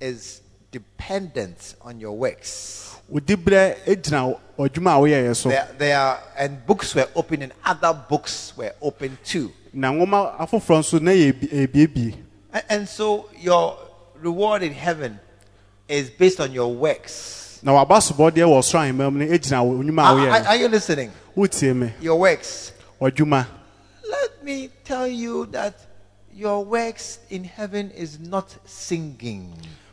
is 0.00 0.40
dependent 0.70 1.74
on 1.82 2.00
your 2.00 2.12
works. 2.16 2.96
wodi 3.12 3.36
berɛ 3.36 3.76
gyina 3.84 4.38
adwuma 4.58 4.96
a 4.96 5.00
woyɛeɛ 5.00 5.36
so 5.36 5.48
There, 5.50 5.68
there 5.78 5.98
are, 5.98 6.18
and 6.38 6.64
books 6.66 6.94
were 6.94 7.08
open, 7.14 7.42
and 7.42 7.52
other 7.64 7.92
books 7.92 8.56
were 8.56 8.72
open 8.80 9.18
too. 9.24 9.52
na 9.72 9.92
nwoma 9.92 10.38
afoforɔ 10.38 10.80
nso 10.80 11.00
na 11.00 11.10
yɛ 11.10 11.32
ebiebie 11.66 12.14
And, 12.52 12.64
and 12.70 12.88
so 12.88 13.28
your 13.38 13.76
reward 14.14 14.62
in 14.62 14.72
heaven 14.72 15.20
is 15.88 16.08
based 16.10 16.40
on 16.40 16.52
your 16.52 16.72
works. 16.74 17.39
Na 17.62 17.72
waba 17.72 17.96
sobɔdeɛ 18.00 18.44
wɔ 18.44 18.58
ɔsoro 18.58 18.80
ahemma 18.80 19.10
mu 19.12 19.18
no 19.18 19.26
gyina 19.26 19.62
wo 19.64 19.82
nnwuma 19.82 20.02
a 20.02 20.04
ah, 20.04 20.10
Are, 20.10 20.16
woyɛ 20.16 20.32
are- 20.32 20.42
no 20.42 20.48
are 20.48 20.56
you 20.56 20.68
listening? 20.68 21.10
wotie 21.36 21.74
me 21.76 21.92
Your 22.00 22.18
works. 22.18 22.72
ɔdwuma 23.00 23.46
Let 24.10 24.44
me 24.44 24.70
tell 24.84 25.06
you 25.06 25.46
that 25.46 25.74
your 26.34 26.64
works 26.64 27.18
in 27.28 27.44
heaven 27.44 27.90
is 27.90 28.18
not 28.18 28.54
singing. 28.64 29.52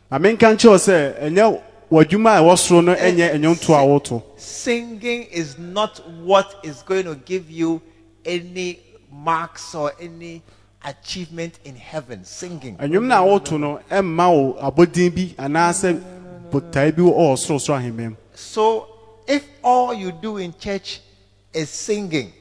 ma 0.09 0.18
menka 0.18 0.47
nkyerɛ 0.55 0.70
wo 0.70 0.78
sɛ 0.78 1.20
ɛnyɛ 1.22 1.61
w'adwuma 1.91 2.38
a 2.38 2.41
ɛwɔ 2.41 2.57
soro 2.57 2.84
no 2.86 2.95
ɛnyɛ 2.95 3.20
eh, 3.20 3.38
ɛnwonto 3.38 3.70
a 3.76 3.86
woto 3.86 4.24
Singing 4.38 5.24
is 5.24 5.57
not 5.57 5.99
what 6.24 6.55
is 6.63 6.82
going 6.84 7.05
to 7.05 7.15
give 7.15 7.49
you 7.51 7.82
any 8.26 8.80
marks 9.11 9.74
or 9.76 9.91
any 9.99 10.41
achievement 10.86 11.59
in 11.65 11.76
heaven. 11.76 12.24
Singing. 12.24 12.78
ɛnwom 12.78 13.07
no 13.07 13.15
a 13.15 13.39
woto 13.39 13.59
no 13.59 13.80
ɛmma 13.91 14.32
wo 14.32 14.53
abɔdin 14.61 15.13
bi 15.13 15.36
anaasɛ 15.43 16.01
botae 16.52 16.91
bi 16.95 17.02
wɔ 17.02 17.14
ɔsorosoro 17.34 17.78
ahemma 17.78 18.16
So 18.34 18.88
if 19.28 19.43
all 19.64 19.93
you 19.93 20.12
do 20.12 20.38
in 20.38 20.54
church 20.58 21.02
is 21.54 21.70
singing 21.70 22.32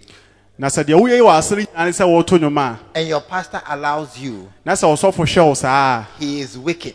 na 0.58 0.68
sɛ 0.68 0.84
deɛ 0.84 0.94
woyɛ 0.98 1.20
wɔ 1.20 1.38
asere 1.38 1.66
nyinaa 1.66 1.84
ne 1.86 1.92
sɛ 1.92 2.04
wɔto 2.04 2.38
nnwom 2.38 2.58
a 2.58 2.78
and 2.94 3.08
your 3.08 3.20
pastor 3.20 3.60
allows 3.68 4.18
you, 4.18 4.50
na 4.64 4.72
sɛ 4.72 4.84
ɔsɔfo 4.88 5.24
hwɛ 5.24 5.46
wo 5.46 5.54
saa 5.54 6.04
he 6.18 6.40
is 6.40 6.56
wicked. 6.56 6.94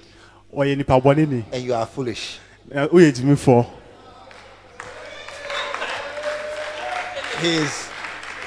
Ɔyɛ 0.56 0.78
nipa 0.78 1.00
bɔne 1.00 1.44
and 1.52 1.64
you 1.64 1.74
are 1.74 1.86
foolish. 1.86 2.40
ni 2.70 2.76
Ɛ, 2.76 2.90
woyɛ 2.90 3.12
gyimifoɔ 3.14 3.66
He 7.42 7.56
is 7.58 7.90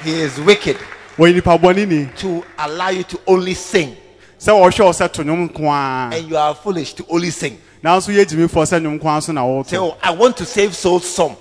he 0.03 0.21
is 0.21 0.39
wicked. 0.39 0.77
Wɔyɛ 1.17 1.35
nipa 1.35 1.57
bɔne 1.57 1.87
ni? 1.87 2.09
To 2.17 2.43
allow 2.59 2.89
you 2.89 3.03
to 3.03 3.19
only 3.25 3.53
sing. 3.53 3.95
Sɛ 4.37 4.51
wɔhwɛ 4.51 4.85
wo 4.85 4.91
sɛ 4.91 5.11
to 5.13 5.23
nnwom 5.23 5.49
nko 5.49 6.13
and 6.13 6.29
you 6.29 6.35
are 6.35 6.53
foolish 6.55 6.93
to 6.93 7.05
only 7.09 7.29
sing. 7.29 7.57
Nanso 7.85 8.11
yɛ 8.11 8.25
gyimifoɔ 8.25 8.65
sɛ 8.65 8.79
nnwom 8.81 8.99
nko 8.99 9.21
so 9.21 9.31
na 9.31 9.63
Say, 9.63 9.77
oh, 9.77 9.95
I 10.01 10.09
want 10.11 10.35
to 10.37 10.45
save 10.45 10.75
souls 10.75 11.07
some. 11.07 11.35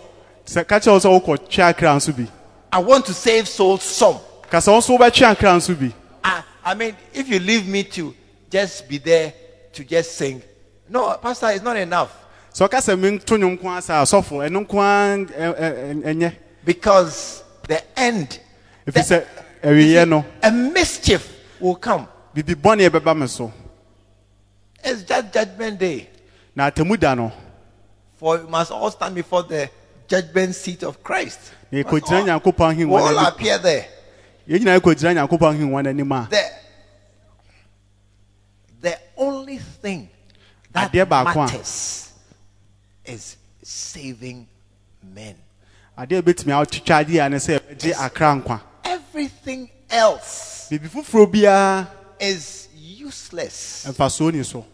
sɛ 0.45 0.66
ka 0.66 0.78
kyerɛ 0.78 0.92
wo 0.92 0.99
sɛ 0.99 1.20
wokɔ 1.24 1.49
twe 1.49 1.62
akra 1.64 1.88
nso 1.97 2.12
bi 2.14 2.26
I 2.70 2.78
want 2.80 3.07
to 3.07 3.14
save 3.14 3.49
souls 3.49 3.82
some. 3.82 4.16
ka 4.51 4.59
sɛ 4.59 4.68
wo 4.72 4.78
nso 4.78 4.99
wobɛtwe 4.99 5.22
akra 5.30 5.51
nso 5.57 5.74
bi 5.78 5.90
I, 6.22 6.42
I 6.66 6.74
mean, 6.74 6.95
if 7.14 7.28
you 7.28 7.38
leave 7.38 7.66
me 7.66 7.82
to 7.84 8.14
just 8.51 8.86
be 8.88 8.99
there 8.99 9.32
to 9.72 9.84
just 9.84 10.12
sing, 10.16 10.42
no, 10.88 11.16
Pastor, 11.20 11.49
it's 11.51 11.64
not 11.64 11.76
enough. 11.78 12.12
sɛ 12.53 12.68
ɔka 12.68 12.78
sɛ 12.78 12.99
mento 13.01 13.38
nnwom 13.38 13.59
nko 13.59 13.64
a 13.64 13.80
sɛ 13.80 14.03
asɔfo 14.03 14.47
ɛno 14.47 14.66
nko 14.66 14.74
a 14.74 15.16
ɛ- 15.16 15.59
ɛ- 15.59 15.59
ɛ- 15.59 16.03
ɛnyɛ 16.05 16.32
Because 16.64 17.42
the 17.66 17.82
end, 17.99 18.38
ɛfiri 18.86 19.03
sɛ 19.03 19.24
awieɛ 19.62 20.07
no 20.09 20.24
a 20.42 20.51
mischief 20.51 21.26
will 21.59 21.76
come. 21.76 22.07
biribi 22.36 22.55
bɔne 22.55 22.90
bɛba 22.90 23.16
me 23.18 23.26
so 23.28 23.51
It's 24.86 25.03
just 25.05 25.32
judgment 25.32 25.78
day. 25.78 26.11
Na 26.57 26.71
atamu 26.71 26.97
no 27.17 27.33
For 28.19 28.39
we 28.39 28.47
must 28.49 28.71
all 28.71 28.91
stand 28.91 29.15
before 29.15 29.43
the 29.43 29.69
judgment 30.09 30.55
seat 30.55 30.83
of 30.83 31.03
Christ. 31.03 31.53
na 31.73 31.83
all, 31.83 31.95
nyankopɔn 32.27 32.75
ahengua 32.75 33.01
all 33.01 33.19
appear 33.27 33.59
there. 33.59 33.87
yɛn 34.49 34.61
nyinaa 34.61 34.79
yɛkɔgyina 34.79 35.15
nyankopɔn 35.27 35.55
ahengua 35.55 35.83
n'anim 35.83 36.13
a 36.13 36.29
The, 36.31 36.51
the 38.81 38.99
only 39.17 39.59
thing 39.59 40.09
that 40.73 40.93
Adeɛ 40.93 41.05
baako 41.07 41.33
a- 41.33 41.35
matters 41.47 42.11
is 43.05 43.37
saving 43.63 44.47
men. 45.03 45.37
adeɛ 45.99 46.19
a 46.19 46.23
ɛbɛtumi 46.23 46.53
atwitwa 46.53 47.05
adeɛ 47.05 47.27
a 47.27 47.29
ne 47.31 47.37
sɛ 47.37 47.59
yɛbɛgye 47.61 47.95
akra 47.99 48.35
nkwa 48.41 48.61
Everything 48.85 49.71
else 49.91 50.67
Bibi 50.71 50.89
foforɔ 50.89 51.33
biara 51.33 51.87
is 52.21 52.69
useless. 52.77 53.87
mfasoɔ 53.89 54.33
ni 54.35 54.43
so 54.45 54.65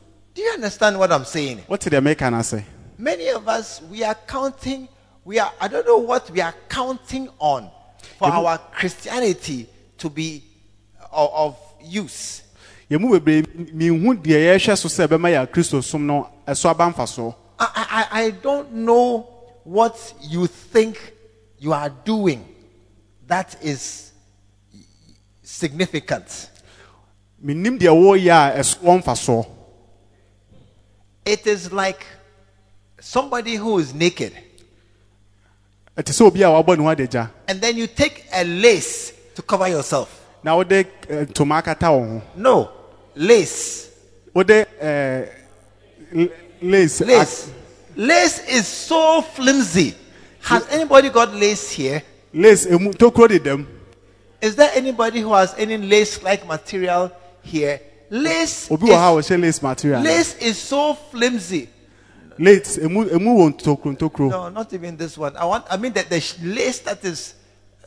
Do 0.41 0.47
you 0.47 0.53
understand 0.53 0.99
what 0.99 1.13
I'm 1.13 1.27
saying? 1.27 1.65
wote 1.69 1.91
deɛ 1.91 2.01
meka 2.01 2.31
no 2.33 2.41
say? 2.41 2.65
Many 2.97 3.29
of 3.29 3.47
us, 3.47 3.83
we 3.91 4.03
are 4.03 4.15
counting, 4.27 4.89
we 5.23 5.39
are, 5.39 5.53
I 5.61 5.69
don't 5.69 5.85
know 5.87 5.99
what 5.99 6.31
we 6.31 6.41
are 6.41 6.55
counting 6.67 7.29
on 7.39 7.71
for 8.19 8.29
Even- 8.29 8.39
our 8.47 8.57
Christianity 8.73 9.69
to 9.99 10.09
be 10.09 10.43
of, 11.13 11.31
of 11.35 11.57
use. 11.83 12.43
yɛn 12.91 13.01
mu 13.03 13.21
bebree 13.21 13.45
mihu 13.75 14.15
deɛ 14.17 14.57
yɛrehwɛ 14.57 14.79
so 14.79 14.89
sɛ 14.89 15.07
ɛbɛma 15.09 15.29
yɛ 15.29 15.47
kristo 15.53 15.85
som 15.85 16.07
no 16.07 16.27
ɛso 16.49 16.71
aba 16.71 16.91
mfasoɔ 16.91 17.35
I, 17.59 18.07
I, 18.11 18.23
I 18.23 18.31
don't 18.31 18.73
know 18.73 19.29
what 19.65 20.15
you 20.23 20.47
think 20.47 21.13
you 21.59 21.75
are 21.75 21.91
doing 21.91 22.49
that 23.27 23.57
is 23.63 24.13
significant. 25.43 26.49
menim 27.45 27.79
deɛ 27.79 27.93
wɔreyɛ 27.93 28.57
a 28.57 28.59
ɛso 28.61 28.79
wɔ 28.79 29.03
mfasoɔ 29.05 29.47
It 31.25 31.47
is 31.47 31.73
like 31.73 32.05
somebody 33.01 33.55
who 33.57 33.79
is 33.79 33.95
naked, 33.95 34.33
ɛte 35.97 36.13
sɛ 36.13 36.27
obi 36.27 36.43
a 36.43 36.47
wabɔ 36.49 36.77
ne 36.79 36.85
ho 36.85 36.91
adagya 36.95 37.31
and 37.49 37.61
then 37.61 37.77
you 37.77 37.87
take 37.87 38.25
a 38.33 38.45
lace 38.45 39.13
to 39.35 39.43
cover 39.43 39.69
yourself. 39.69 40.09
na 40.43 40.57
wode 40.57 40.73
eh, 40.73 40.87
ntoma 41.27 41.63
akata 41.63 41.91
wo 41.93 42.05
ho 42.07 42.23
No, 42.37 42.71
lace. 43.15 43.89
wode 44.35 44.67
eh, 44.81 45.27
l- 46.15 46.29
lace 46.63 47.01
Lace. 47.03 47.51
Lace 47.97 48.39
is 48.49 48.67
so 48.67 49.21
flimsy. 49.21 49.95
Has 50.43 50.67
anybody 50.71 51.11
got 51.11 51.35
lace 51.35 51.71
here? 51.71 52.03
lace 52.33 52.67
emu 52.67 52.93
tokuro 52.93 53.29
dedam 53.29 53.67
Is 54.41 54.57
there 54.57 54.71
anybody 54.75 55.21
who 55.21 55.35
has 55.35 55.55
any 55.59 55.77
lace 55.77 56.23
like 56.23 56.47
material 56.47 57.11
here? 57.43 57.79
Lace 58.11 58.69
obi 58.71 58.87
wɔ 58.89 58.95
ha 58.97 59.13
a 59.15 59.19
is, 59.19 59.29
wɔhyɛ 59.29 59.41
lace 59.41 59.63
material 59.63 60.03
lace 60.03 60.35
is 60.39 60.59
so 60.59 60.95
flimsy. 60.95 61.69
lace 62.39 62.79
emu 62.79 63.09
emu 63.09 63.31
wɔ 63.39 63.55
ntokuro 63.55 63.97
ntokuro 63.97 64.31
No, 64.31 64.49
not 64.49 64.73
even 64.73 64.97
this 64.97 65.17
one. 65.17 65.37
I 65.37 65.45
want 65.45 65.65
I 65.71 65.77
mean 65.77 65.93
that 65.93 66.11
the 66.11 66.35
lace 66.43 66.81
that 66.81 67.05
is 67.05 67.35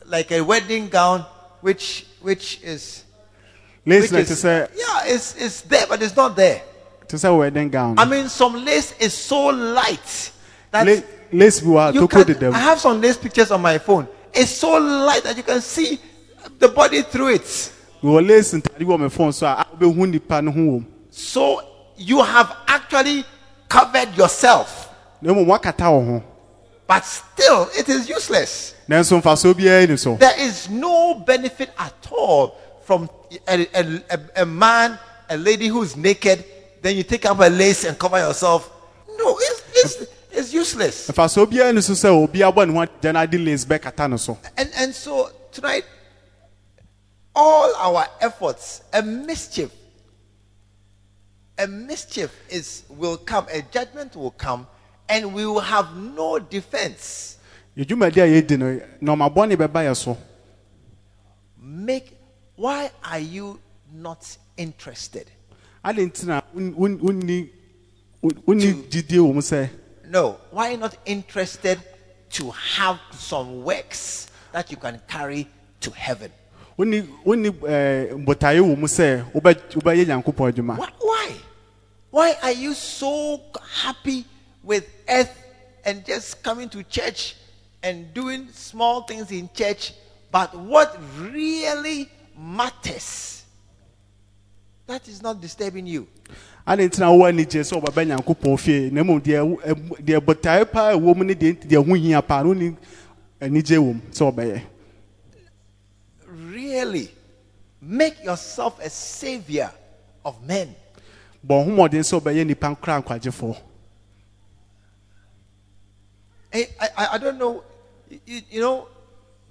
like 0.05 0.31
a 0.31 0.39
wedding 0.41 0.87
gown 0.87 1.25
which 1.59 2.05
which 2.21 2.61
is 2.63 3.03
lace 3.85 4.11
which 4.11 4.27
te 4.27 4.33
is, 4.33 4.43
sɛ 4.43 4.69
yeah, 4.75 5.13
it's 5.13 5.35
it's 5.35 5.61
there 5.61 5.85
but 5.87 6.01
it's 6.01 6.15
not 6.15 6.37
there. 6.37 6.61
te 7.05 7.17
sɛ 7.17 7.37
wedding 7.37 7.69
gown 7.69 7.99
I 7.99 8.05
mean 8.05 8.29
some 8.29 8.63
lace 8.63 8.93
is 8.99 9.13
so 9.13 9.47
light 9.47 10.31
that 10.71 10.87
La- 10.87 11.01
lace 11.33 11.59
bi 11.59 11.67
wɔ 11.67 11.79
ha 11.79 11.91
tokuro 11.91 12.39
can, 12.39 12.53
I 12.53 12.59
have 12.59 12.79
some 12.79 13.01
lace 13.01 13.17
pictures 13.17 13.51
on 13.51 13.61
my 13.61 13.77
phone. 13.77 14.07
It's 14.33 14.51
so 14.51 14.77
light 14.79 15.23
that 15.23 15.35
you 15.35 15.43
can 15.43 15.59
see 15.59 15.99
the 16.59 16.69
body 16.69 17.01
through 17.01 17.35
it. 17.35 17.71
Wɔ 18.09 18.27
lace 18.27 18.53
ntade 18.53 18.83
wɔ 18.85 18.99
me 18.99 19.31
so 19.31 19.45
a 19.47 19.65
wobɛhu 19.77 20.09
nipa 20.09 20.41
no 20.41 20.51
ho 20.51 20.59
wɔ 20.59 20.85
So 21.09 21.61
you 21.97 22.21
have 22.23 22.55
actually 22.67 23.23
covered 23.69 24.15
yourself, 24.17 24.89
na 25.21 25.33
mmom 25.33 25.45
wakata 25.47 25.89
wo 25.91 26.01
ho 26.05 26.23
but 26.87 27.05
still 27.05 27.69
it 27.77 27.87
is 27.89 28.09
useless. 28.09 28.75
nanso 28.89 29.21
mfasoɔ 29.21 29.53
biara 29.53 29.87
ni 29.89 29.95
so 29.97 30.15
There 30.15 30.39
is 30.39 30.69
no 30.69 31.15
benefit 31.25 31.69
at 31.79 31.93
all 32.11 32.55
from 32.83 33.09
a, 33.47 33.67
a, 33.73 34.01
a, 34.11 34.19
a 34.41 34.45
man, 34.45 34.99
a 35.29 35.37
lady 35.37 35.67
who 35.67 35.81
is 35.81 35.95
naked, 35.95 36.43
then 36.81 36.97
you 36.97 37.03
take 37.03 37.25
up 37.25 37.39
a 37.39 37.49
lace 37.49 37.85
and 37.85 37.97
cover 37.97 38.17
yourself. 38.19 38.69
No, 39.17 39.37
it's, 39.39 39.63
it's, 39.75 40.11
it's 40.31 40.53
useless. 40.53 41.09
mfasoɔ 41.09 41.45
biara 41.45 41.73
ni 41.73 41.81
so 41.81 41.93
sɛ 41.93 42.09
obi 42.09 42.39
abɔ 42.39 42.67
ne 42.67 42.73
ho 42.73 42.79
adagya 42.85 43.13
na 43.13 43.21
ade 43.21 43.39
lace 43.39 43.63
bɛkata 43.65 44.09
no 44.09 44.17
so 44.17 44.37
And, 44.57 44.69
and 44.75 44.93
so 44.93 45.29
tonight, 45.51 45.85
all 47.35 47.75
our 47.75 48.05
efforts, 48.21 48.83
a 48.93 49.01
mischief, 49.01 49.71
a 51.57 51.67
mischief 51.67 52.33
is 52.49 52.83
will 52.89 53.17
come, 53.17 53.47
a 53.51 53.61
judgment 53.61 54.15
will 54.15 54.31
come, 54.31 54.67
and 55.09 55.33
we 55.33 55.45
will 55.45 55.59
have 55.59 55.95
no 55.95 56.39
defense. 56.39 57.37
yɛdwumadi 57.77 58.17
a 58.21 58.41
yɛdi 58.41 58.57
no 58.57 58.79
nɔɔmabɔne 59.01 59.55
bɛba 59.57 59.83
yɛ 59.85 59.95
so 59.95 60.17
Make 61.57 62.17
why 62.55 62.91
are 63.03 63.19
you 63.19 63.59
not 63.91 64.37
interested? 64.57 65.27
sɛ 69.41 69.69
No, 70.05 70.37
why 70.51 70.67
are 70.67 70.71
you 70.71 70.77
not 70.77 70.95
interested 71.05 71.79
to 72.31 72.51
have 72.51 72.99
some 73.11 73.63
works 73.63 74.27
that 74.51 74.69
you 74.69 74.77
can 74.77 75.01
carry 75.07 75.47
to 75.79 75.89
heaven? 75.91 76.31
Wonni 76.83 77.07
wonni 77.25 77.47
eh, 77.67 78.13
ɛɛ 78.13 78.25
botaeɛ 78.25 78.59
wɔ 78.61 78.77
mu 78.77 78.87
sɛ 78.87 79.23
wobɛ 79.33 79.55
wobɛyɛ 79.73 80.05
nyankopɔn 80.07 80.51
adwuma 80.53 80.77
Why? 80.99 81.31
Why? 82.11 82.37
Are 82.43 82.51
you 82.51 82.73
so 82.73 83.39
happy 83.81 84.25
with 84.63 84.85
earth 85.09 85.35
and 85.85 86.05
just 86.05 86.43
coming 86.43 86.69
to 86.69 86.83
church 86.83 87.35
and 87.81 88.13
doing 88.13 88.47
small 88.53 89.01
things 89.03 89.31
in 89.31 89.49
church? 89.53 89.93
But 90.31 90.53
what 90.55 90.95
really 91.19 92.09
matters, 92.37 93.43
that 94.87 95.07
is 95.07 95.21
not 95.23 95.41
disturbing 95.41 95.87
you. 95.87 96.07
ade 96.67 96.79
nti 96.87 96.99
na 96.99 97.09
wowɔ 97.11 97.29
anigye 97.31 97.61
sɛ 97.63 97.81
wobɛbɛ 97.81 98.07
nyankopɔn 98.07 98.59
fie 98.59 98.89
na 98.91 99.01
mmom 99.03 99.19
deɛ 99.21 99.45
wo- 99.45 99.59
eh, 99.65 99.73
deɛ 100.01 100.19
botaeɛ 100.19 100.71
paa 100.71 100.91
ɛwɔ 100.93 101.15
mu 101.17 101.23
ne 101.23 101.33
deɛ 101.33 101.75
ho 101.85 101.93
hia 101.93 102.21
paa 102.21 102.41
no 102.43 102.49
wonni 102.53 102.75
anigye 103.41 103.77
wɔ 103.77 103.93
mu 103.95 104.01
sɛ 104.11 104.31
wɔbɛyɛ 104.31 104.61
Really, 106.73 107.11
make 107.79 108.23
yourself 108.23 108.79
a 108.83 108.89
savior 108.89 109.69
of 110.25 110.41
men. 110.43 110.75
bɔ 111.45 111.63
ho 111.65 111.69
mmɔden 111.69 112.01
sɛ 112.01 112.19
wobɛyɛ 112.19 112.43
nnipa 112.45 112.75
nkora 112.75 113.03
nkwagyefoɔ 113.03 113.57
I, 116.55 116.67
I, 116.81 117.07
I 117.13 117.17
don't 117.19 117.37
know, 117.37 117.63
you, 118.25 118.41
you 118.49 118.61
know, 118.61 118.87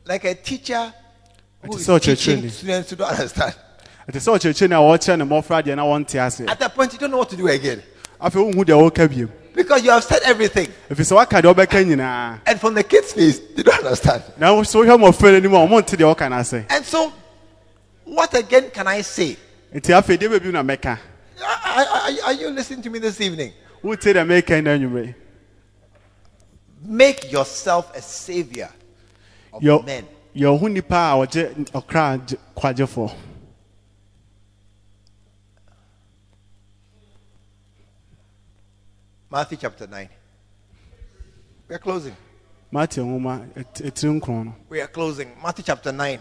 like 0.05 0.25
a 0.25 0.35
teacher 0.35 0.93
who 1.63 1.75
is 1.75 1.81
is 1.81 1.87
such 1.87 2.09
a 2.09 2.17
teaching 2.17 2.35
training. 2.35 2.51
students 2.51 2.91
who 2.91 2.97
don't 2.97 3.11
understand. 3.11 3.55
ɛte 4.09 4.17
sɛ 4.19 4.39
ɔkyerɛkyerɛni 4.39 4.75
a 4.75 4.83
wɔkyerɛ 4.99 5.19
ne 5.19 5.25
mmɔfra 5.25 5.63
deɛ 5.63 5.77
na 5.77 5.85
wɔnte 5.85 6.27
ase 6.27 6.41
At 6.49 6.59
that 6.59 6.75
point, 6.75 6.93
you 6.93 6.99
don't 6.99 7.11
know 7.13 7.19
what 7.19 7.31
to 7.31 7.37
do 7.37 7.47
again 7.47 7.83
afei 9.55 9.55
wohu 9.55 9.55
deɛ 9.55 9.55
wɔka 9.55 9.55
biom 9.55 9.55
because 9.55 9.85
you 9.85 9.91
have 9.91 10.05
said 10.05 10.21
everything. 10.25 10.67
ɛfiri 10.91 11.05
sɛ 11.05 11.17
woaka 11.27 11.43
deɛ 11.43 11.55
wɔbɛka 11.55 11.85
nyinaa 11.85 12.41
And 12.47 12.61
from 12.61 12.75
the 12.75 12.83
kids' 12.85 13.13
face, 13.13 13.39
they 13.55 13.63
don't 13.63 13.79
understand. 13.85 14.23
na 14.39 14.53
sɛ 14.63 14.85
wohwɛ 14.85 14.99
mmɔfra 14.99 15.31
no 15.31 15.37
anim 15.37 15.55
a 15.55 15.59
ɔmonte 15.67 15.97
deɛ 15.97 16.15
wɔka 16.17 16.31
no 16.31 16.37
ase 16.39 16.65
And 16.71 16.85
so, 16.85 17.13
what 18.05 18.35
again 18.37 18.71
can 18.71 18.87
I 18.87 19.01
say? 19.03 19.37
nti 19.75 19.93
afei 20.03 20.17
deɛ 20.19 20.39
bɛbi 20.39 20.53
na 20.53 20.63
mɛka 20.63 20.99
I, 21.45 22.19
I, 22.25 22.27
are 22.27 22.33
you 22.35 22.51
listening 22.51 22.83
to 22.83 22.91
me 22.91 22.99
this 22.99 23.21
evening? 23.21 23.53
wote 23.83 24.01
deɛ 24.01 24.25
mɛka 24.27 24.63
no 24.63 24.79
anwummerɛ 24.79 25.15
Make 26.85 27.31
yourself 27.31 27.95
a 27.97 28.03
savior 28.03 28.69
of 29.53 29.63
yɛ 29.63 29.85
men. 29.87 30.07
yɛ 30.37 30.59
ho 30.59 30.67
nipa 30.67 30.95
a 30.97 31.27
ɔgye 31.27 31.71
ɔkra 31.73 32.37
kwagyefoɔ 32.57 33.13
Matthew 39.33 39.57
chapter 39.63 39.87
9. 39.87 40.09
We 41.67 41.75
are 41.75 41.79
closing. 41.79 42.15
Matthew, 42.71 43.03
nwoma 43.05 43.49
ɛt- 43.55 43.81
ɛtiri 43.89 44.21
nkron 44.21 44.45
no 44.45 44.55
We 44.69 44.79
are 44.83 44.89
closing. 44.89 45.31
Matthew 45.43 45.65
chapter 45.65 45.91
9. 45.91 46.21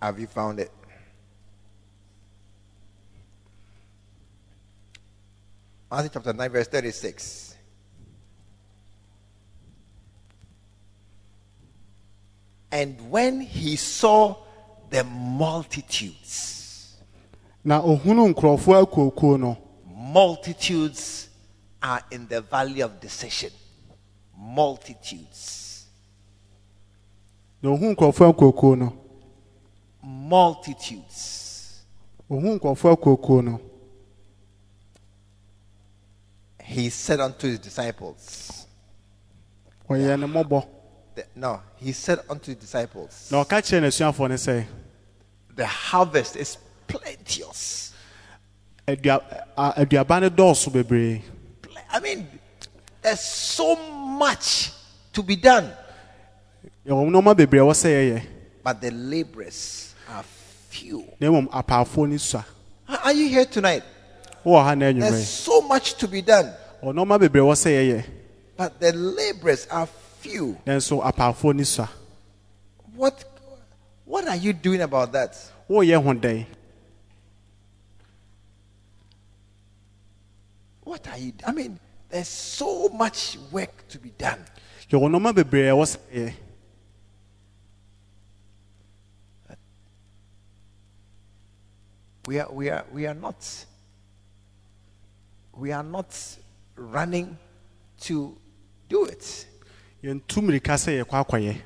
Have 0.00 0.18
you 0.18 0.26
found 0.26 0.58
it? 0.60 0.70
Matthew 5.90 6.10
chapter 6.12 6.32
9, 6.32 6.50
verse 6.50 6.68
36. 6.68 7.56
And 12.70 13.10
when 13.10 13.40
he 13.40 13.74
saw 13.74 14.36
the 14.88 15.02
multitudes, 15.02 16.96
na 17.64 17.82
ohunu 17.82 18.32
nkurɔfoɔ 18.32 18.86
akuokuo 18.86 19.38
no 19.38 19.58
multitudes 19.86 21.28
are 21.82 22.00
in 22.10 22.26
the 22.28 22.40
valley 22.40 22.80
of 22.80 23.00
decision. 23.00 23.50
Multitudes. 24.38 25.86
na 27.62 27.70
ohun 27.70 27.94
nkurɔfoɔ 27.96 28.32
akuokuo 28.32 28.78
no 28.78 28.92
multitudes. 30.02 31.82
ohun 32.30 32.58
nkurɔfoɔ 32.58 32.92
akuokuo 32.96 33.44
no 33.44 33.60
He 36.70 36.88
said 36.88 37.18
unto 37.18 37.48
his 37.48 37.58
disciples, 37.58 38.64
ɔyɛ 39.88 40.20
ne 40.20 40.26
mmɔbɔ 40.26 40.66
the- 41.16 41.24
No, 41.34 41.60
he 41.78 41.90
said 41.90 42.20
unto 42.30 42.52
his 42.52 42.60
disciples, 42.60 43.26
na 43.32 43.42
ɔka 43.42 43.58
kyerɛ 43.60 43.80
n'asuafoɔ 43.88 44.28
no 44.28 44.34
sɛ 44.36 44.66
The 45.56 45.66
harvest 45.66 46.36
is 46.36 46.56
plenteous. 46.86 47.92
adua 48.86 49.20
a- 49.56 49.84
aduaba 49.84 50.20
no 50.20 50.30
dɔɔso 50.30 51.22
I 51.92 51.98
mean, 51.98 52.28
there's 53.02 53.20
so 53.20 53.74
much 53.74 54.70
to 55.12 55.24
be 55.24 55.34
done, 55.34 55.72
yɛwɔ 56.86 57.10
nneɛma 57.10 57.36
bebree 57.36 57.58
a 57.58 57.62
ɛwɔ 57.64 57.74
sɛ 57.74 57.88
yɛyɛ 57.90 58.26
but 58.62 58.80
the 58.80 58.92
laborers 58.92 59.92
are 60.08 60.22
few. 60.68 61.04
na 61.18 61.26
mmom 61.26 61.48
apaafoɔ 61.50 62.08
no 62.36 62.44
Are 63.02 63.12
you 63.12 63.28
here 63.28 63.44
tonight? 63.44 63.82
wowɔ 64.46 64.62
ha 64.64 64.74
na 64.74 64.92
There's 64.92 65.28
so 65.28 65.60
much 65.62 65.94
to 65.94 66.06
be 66.08 66.22
done, 66.22 66.54
ɔnɔɔma 66.82 67.18
bebree 67.20 67.40
a 67.40 67.44
ɛwɔ 67.44 67.54
sɛ 67.56 67.70
yɛyɛ 67.70 68.04
but 68.56 68.78
the 68.80 68.92
laborers 68.92 69.66
are 69.70 69.86
few. 70.20 70.58
nanso 70.66 71.02
apaafoɔ 71.02 71.56
no 71.56 71.62
sua 71.64 71.88
What, 72.94 73.24
what 74.04 74.26
are 74.28 74.36
you 74.36 74.52
doing 74.52 74.80
about 74.82 75.12
that? 75.12 75.36
woyɛ 75.68 76.02
ho 76.02 76.12
dɛn 76.14 76.46
What 80.82 81.06
are 81.06 81.18
you? 81.18 81.32
I 81.46 81.52
mean, 81.52 81.78
there's 82.08 82.26
so 82.26 82.88
much 82.88 83.38
work 83.52 83.86
to 83.88 83.98
be 83.98 84.10
done. 84.18 84.44
yɛwɔ 84.90 85.08
nneɛma 85.08 85.34
bebree 85.34 85.68
a 85.68 85.72
ɛwɔ 85.72 86.34
We 92.26 92.38
are, 92.38 92.52
we 92.52 92.68
are, 92.70 92.84
we 92.92 93.06
are 93.06 93.14
not, 93.14 93.64
we 95.52 95.72
are 95.72 95.82
not 95.82 96.06
running 96.80 97.36
to 98.00 98.36
do 98.88 99.04
it. 99.04 99.46
yɛntu 100.02 100.40
mmirika 100.42 100.74
sɛ 100.76 101.02
yɛkɔ 101.04 101.24
akɔyɛ 101.24 101.56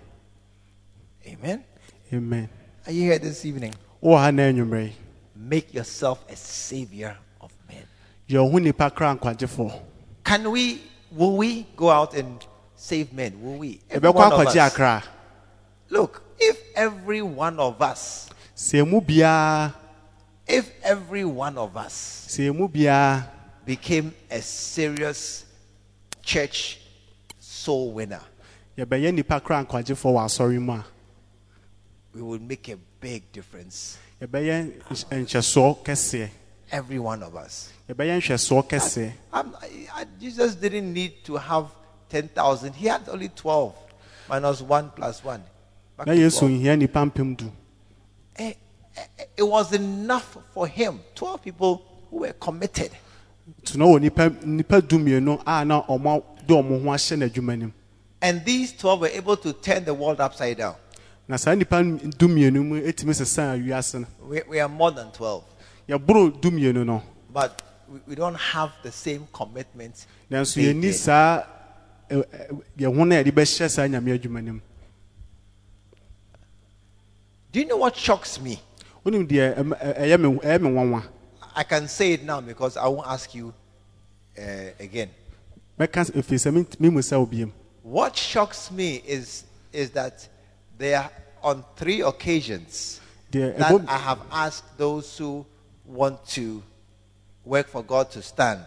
Amen. 1.26 1.64
amen 2.12 2.48
Are 2.86 2.92
you 2.92 3.02
here 3.04 3.18
this 3.18 3.44
evening? 3.44 3.72
wowɔ 4.02 4.18
ha 4.18 4.30
na 4.30 4.42
anwummerɛ 4.42 4.84
yi 4.88 4.92
Make 5.36 5.74
yourself 5.74 6.24
a 6.28 6.36
savior 6.36 7.16
of 7.40 7.52
men. 7.68 7.84
yɛ 8.28 8.42
wo 8.42 8.50
ho 8.50 8.58
nnipa 8.58 8.90
kra 8.94 9.16
nkwagyefoɔ 9.16 9.80
Can 10.24 10.50
we, 10.50 10.82
will 11.12 11.36
we 11.36 11.66
go 11.76 11.90
out 11.90 12.14
and 12.14 12.44
save 12.76 13.12
men? 13.12 13.40
Will 13.42 13.58
we? 13.58 13.80
Every 13.90 14.08
one 14.10 14.32
of 14.32 14.46
us. 14.46 14.80
Look, 15.90 16.22
if 16.40 16.58
every 16.74 17.20
one 17.20 17.60
of 17.60 17.80
us, 17.82 18.30
if 20.46 20.70
every 20.82 21.24
one 21.24 21.58
of 21.58 21.76
us 21.76 22.26
sɛ 22.28 22.48
emu 22.50 22.68
biara 22.68 23.28
became 23.64 24.14
a 24.30 24.40
serious 24.40 25.44
church 26.22 26.80
soul 27.38 27.92
winner, 27.92 28.20
yɛbɛyɛ 28.78 29.12
nnipa 29.12 29.42
kra 29.42 29.64
nkwagyefoɔ 29.64 30.12
wɔ 30.12 30.24
asɔre 30.24 30.60
mu 30.60 30.72
a 30.72 30.84
we 32.14 32.22
would 32.22 32.42
make 32.42 32.68
a 32.68 32.76
big 33.00 33.30
difference. 33.32 33.98
yɛbɛyɛ 34.20 34.80
nhyɛ- 34.88 35.24
nhyɛsoɔ 35.24 35.84
kɛseɛ 35.84 36.30
Every 36.72 36.98
one 36.98 37.22
of 37.22 37.36
us. 37.36 37.70
yɛbɛyɛ 37.88 38.18
nhwɛsoɔ 38.20 38.68
kɛseɛ 38.68 39.12
I'm- 39.32 39.54
I- 39.60 39.88
I- 39.94 40.06
Jesus 40.20 40.54
didn't 40.54 40.92
need 40.92 41.24
to 41.24 41.36
have 41.36 41.70
10,000. 42.08 42.74
He 42.74 42.86
had 42.86 43.08
only 43.08 43.28
12 43.28 43.74
minus 44.28 44.60
1 44.60 44.90
plus 44.90 45.22
1. 45.24 45.42
Back 45.96 46.06
na 46.06 46.12
to 46.14 46.18
yesu 46.18 46.40
12. 46.40 46.60
nhia 46.60 46.76
nnipa 46.76 47.10
mpem 47.10 47.36
du 47.36 47.52
Eh, 48.36 48.52
eh, 48.96 49.02
eh, 49.18 49.24
It 49.36 49.42
was 49.42 49.72
enough 49.72 50.36
for 50.52 50.66
him. 50.66 51.00
12 51.14 51.42
people 51.42 51.82
who 52.10 52.18
were 52.18 52.32
committed. 52.32 52.90
Nti 53.62 53.78
wɔ 53.78 53.98
nnipa 54.00 54.28
nnipa 54.44 54.80
du 54.80 54.98
mmienu 54.98 55.40
a 55.46 55.64
na 55.64 55.82
ɔmo 55.82 56.22
de 56.46 56.54
ɔmo 56.54 56.82
ho 56.82 56.90
ahyɛ 56.90 57.16
n'adwuma 57.18 57.58
nim 57.58 57.72
And 58.22 58.42
these 58.44 58.72
12 58.72 59.00
were 59.00 59.08
able 59.08 59.36
to 59.36 59.52
turn 59.52 59.84
the 59.84 59.92
world 59.92 60.18
upside 60.20 60.56
down. 60.58 60.74
na 61.28 61.36
saa 61.36 61.54
nnipa 61.54 61.82
du 62.18 62.28
mmienu 62.28 62.64
mu 62.64 62.76
etumi 62.80 63.14
sesa 63.14 63.56
wiase 63.56 64.00
no 64.00 64.06
We, 64.28 64.42
we 64.48 64.60
are 64.60 64.68
more 64.68 64.90
than 64.92 65.10
12. 65.12 65.42
yɛboro 65.88 66.40
du 66.40 66.50
mmienu 66.50 66.84
no 66.86 67.02
But 67.32 67.62
we, 67.88 68.00
we 68.08 68.14
don't 68.14 68.34
have 68.36 68.72
the 68.82 68.92
same 68.92 69.26
commitment. 69.32 70.06
nanso 70.30 70.54
they 70.54 70.72
yɛnni 70.72 70.80
did. 70.82 70.94
saa 70.94 71.44
ɛ- 72.10 72.24
ɛ- 72.24 72.62
yɛn 72.78 72.96
ho 72.96 73.04
na 73.04 73.16
yɛde 73.16 73.32
bɛhyɛ 73.32 73.68
saa 73.70 73.82
nyame 73.88 74.18
adwuma 74.18 74.42
nim 74.42 74.62
Do 77.52 77.60
you 77.60 77.66
know 77.66 77.76
what 77.76 77.94
shocks 77.96 78.40
me? 78.40 78.58
wonim 79.04 79.26
deɛ 79.28 79.54
ɛyɛ 79.54 80.18
me 80.20 80.28
ɛyɛ 80.38 80.60
me 80.62 80.68
nwanwa 80.70 81.02
I 81.54 81.62
can 81.62 81.86
say 81.88 82.12
it 82.14 82.24
now 82.24 82.40
because 82.40 82.76
I 82.76 82.86
won't 82.88 83.06
ask 83.06 83.34
you 83.34 83.52
uh, 84.38 84.42
again. 84.80 85.10
mɛka 85.78 86.10
ɛfiri 86.12 86.38
sɛ 86.38 86.52
ment- 86.52 86.80
memu 86.80 86.98
sɛ 87.00 87.18
wo 87.18 87.26
biam 87.26 87.50
What 87.82 88.16
shocks 88.16 88.70
me 88.70 89.02
is, 89.06 89.44
is 89.72 89.90
that 89.90 90.26
there 90.78 90.98
are 91.00 91.10
on 91.42 91.64
three 91.76 92.00
occasions 92.00 93.00
that 93.30 93.84
I 93.88 93.98
have 93.98 94.20
asked 94.32 94.78
those 94.78 95.18
who 95.18 95.44
want 95.84 96.24
to 96.28 96.62
work 97.44 97.68
for 97.68 97.82
God 97.82 98.10
to 98.12 98.22
stand. 98.22 98.64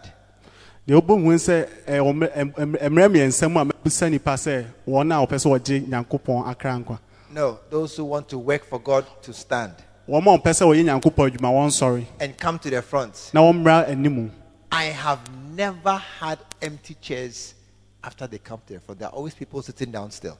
deɛ 0.86 1.00
wobɔ 1.02 1.34
sɛ 1.36 1.68
ɛɛ, 1.86 1.98
wɔ 2.00 2.12
mmerɛ- 2.14 2.34
ɛm- 2.36 2.52
ɛm- 2.54 2.76
mmerɛ 2.88 3.08
mmiɛnsa 3.12 3.50
mu 3.52 3.60
a 3.60 3.64
mɛbusa 3.66 4.08
nnipa 4.08 4.34
sɛ 4.36 4.66
wɔn 4.86 5.12
a 5.12 5.26
wɔpɛ 5.26 5.36
sɛ 5.36 5.58
wɔgye 5.58 5.86
nyankopɔn 5.88 6.46
akra 6.48 6.72
nkwa 6.78 6.98
No, 7.30 7.58
those 7.68 7.94
who 7.96 8.04
want 8.06 8.26
to 8.30 8.38
work 8.38 8.64
for 8.64 8.78
God 8.80 9.04
to 9.22 9.32
stand 9.34 9.74
wɔn 10.08 10.22
a 10.22 10.38
wɔpɛ 10.38 10.50
sɛ 10.54 10.64
wɔyɛ 10.66 10.84
nyankopɔn 10.84 11.26
adwuma 11.28 11.50
wɔn 11.52 11.68
nsɔre 11.68 12.06
and 12.20 12.36
come 12.38 12.58
to 12.58 12.70
the 12.70 12.80
front. 12.80 13.30
na 13.34 13.40
wɔmmra 13.42 13.88
animu 13.88 14.30
I 14.72 14.84
have 14.84 15.20
never 15.54 15.96
had 16.20 16.38
empty 16.62 16.96
chairs 17.00 17.54
after 18.02 18.26
they 18.26 18.38
come 18.38 18.60
to 18.66 18.74
the 18.74 18.80
front. 18.80 18.98
There 19.00 19.08
are 19.08 19.12
always 19.12 19.34
people 19.34 19.60
sitting 19.62 19.90
down 19.90 20.10
still. 20.10 20.38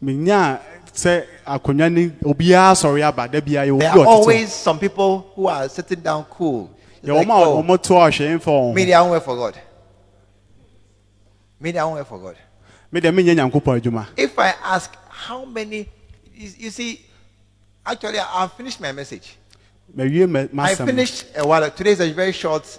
menya 0.00 0.60
sɛ 0.92 1.26
akonnwa 1.46 1.92
ne 1.92 2.08
obiara 2.22 2.72
sɔre 2.74 3.02
aba 3.02 3.26
da 3.28 3.40
biara 3.40 3.66
yɛ 3.66 3.78
There 3.80 3.90
are 3.90 4.06
always 4.06 4.52
some 4.52 4.78
people 4.78 5.32
who 5.34 5.48
are 5.48 5.68
sitting 5.68 6.00
down 6.00 6.24
cool. 6.30 6.70
It's 7.02 7.08
yɛ 7.08 7.14
like, 7.14 7.28
oh, 7.28 7.62
wɔn 7.62 7.82
to 7.82 7.92
ahwɛ 7.94 8.38
mfa 8.38 8.44
wɔn 8.44 8.74
me, 8.74 8.84
they 8.84 8.90
don't 8.92 9.24
for 9.24 9.34
God. 9.36 9.58
Me, 11.58 11.72
they 11.72 11.78
don't 11.78 12.06
for 12.06 12.18
God. 12.18 12.36
me 12.92 13.00
deɛ 13.00 13.12
menyɛ 13.12 13.34
nyankopɔn 13.50 13.80
adwuma 13.80 14.06
If 14.16 14.38
I 14.38 14.54
ask 14.62 14.94
how 15.08 15.44
many, 15.44 15.88
you 16.32 16.70
see, 16.70 17.04
actually, 17.84 18.18
I- 18.18 18.42
I've 18.44 18.52
finished 18.52 18.80
my 18.80 18.92
message. 18.92 19.36
I 19.98 20.74
finished 20.74 21.26
a 21.36 21.46
while. 21.46 21.70
Today 21.70 21.90
is 21.92 22.00
a 22.00 22.12
very 22.12 22.32
short. 22.32 22.78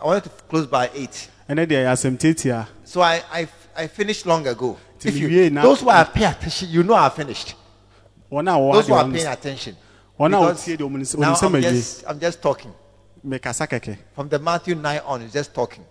I 0.00 0.04
wanted 0.06 0.24
to 0.24 0.30
close 0.48 0.66
by 0.66 0.90
eight, 0.94 1.28
ɛnɛ 1.48 1.66
deɛ 1.66 1.84
yɛ 1.84 1.92
asɛm 1.92 2.18
tietia 2.18 2.66
so 2.84 3.00
I 3.00 3.22
I, 3.32 3.48
I 3.76 3.86
finished 3.88 4.26
long 4.26 4.46
ago. 4.46 4.76
If 5.02 5.16
you 5.16 5.50
those 5.50 5.80
who 5.80 5.88
are 5.88 6.04
paying 6.04 6.30
attention, 6.30 6.68
you 6.68 6.82
know 6.82 6.94
I 6.94 7.08
finished. 7.10 7.54
wɔn 8.30 8.48
a 8.48 8.58
wɔwɔ 8.58 8.72
Those 8.74 8.86
who 8.88 8.94
are 8.94 9.10
paying 9.10 9.26
attention. 9.26 9.76
Because 10.16 10.66
wɔtie 10.66 10.76
deɛ 10.76 10.90
wɔn 10.90 11.00
s- 11.00 11.14
now 11.16 11.34
I'm 11.40 11.62
just, 11.62 12.04
I'm 12.08 12.20
just 12.20 12.42
talking. 12.42 12.74
From 14.14 14.28
the 14.28 14.38
Matthew 14.38 14.74
9 14.74 15.00
on, 15.04 15.22
it's 15.22 15.32
just 15.32 15.52
talking. 15.54 15.84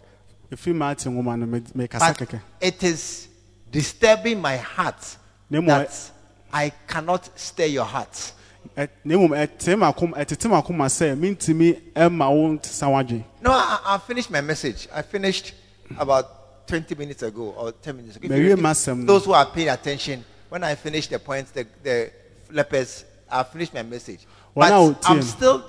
efi 0.51 0.73
maate 0.73 1.05
nwoma 1.09 1.37
no 1.39 1.45
me- 1.45 1.59
mekasa 1.87 1.99
But 2.17 2.39
it 2.61 2.83
is 2.83 3.27
disturbing 3.71 4.41
my 4.41 4.57
heart 4.57 5.17
that 5.49 6.11
I 6.53 6.71
cannot 6.87 7.29
stir 7.39 7.65
your 7.65 7.85
heart. 7.85 8.33
Ɛ- 8.75 8.89
na 9.05 9.15
mmom 9.15 9.29
ɛte 9.31 9.75
m'akom 9.77 10.13
ɛtete 10.13 10.49
m'akoma 10.49 10.85
sɛ 10.87 11.15
mentumi 11.17 11.81
ɛma 11.93 12.29
wo 12.29 12.47
ntesa 12.57 13.25
No, 13.41 13.51
I, 13.51 13.79
I 13.85 13.95
I 13.95 13.97
finished 13.99 14.29
my 14.31 14.41
message. 14.41 14.87
I 14.93 15.01
finished 15.01 15.53
about 15.97 16.67
20 16.67 16.95
minutes 16.95 17.23
ago 17.23 17.53
or 17.57 17.71
10 17.71 17.95
minutes 17.97 18.15
ago. 18.17 18.25
If 18.25 18.29
Mary 18.29 18.47
you- 18.47 18.53
if 18.53 19.05
those 19.07 19.25
who 19.25 19.33
are 19.33 19.45
paying 19.45 19.69
attention, 19.69 20.23
when 20.49 20.63
I 20.63 20.75
finished 20.75 21.09
the 21.09 21.19
points, 21.19 21.51
the, 21.51 21.65
the 21.83 22.11
lepers, 22.51 23.05
I 23.29 23.43
finished 23.43 23.73
my 23.73 23.83
message. 23.83 24.19
Well, 24.55 24.69
But 24.93 25.01
now, 25.03 25.09
I'm 25.15 25.21
still, 25.21 25.63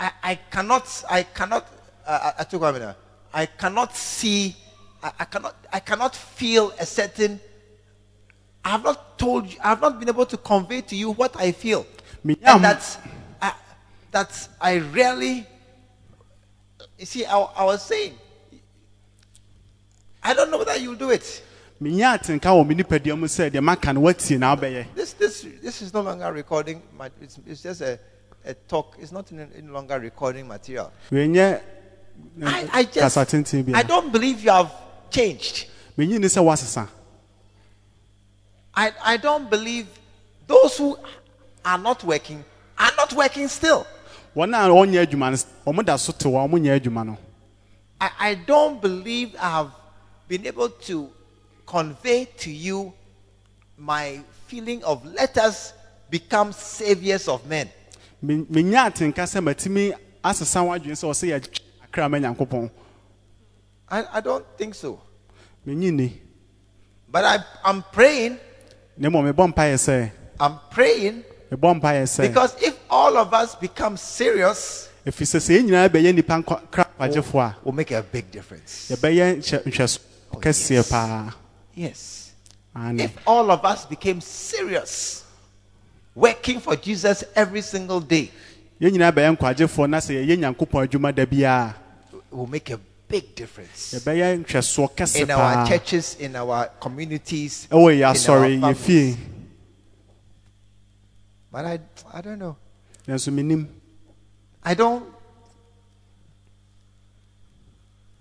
I, 0.00 0.10
I 0.22 0.34
cannot, 0.50 1.04
I 1.10 1.22
cannot, 1.24 1.66
uh, 2.06 2.32
I 2.38 2.44
took 2.44 2.60
one 2.62 2.74
minute. 2.74 2.96
I 3.32 3.46
cannot 3.46 3.94
see, 3.96 4.56
I, 5.02 5.12
I 5.20 5.24
cannot, 5.24 5.54
I 5.72 5.80
cannot 5.80 6.14
feel 6.16 6.72
a 6.78 6.86
certain. 6.86 7.40
I 8.64 8.70
have 8.70 8.84
not 8.84 9.18
told 9.18 9.52
you, 9.52 9.58
I 9.62 9.68
have 9.70 9.80
not 9.80 9.98
been 9.98 10.08
able 10.08 10.24
to 10.26 10.36
convey 10.36 10.80
to 10.82 10.96
you 10.96 11.10
what 11.10 11.38
I 11.38 11.52
feel. 11.52 11.86
And 12.24 12.64
that's, 12.64 12.98
I, 13.40 13.52
that's, 14.10 14.48
I 14.60 14.74
really, 14.76 15.46
you 16.98 17.06
see, 17.06 17.24
I, 17.26 17.38
I 17.38 17.64
was 17.64 17.82
saying, 17.82 18.14
I 20.22 20.32
don't 20.32 20.50
know 20.50 20.58
whether 20.58 20.76
you'll 20.76 20.94
do 20.94 21.10
it. 21.10 21.42
menya 21.82 22.14
atenka 22.14 22.48
wɔ 22.48 22.66
me 22.66 22.74
nipadua 22.76 23.18
mu 23.18 23.26
sɛ 23.26 23.50
deɛ 23.50 23.62
maka 23.62 23.92
no 23.92 24.00
woatie 24.00 24.38
na 24.38 24.56
wobɛyɛ 24.56 24.94
This, 24.94 25.12
this, 25.14 25.46
this 25.60 25.82
is 25.82 25.92
no 25.92 26.00
longer 26.00 26.32
recording. 26.32 26.80
It's, 27.20 27.38
it's 27.46 27.62
just 27.62 27.80
a, 27.82 27.98
a 28.44 28.54
talk. 28.54 28.96
It's 28.98 29.12
not 29.12 29.30
any 29.32 29.68
longer 29.68 29.98
recording 29.98 30.48
material. 30.48 30.92
I, 31.12 31.16
eh, 31.16 31.58
I 32.72 32.84
just, 32.84 33.18
I 33.18 33.82
don't 33.82 34.12
believe 34.12 34.42
you 34.42 34.50
have 34.50 34.72
changed. 35.10 35.66
menyi 35.98 36.18
ne 36.18 36.28
sɛ 36.28 36.42
woasesa 36.42 36.88
I, 38.76 38.92
I 39.04 39.16
don't 39.18 39.48
believe 39.50 39.86
those 40.46 40.78
who 40.78 40.96
are 41.64 41.78
not 41.78 42.02
working 42.04 42.44
are 42.78 42.92
not 42.96 43.12
working 43.12 43.48
still. 43.48 43.86
wɔn 44.36 44.52
a 44.54 44.68
wɔnyɛ 44.68 45.06
adwuma 45.06 45.30
no 45.30 45.72
wɔn 45.72 45.84
da 45.84 45.96
so 45.96 46.12
te 46.12 46.28
hɔ 46.28 46.44
a 46.44 46.48
wɔnyɛ 46.48 46.80
adwuma 46.80 47.06
no 47.06 47.18
I, 48.00 48.10
I 48.18 48.34
don't 48.34 48.80
believe 48.82 49.34
I 49.40 49.50
have 49.50 49.70
been 50.28 50.46
able 50.46 50.68
to 50.68 51.10
convey 51.66 52.26
to 52.38 52.50
you 52.50 52.92
my 53.78 54.20
feeling 54.46 54.82
of 54.84 55.04
let 55.06 55.38
us 55.38 55.72
become 56.10 56.52
saviors 56.52 57.28
of 57.28 57.46
men. 57.46 57.68
Me- 58.22 58.44
menya 58.50 58.84
atenka 58.90 59.24
sɛ 59.24 59.40
matumi 59.42 59.92
asesa 60.22 60.60
w'adwene 60.62 60.92
sɛ 60.96 61.08
ɔsɛ 61.08 61.28
yɛ 61.40 61.60
akra 61.84 62.08
ma 62.08 62.18
nyankopɔn 62.18 62.70
I, 63.88 64.04
I 64.14 64.20
don't 64.20 64.44
think 64.56 64.74
so. 64.74 65.00
menyi 65.66 65.92
ni 65.92 66.20
But 67.08 67.24
I, 67.24 67.38
I'm 67.64 67.82
praying, 67.92 68.38
na 68.96 69.08
mmom 69.08 69.32
mebɔ 69.32 69.52
mpaeɛ 69.54 69.74
sɛ 69.78 70.10
I'm 70.40 70.58
praying 70.70 71.14
mebɔ 71.14 71.22
mpaeɛ 71.22 71.22
sɛ 71.22 71.33
because 71.56 72.56
if 72.62 72.78
all 72.90 73.16
of 73.16 73.32
us 73.34 73.54
become 73.54 73.96
serious, 73.96 74.88
ɛfiri 75.06 75.26
sɛ 75.26 75.38
sɛ 75.40 75.58
yɛn 75.58 75.64
nyinaa 75.68 75.88
bɛyɛ 75.88 76.12
nnipa 76.12 76.42
kra 76.70 76.86
kwagyefoɔ 76.98 77.40
a 77.40 77.56
we'll 77.64 77.72
make 77.74 77.90
a 77.90 78.02
big 78.02 78.30
difference. 78.30 78.90
yɛbɛyɛ 78.90 79.38
nhyɛ- 79.38 79.62
nhwɛso 79.64 79.98
oh, 80.32 80.38
kɛseɛ 80.38 80.90
paa 80.90 81.34
Yes. 81.74 82.30
Ane. 82.76 83.00
If 83.00 83.12
all 83.26 83.50
of 83.50 83.64
us 83.64 83.84
became 83.84 84.20
serious, 84.20 85.24
working 86.14 86.60
for 86.60 86.76
Jesus 86.76 87.24
every 87.34 87.62
single 87.62 88.00
day, 88.00 88.30
yɛn 88.80 88.92
nyinaa 88.92 89.12
bɛyɛ 89.12 89.36
nkwagyefoɔ 89.36 89.88
na 89.90 89.98
sɛ 89.98 90.24
yɛyɛ 90.24 90.38
nyankopɔn 90.38 90.88
adwuma 90.88 91.14
da 91.14 91.24
biara 91.26 91.74
will 92.30 92.46
make 92.46 92.70
a 92.70 92.80
big 93.08 93.34
difference. 93.34 93.94
yɛbɛyɛ 93.94 94.44
nhwɛsoɔ 94.44 94.90
kɛse 94.96 95.20
in 95.22 95.30
our 95.30 95.66
churches, 95.68 96.16
in 96.18 96.36
our 96.36 96.66
communities. 96.80 97.68
ɛwɔ 97.70 97.92
in 97.92 98.00
yɛ 98.00 98.08
our 98.08 98.74
families. 98.74 99.16
But 101.54 101.66
I, 101.66 101.78
I 102.12 102.20
don't 102.20 102.40
know. 102.40 102.56
nanso 103.06 103.68
I 104.64 104.74
don't. 104.74 105.06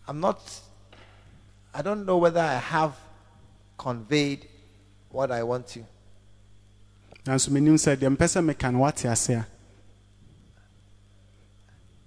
I'm 0.08 0.20
not. 0.20 0.40
I 1.74 1.82
don't 1.82 2.06
know 2.06 2.18
whether 2.18 2.40
I 2.42 2.60
have 2.60 2.96
conveyed 3.76 4.48
what 5.10 5.32
I 5.32 5.42
want 5.42 5.66
to. 5.70 5.80
nanso 7.26 7.50
menim 7.50 7.74
sɛ 7.74 7.96
deɛ 7.98 8.16
mpɛ 8.16 8.26
sɛ 8.34 8.46
meka 8.46 8.72
no 8.72 8.80
wate 8.80 9.06
ase 9.06 9.30
a 9.30 9.48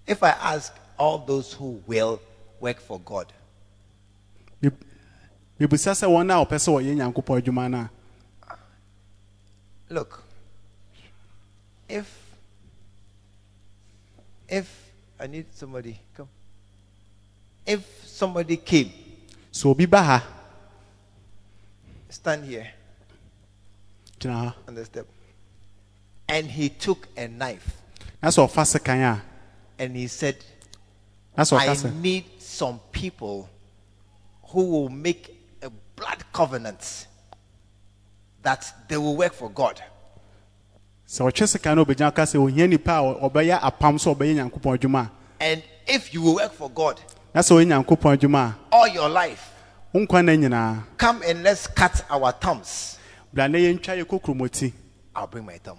If 0.07 0.23
I 0.23 0.31
ask 0.31 0.73
all 0.97 1.19
those 1.19 1.53
who 1.55 1.83
will 1.89 2.21
work 2.61 2.79
for 2.79 3.01
God, 3.01 3.33
mebusa 4.63 5.91
sɛ 5.91 6.07
wɔn 6.07 6.31
a 6.31 6.47
wɔpɛ 6.47 6.55
sɛ 6.55 6.71
wɔyɛ 6.71 6.95
nyankopɔn 6.95 7.43
adwuma 7.43 7.69
no 7.69 7.89
a 9.89 9.93
look. 9.93 10.26
If 11.89 12.07
if 14.49 14.91
I 15.19 15.27
need 15.27 15.47
somebody 15.55 15.99
come. 16.15 16.29
If 17.67 18.07
somebody 18.07 18.57
came, 18.57 18.93
so 19.51 19.71
obi 19.71 19.87
ba 19.87 20.03
ha 20.03 20.27
stand 22.09 22.45
here. 22.45 22.69
on 24.69 24.75
the 24.75 24.85
step. 24.85 25.07
And 26.29 26.47
he 26.47 26.69
took 26.69 27.07
a 27.17 27.29
knife 27.29 27.83
that's 28.21 28.37
what 28.39 28.75
a 28.75 29.23
and 29.79 29.95
he 29.95 30.07
said, 30.07 30.37
that's 31.35 31.53
what 31.53 31.69
I 31.69 31.91
need 32.01 32.25
some 32.39 32.81
people 32.93 33.49
who 34.49 34.65
will 34.65 34.89
make 34.89 35.37
a 35.63 35.71
blood 35.95 36.25
covenant 36.33 37.07
that 38.43 38.89
they 38.89 38.97
will 38.97 39.17
work 39.17 39.33
for 39.33 39.51
God. 39.51 39.83
Sɛ 41.09 41.23
ɔtwe 41.31 41.47
sekan 41.47 41.77
no 41.77 41.85
obɛgyina 41.85 42.15
ka 42.15 42.23
sɛ 42.23 42.37
ohia 42.39 42.67
nipa 42.67 42.93
a 42.99 43.29
ɔbɛyɛ 43.29 43.61
apam 43.61 43.97
sɛ 43.99 44.15
ɔbɛyɛ 44.15 44.35
nyankopɔn 44.35 44.75
adwuma 44.79 45.11
And 45.41 45.63
if 45.87 46.13
you 46.13 46.23
will 46.23 46.35
work 46.37 46.53
for 46.53 46.71
God 46.71 47.01
a 47.33 47.37
na 47.39 47.41
sɛ 47.43 47.53
ɔyɛ 47.63 47.67
nyankopɔn 47.85 48.19
adwuma 48.19 48.55
all 48.73 48.89
your 48.89 49.09
life, 49.09 49.53
a 49.95 49.99
wo 49.99 50.05
nkwa 50.07 50.23
nna 50.23 50.37
nyinaa 50.49 50.83
come 50.99 51.23
and 51.23 51.43
let's 51.43 51.67
cut 51.69 52.05
our 52.11 52.33
thumbs. 52.33 52.99
bra 53.33 53.47
na 53.47 53.59
yɛntwa 53.59 53.97
yɛ 54.03 54.05
kokuromɔti 54.05 54.73
I'll 55.15 55.27
bring 55.29 55.47
my 55.47 55.59
thumb. 55.59 55.79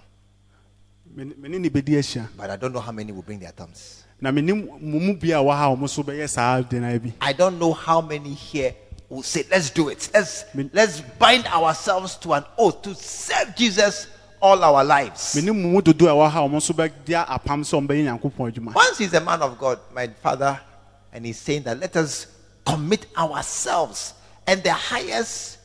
mene 1.14 1.58
ne 1.60 1.68
bɛdi 1.68 1.98
ahyia 1.98 2.28
But 2.36 2.50
I 2.50 2.56
don't 2.56 2.72
know 2.72 2.80
how 2.80 2.92
many 2.92 3.12
will 3.12 3.22
bring 3.22 3.38
their 3.38 3.50
thumbs. 3.52 4.04
na 4.20 4.30
menim 4.30 4.64
mo 4.80 4.98
mu 4.98 5.14
bi 5.14 5.28
a 5.28 5.42
wɔ 5.42 5.54
ha 5.54 5.70
a 5.70 5.76
ɔmo 5.76 5.82
nso 5.84 6.02
bɛyɛ 6.02 6.26
saa 6.28 6.62
dena 6.62 6.98
bi 6.98 7.12
I 7.20 7.34
don't 7.34 7.58
know 7.58 7.74
how 7.74 8.00
many 8.00 8.32
here 8.32 8.74
will 9.10 9.22
say, 9.22 9.42
let's 9.50 9.70
do 9.70 9.88
it. 9.88 10.10
Let's, 10.12 10.44
let's 10.74 11.00
bind 11.18 11.46
ourselves 11.46 12.16
to 12.16 12.34
an 12.34 12.44
oath 12.58 12.82
to 12.82 12.94
serve 12.94 13.56
Jesus 13.56 14.06
all 14.40 14.62
our 14.62 14.84
lives. 14.84 15.34
menim 15.34 15.54
mo 15.60 15.68
mu 15.68 15.80
dodoɔ 15.80 16.08
a 16.08 16.12
ɛwɔ 16.12 16.30
ha 16.30 16.40
a 16.40 16.48
ɔmo 16.48 16.56
nso 16.56 16.72
bɛdi 16.74 17.26
apam 17.26 17.62
sɛ 17.62 17.86
ɔmbɛyɛ 17.86 18.04
nyankopɔn 18.04 18.52
adwuma 18.52 18.74
Once 18.74 18.98
he's 18.98 19.14
a 19.14 19.20
man 19.20 19.42
of 19.42 19.58
God, 19.58 19.78
my 19.94 20.06
father, 20.06 20.60
and 21.12 21.24
he's 21.24 21.38
saying 21.38 21.62
that 21.62 21.78
let 21.78 21.96
us 21.96 22.26
commit 22.64 23.06
ourselves. 23.16 24.14
And 24.46 24.62
the 24.62 24.72
highest 24.72 25.58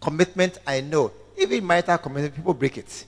commitment 0.00 0.58
I 0.66 0.80
know, 0.80 1.12
even 1.38 1.66
marital 1.66 1.98
commitment, 1.98 2.34
people 2.34 2.54
break 2.54 2.78
it. 2.78 3.04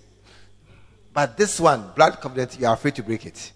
But 1.12 1.36
this 1.36 1.58
one, 1.58 1.90
blood 1.96 2.20
covenant, 2.20 2.58
you 2.60 2.66
are 2.66 2.74
afraid 2.74 2.94
to 2.96 3.02
break 3.02 3.26
it. 3.26 3.52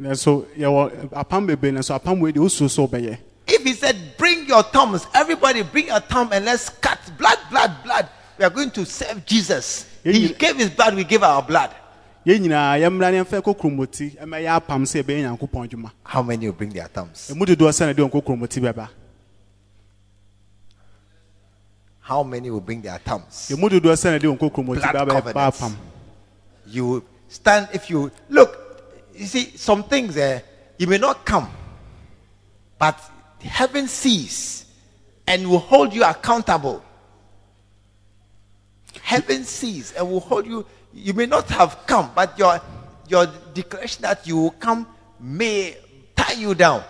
nanso 0.00 0.46
yɛwɔ 0.56 1.10
apam 1.10 1.46
bebree 1.46 1.72
nanso 1.72 1.98
apam 1.98 2.20
wei 2.20 2.32
deɛ 2.32 2.38
wosuo 2.42 2.68
sɛ 2.68 2.88
ɔbɛyɛ 2.88 3.18
If 3.46 3.62
he 3.64 3.72
said, 3.74 4.16
bring 4.16 4.46
your 4.46 4.62
thumbs, 4.62 5.06
everybody 5.14 5.62
bring 5.62 5.88
your 5.88 6.00
thumb 6.00 6.32
and 6.32 6.44
let's 6.44 6.68
cut 6.68 7.00
blood, 7.18 7.38
blood, 7.50 7.82
blood. 7.82 8.08
We 8.38 8.44
are 8.44 8.50
going 8.50 8.70
to 8.70 8.86
serve 8.86 9.26
Jesus. 9.26 9.86
He 10.04 10.28
gave 10.34 10.56
his 10.56 10.70
blood, 10.70 10.94
we 10.96 11.04
give 11.04 11.22
our 11.22 11.42
blood. 11.42 11.70
yɛn 12.26 12.38
nyinaa 12.40 12.78
yɛmmra 12.78 13.10
ne 13.10 13.20
yɛmfa 13.22 13.42
kokuromɔti 13.42 14.16
ɛmɛyɛ 14.18 14.48
apam 14.60 14.82
sɛ 14.84 15.02
yɛbɛyɛ 15.02 15.22
nyankopɔn 15.22 15.64
adwuma 15.68 15.90
How 16.04 16.22
many 16.22 16.46
will 16.46 16.52
bring 16.54 16.70
their 16.70 16.86
thumbs? 16.88 17.30
ɛmu 17.34 17.44
dodoɔ 17.46 17.70
sɛ 17.72 17.86
na 17.86 17.92
de 17.92 18.02
wɔn 18.02 18.10
kokuromɔti 18.10 18.60
bɛba 18.62 18.88
How 22.00 22.22
many 22.22 22.50
will 22.50 22.60
bring 22.60 22.80
their 22.82 22.98
thumbs? 22.98 23.48
ɛmu 23.50 23.68
dodoɔ 23.70 23.94
sɛ 23.94 24.12
na 24.12 24.18
de 24.18 24.26
wɔn 24.28 24.38
kokuromɔti 24.38 24.80
Blood 24.92 24.94
bɛba 24.94 25.08
bɛba 25.08 25.32
covenants. 25.32 25.60
apam 25.60 25.76
you 26.66 27.04
stand 27.28 27.68
if 27.72 27.90
you 27.90 28.10
look 28.28 28.56
you 29.16 29.26
see 29.26 29.52
some 29.56 29.82
things 29.84 30.16
eh, 30.16 30.40
you 30.78 30.86
may 30.86 30.98
not 30.98 31.24
come 31.24 31.48
but 32.78 32.98
heaven 33.40 33.88
sees 33.88 34.64
and 35.26 35.48
will 35.48 35.58
hold 35.58 35.92
you 35.92 36.04
accountable 36.04 36.82
heaven 39.12 39.44
sees 39.44 39.92
and 39.92 40.08
will 40.08 40.20
hold 40.20 40.46
you 40.46 40.64
you 40.94 41.12
may 41.12 41.26
not 41.26 41.46
have 41.50 41.76
come 41.86 42.10
but 42.14 42.38
your 42.38 42.58
your 43.08 43.26
declaration 43.52 44.00
that 44.02 44.26
you 44.26 44.36
will 44.36 44.56
come 44.66 44.86
may 45.20 45.76
tie 46.16 46.32
you 46.32 46.54
down. 46.54 46.82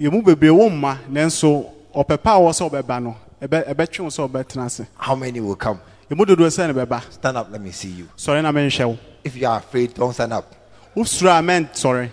Yɛmu 0.00 0.22
bebree 0.22 0.50
wɔ 0.50 0.70
mma 0.70 0.98
nanso 1.10 1.66
ɔpɛ 1.94 2.22
pa 2.22 2.36
a 2.36 2.40
wɔ 2.40 2.50
sɛ 2.54 2.70
ɔbɛba 2.70 3.02
no 3.02 3.16
ɛbɛ 3.42 3.74
ɛbɛtwe 3.74 4.00
wo 4.00 4.08
sɛ 4.08 4.28
ɔbɛtena 4.28 4.66
ase. 4.66 4.86
How 4.96 5.16
many 5.16 5.40
will 5.40 5.56
come? 5.56 5.80
Ɛmu 6.08 6.24
dodoɔ 6.24 6.48
sɛ 6.48 6.72
na 6.72 6.84
bɛba. 6.84 7.02
Stand 7.12 7.36
up 7.36 7.48
let 7.50 7.60
me 7.60 7.72
see 7.72 7.88
you. 7.90 8.08
Sɔre 8.16 8.42
na 8.42 8.52
menhwɛ 8.52 8.86
wo. 8.88 8.98
If 9.24 9.36
you 9.36 9.48
are 9.48 9.58
afraid 9.58 9.94
don't 9.94 10.12
stand 10.12 10.32
up. 10.32 10.54
Wosuro 10.96 12.08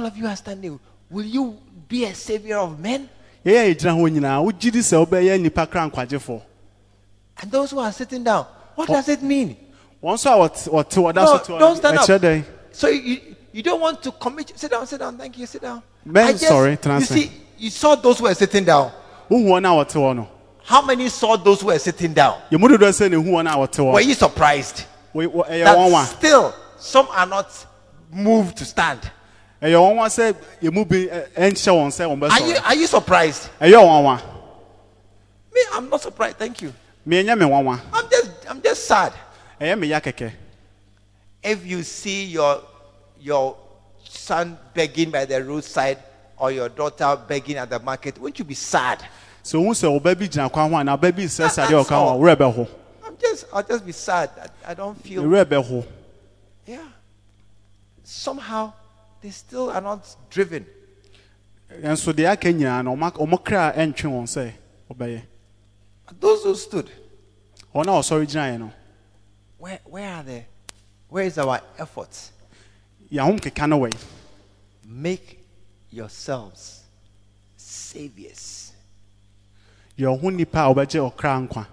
all 0.00 0.06
of 0.06 0.16
you 0.16 0.26
are 0.26 0.36
standing 0.36 0.78
will 1.10 1.24
you 1.26 1.58
be 1.88 2.04
a 2.04 2.14
savior 2.14 2.58
of 2.58 2.78
men 2.80 3.08
yɛyɛ 3.44 3.70
a 3.70 3.74
yɛgyina 3.74 3.94
hɔ 3.94 4.10
nyinaa 4.10 4.42
wogye 4.44 4.70
di 4.72 4.78
sɛ 4.80 5.04
wobɛyɛ 5.06 5.38
nnipa 5.38 5.66
kra 5.70 5.90
nkwagyefoɔ 5.90 6.40
and 7.42 7.50
those 7.52 7.70
who 7.70 7.78
are 7.78 7.92
sitting 7.92 8.24
down 8.24 8.46
what 8.74 8.88
does 8.88 9.08
it 9.08 9.22
mean 9.22 9.56
wɔn 10.02 10.14
nso 10.14 10.30
a 10.32 10.48
wɔte 10.48 10.68
wɔte 10.68 11.12
wɔda 11.12 11.48
No, 11.50 11.58
don't 11.58 11.76
stand 11.76 11.98
up. 11.98 12.44
So 12.72 12.88
you, 12.88 13.20
you 13.52 13.62
don't 13.62 13.80
want 13.80 14.00
to 14.04 14.12
commit. 14.12 14.52
Sit 14.56 14.70
down, 14.70 14.86
sit 14.86 15.00
down. 15.00 15.18
Thank 15.18 15.36
you. 15.38 15.44
Sit 15.44 15.60
down. 15.60 15.82
Ben, 16.06 16.28
I 16.28 16.30
just- 16.32 16.46
sorry, 16.46 16.70
You 16.70 16.76
transfer. 16.76 17.14
see, 17.14 17.32
you 17.58 17.68
saw 17.68 17.96
those 17.96 18.18
who 18.18 18.24
were 18.24 18.34
sitting 18.34 18.64
down. 18.64 18.92
wohu 19.28 19.44
wɔn 19.44 19.64
a 19.66 19.84
wɔte 19.84 19.94
hɔ 19.94 20.26
How 20.62 20.80
many 20.82 21.08
saw 21.08 21.36
those 21.36 21.60
who 21.60 21.66
were 21.66 21.78
sitting 21.78 22.14
down? 22.14 22.38
yɛmu 22.50 22.68
dodoɔ 22.68 22.90
sɛ 22.90 23.10
na 23.10 23.16
ehu 23.18 23.24
wɔn 23.26 23.52
a 23.52 23.56
wɔte 23.66 23.92
Were 23.92 24.00
you 24.00 24.14
surprised 24.14 24.84
Wɔ- 25.14 25.26
wɔ- 25.26 25.48
ɛyɛ 25.50 25.64
that 25.64 26.08
still 26.16 26.54
some 26.78 27.08
are 27.10 27.26
not 27.26 27.50
moved 28.10 28.56
to 28.58 28.64
stand? 28.64 29.00
Ɛyɛ 29.62 29.74
wɔn 29.76 29.96
wa 29.96 30.06
sɛ 30.08 30.34
yɛmu 30.62 30.88
bi 30.88 31.06
ɛ- 31.06 31.28
ɛnhyɛ 31.32 31.72
wɔn 31.72 31.90
sɛ 31.90 32.30
Are 32.30 32.40
you 32.48 32.56
are 32.64 32.74
you 32.74 32.86
surprised? 32.86 33.48
ɛyɛ 33.60 33.74
wɔn 33.76 34.04
wa 34.04 34.20
Me, 35.52 35.60
I'm 35.72 35.88
not 35.90 36.00
surprised. 36.00 36.38
Thank 36.38 36.62
you. 36.62 36.72
miɛnyɛ 37.06 37.38
mi 37.38 37.44
wɔn 37.44 37.64
wa 37.64 37.78
I'm 37.92 38.08
just 38.10 38.30
I'm 38.48 38.62
just 38.62 38.84
sad. 38.86 39.12
ɛyɛ 39.60 39.78
mi 39.78 39.88
ya 39.88 40.00
If 41.42 41.64
you 41.66 41.82
see 41.82 42.24
your 42.24 42.62
your 43.20 43.56
son 44.04 44.58
begging 44.74 45.10
by 45.10 45.24
the 45.24 45.42
roadside 45.44 45.98
or 46.38 46.50
your 46.50 46.68
daughter 46.70 47.16
begging 47.28 47.56
at 47.56 47.68
the 47.70 47.78
market, 47.78 48.18
won't 48.18 48.38
you 48.38 48.44
be 48.44 48.54
sad? 48.54 49.04
sɛ 49.44 50.00
ɔbɛ 50.00 50.18
bi 50.18 50.26
gyina 50.26 50.50
kwan 50.50 50.70
ho 50.70 50.76
ana 50.76 50.96
ɔbɛ 50.96 51.14
bi 51.16 51.22
sɛ 51.24 51.36
That- 51.38 51.52
sade 51.52 51.70
that's 51.70 51.88
ɔka 51.88 51.94
ho 51.94 51.96
a 51.96 52.08
all. 52.12 52.20
wura 52.20 52.36
bɛ 52.36 52.54
ho 52.54 52.68
I'm 53.04 53.16
just 53.20 53.44
I'll 53.52 53.62
just 53.62 53.84
be 53.84 53.92
sad. 53.92 54.30
I, 54.66 54.70
I 54.70 54.74
don't 54.74 54.94
feel 55.02 55.22
ho 55.22 55.84
Yeah. 56.66 56.78
Somehow, 58.04 58.72
they 59.20 59.30
still 59.30 59.70
are 59.70 59.80
not 59.80 60.04
driven. 60.30 60.66
nso 61.82 62.12
deɛ 62.12 62.32
aka 62.32 62.52
nyinaa 62.52 62.82
no 62.84 62.96
ɔmo 62.96 63.44
kra 63.44 63.72
ɛntwe 63.76 64.08
wɔn 64.10 64.26
sɛ 64.26 64.52
ɔbɛyɛ 64.90 65.22
But 66.06 66.20
those 66.20 66.42
who 66.42 66.54
stood, 66.56 66.90
wɔn 67.74 67.84
a 67.86 67.90
ɔsɔre 68.00 68.26
gyinaeɛ 68.26 68.58
no 68.58 68.72
where, 69.58 69.78
where 69.84 70.08
are 70.14 70.22
they? 70.22 70.46
Where 71.08 71.24
is 71.24 71.38
our 71.38 71.60
effort? 71.78 72.30
yɛahom 73.12 73.38
keka 73.40 73.68
no 73.68 73.88
Make 74.86 75.44
yourselves 75.90 76.82
saviors. 77.56 78.72
yɛ 79.98 80.06
ɔho 80.18 80.34
nipa 80.34 80.58
a 80.60 80.74
ɔbɛgye 80.74 81.12
ɔkra 81.12 81.46
nkwa 81.48 81.66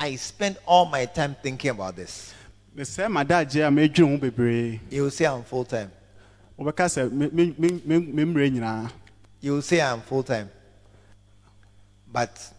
I 0.00 0.16
spend 0.16 0.56
all 0.66 0.86
my 0.86 1.06
time 1.06 1.36
thinking 1.40 1.70
about 1.70 1.94
this. 1.96 2.34
mesɛe 2.76 3.06
madagye 3.08 3.66
a 3.66 3.70
medwene 3.70 4.10
ho 4.10 4.18
bebree 4.18 4.80
You 4.90 5.02
will 5.04 5.10
say 5.10 5.26
I'm 5.26 5.44
full 5.44 5.64
time. 5.64 5.92
Wɔbɛka 6.58 6.86
sɛ 6.88 7.10
me- 7.12 7.30
me- 7.30 7.54
me- 7.58 7.82
me 7.84 7.98
me 7.98 8.24
mmerɛ 8.24 8.50
nyinaa 8.52 8.90
You 9.40 9.60
say 9.60 9.80
I'm 9.82 10.00
full 10.00 10.22
time. 10.22 10.48
But 12.10 12.52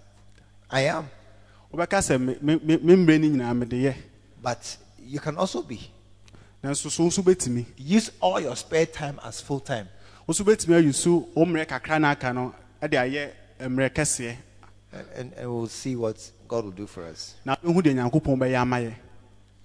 I 0.70 0.82
am. 0.82 1.10
wɔbɛka 1.74 2.00
sɛ 2.02 2.20
me- 2.22 2.38
me 2.42 2.56
me- 2.64 2.78
me 2.78 2.96
mmerɛ 2.96 3.22
no 3.22 3.28
nyinaa 3.44 3.58
mede 3.58 3.72
yɛ 3.72 3.96
But 4.42 4.78
you 5.00 5.20
can 5.20 5.38
also 5.38 5.62
be. 5.62 5.90
nanso 6.64 6.90
so 6.92 7.04
nso 7.04 7.24
bɛtumi 7.24 7.66
Use 7.78 8.12
all 8.20 8.40
your 8.40 8.56
spare 8.56 8.86
time 8.86 9.20
as 9.24 9.42
full 9.42 9.60
time. 9.60 9.88
wo 10.28 10.34
nso 10.34 10.44
bɛtumi 10.44 10.76
ayi 10.84 10.94
so 10.94 11.30
wo 11.34 11.46
mmerɛ 11.46 11.68
kakra 11.68 12.00
no 12.02 12.08
aka 12.10 12.34
no 12.34 12.54
de 12.82 12.98
ayɛ 12.98 13.32
mmerɛ 13.62 13.90
kɛseɛ 13.94 14.38
And, 14.94 15.34
and, 15.36 15.50
we'll 15.54 15.68
see 15.68 15.94
what 15.98 16.32
God 16.48 16.64
will 16.66 16.72
do 16.72 16.88
for 16.88 17.06
us. 17.06 17.36
na 17.44 17.56
ɛhu 17.58 17.82
deɛ 17.82 17.94
nyankopɔn 17.96 18.38
bɛyɛ 18.38 18.62
ama 18.62 18.78
yɛ 18.78 18.94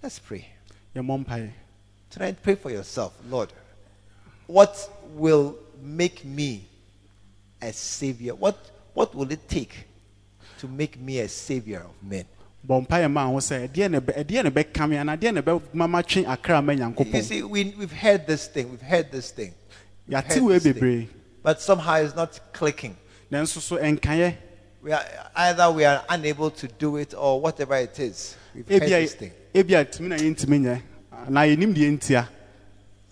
Let's 0.02 0.18
pray. 0.18 0.46
Tonight, 0.94 2.42
pray 2.42 2.54
for 2.56 2.70
yourself. 2.70 3.12
Lord, 3.28 3.52
what 4.50 4.90
will 5.14 5.56
make 5.82 6.24
me 6.24 6.64
a 7.62 7.72
savior? 7.72 8.34
What, 8.34 8.58
what 8.94 9.14
will 9.14 9.30
it 9.30 9.48
take 9.48 9.86
to 10.58 10.68
make 10.68 10.98
me 10.98 11.20
a 11.20 11.28
savior 11.28 11.80
of 11.80 12.08
men? 12.08 12.24
bɔ 12.66 12.86
mpaeɛ 12.86 13.10
ma 13.10 13.26
ho 13.26 13.36
sɛ 13.38 13.68
ɛdeɛ 13.68 13.90
na 13.90 14.00
ɛbɛ- 14.00 14.24
ɛdeɛ 14.24 14.44
na 14.44 14.50
ɛbɛka 14.50 14.88
me 14.88 14.96
anaa 14.96 15.16
ɛdeɛ 15.16 15.34
na 15.34 15.40
ɛbɛma 15.40 15.88
matwe 15.88 16.26
akra 16.26 16.60
ma 16.60 16.72
You 16.72 17.22
see, 17.22 17.42
we, 17.42 17.74
we've 17.78 17.92
heard 17.92 18.26
this 18.26 18.48
thing. 18.48 18.70
We've 18.70 18.82
heard 18.82 19.10
this 19.10 19.30
thing. 19.30 19.54
We've 20.06 20.22
heard 20.22 20.60
this 20.60 20.72
thing. 20.74 21.08
But 21.42 21.62
somehow 21.62 21.94
it's 21.94 22.14
not 22.14 22.38
clicking. 22.52 22.96
nanso 23.32 23.60
so 23.60 23.78
ɛnkaeɛ 23.78 24.36
We 24.82 24.92
are, 24.92 25.04
either 25.36 25.70
we 25.70 25.84
are 25.86 26.04
unable 26.10 26.50
to 26.50 26.68
do 26.68 26.96
it 26.96 27.14
or 27.14 27.40
whatever 27.40 27.76
it 27.76 27.98
is. 27.98 28.36
We've 28.54 28.68
heard 28.68 28.82
this 28.82 29.14
thing. 29.14 29.32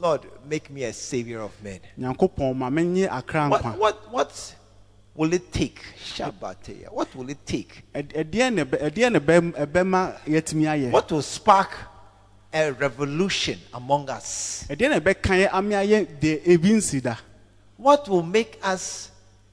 Lord, 0.00 0.22
make 0.48 0.70
me 0.70 0.84
a 0.84 0.92
savior 0.92 1.40
of 1.40 1.52
men. 1.62 1.80
nyankopɔn 1.98 2.54
ma 2.56 2.70
menyɛ 2.70 3.08
akra 3.10 3.48
What, 3.48 3.64
what, 3.78 4.10
what 4.12 4.54
will 5.14 5.32
it 5.32 5.52
take? 5.52 5.80
Shabbateya. 5.98 6.92
What 6.92 7.14
will 7.16 7.28
it 7.30 7.44
take? 7.44 7.82
Ɛd- 7.94 8.12
ɛdeɛ 8.12 8.54
na 8.54 8.64
ɛbɛ- 8.64 8.90
ɛdeɛ 8.90 9.12
na 9.12 9.18
ɛbɛ- 9.18 9.66
ɛbɛma 9.66 10.20
yɛatumi 10.24 10.64
ayɛ 10.66 10.90
What 10.92 11.10
will 11.10 11.22
spark 11.22 11.70
a 12.52 12.70
revolution 12.72 13.58
among 13.74 14.08
us? 14.08 14.64
ɛdeɛ 14.70 14.90
na 14.90 15.00
ɛbɛka 15.00 15.46
yɛ 15.46 15.48
ame 15.52 15.70
ayɛ 15.70 16.20
deɛ 16.20 16.42
ebi 16.46 16.70
nsi 16.72 17.02
da 17.02 17.16
What 17.76 18.08
will 18.08 18.22
make 18.22 18.58
us 18.62 19.10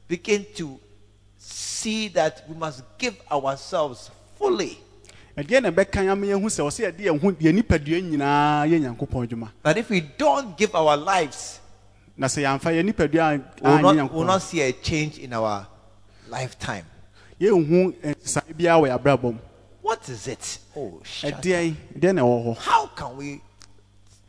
begin 0.08 0.46
to 0.56 0.80
see 1.40 2.08
that 2.10 2.44
we 2.48 2.56
must 2.56 2.84
give 3.00 3.20
ourselves 3.32 4.10
fully? 4.38 4.78
Ɛdeɛ 5.38 5.62
na 5.62 5.70
ɛbɛka 5.72 6.10
ama 6.12 6.26
yɛhu 6.26 6.46
sɛ 6.50 6.62
ɔsɛ 6.64 6.82
yɛde 6.92 7.00
yɛn 7.00 7.20
ho 7.22 7.32
yɛn 7.32 7.56
nipadua 7.62 8.02
nyinaa 8.02 8.66
yɛ 8.68 8.80
nyankopɔn 8.82 9.28
adwuma 9.28 9.50
That 9.64 9.78
if 9.78 9.90
we 9.90 10.02
don't 10.02 10.58
give 10.58 10.74
our 10.76 10.96
lives, 10.98 11.60
na 12.18 12.28
sɛ 12.28 12.44
yɛamfa 12.44 12.72
yɛn 12.74 12.90
nipadua 12.94 13.34
an- 13.34 13.46
we 13.62 13.70
will 13.70 13.78
anyɛ 13.78 13.96
not, 13.98 14.12
we 14.12 14.18
will 14.20 14.26
not 14.26 14.42
see 14.42 14.62
a 14.62 14.72
change 14.72 15.18
in 15.20 15.34
our 15.34 15.68
lifetime. 16.30 16.86
yɛnhu 17.40 17.94
nsae 18.02 18.54
biara 18.56 18.80
wɔ 18.82 18.98
yɛabrabɔ 19.00 19.24
mu 19.34 19.40
What 19.82 20.10
is 20.10 20.28
it? 20.28 20.58
Oh, 20.76 21.00
shut 21.04 21.34
up. 21.34 21.42
ɛdeɛ 21.42 21.76
ɛdeɛ 22.00 22.16
na 22.16 22.22
ɛwɔ 22.22 22.46
hɔ 22.46 22.58
How 22.58 22.88
can 22.88 23.18
we 23.18 23.42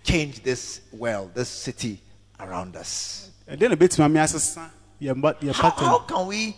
change 0.03 0.43
this 0.43 0.81
world, 0.93 1.35
this 1.35 1.49
city 1.49 2.01
around 2.41 2.75
us? 2.77 3.31
ɛdeɛ 3.49 3.71
na 3.71 3.77
ɛbɛtumi 3.77 4.05
ame 4.05 4.15
asesa 4.17 4.71
yɛn 5.01 5.21
ba 5.21 5.35
yɛn 5.41 5.53
How, 5.53 5.71
how 5.71 5.99
can 6.01 6.27
we 6.27 6.57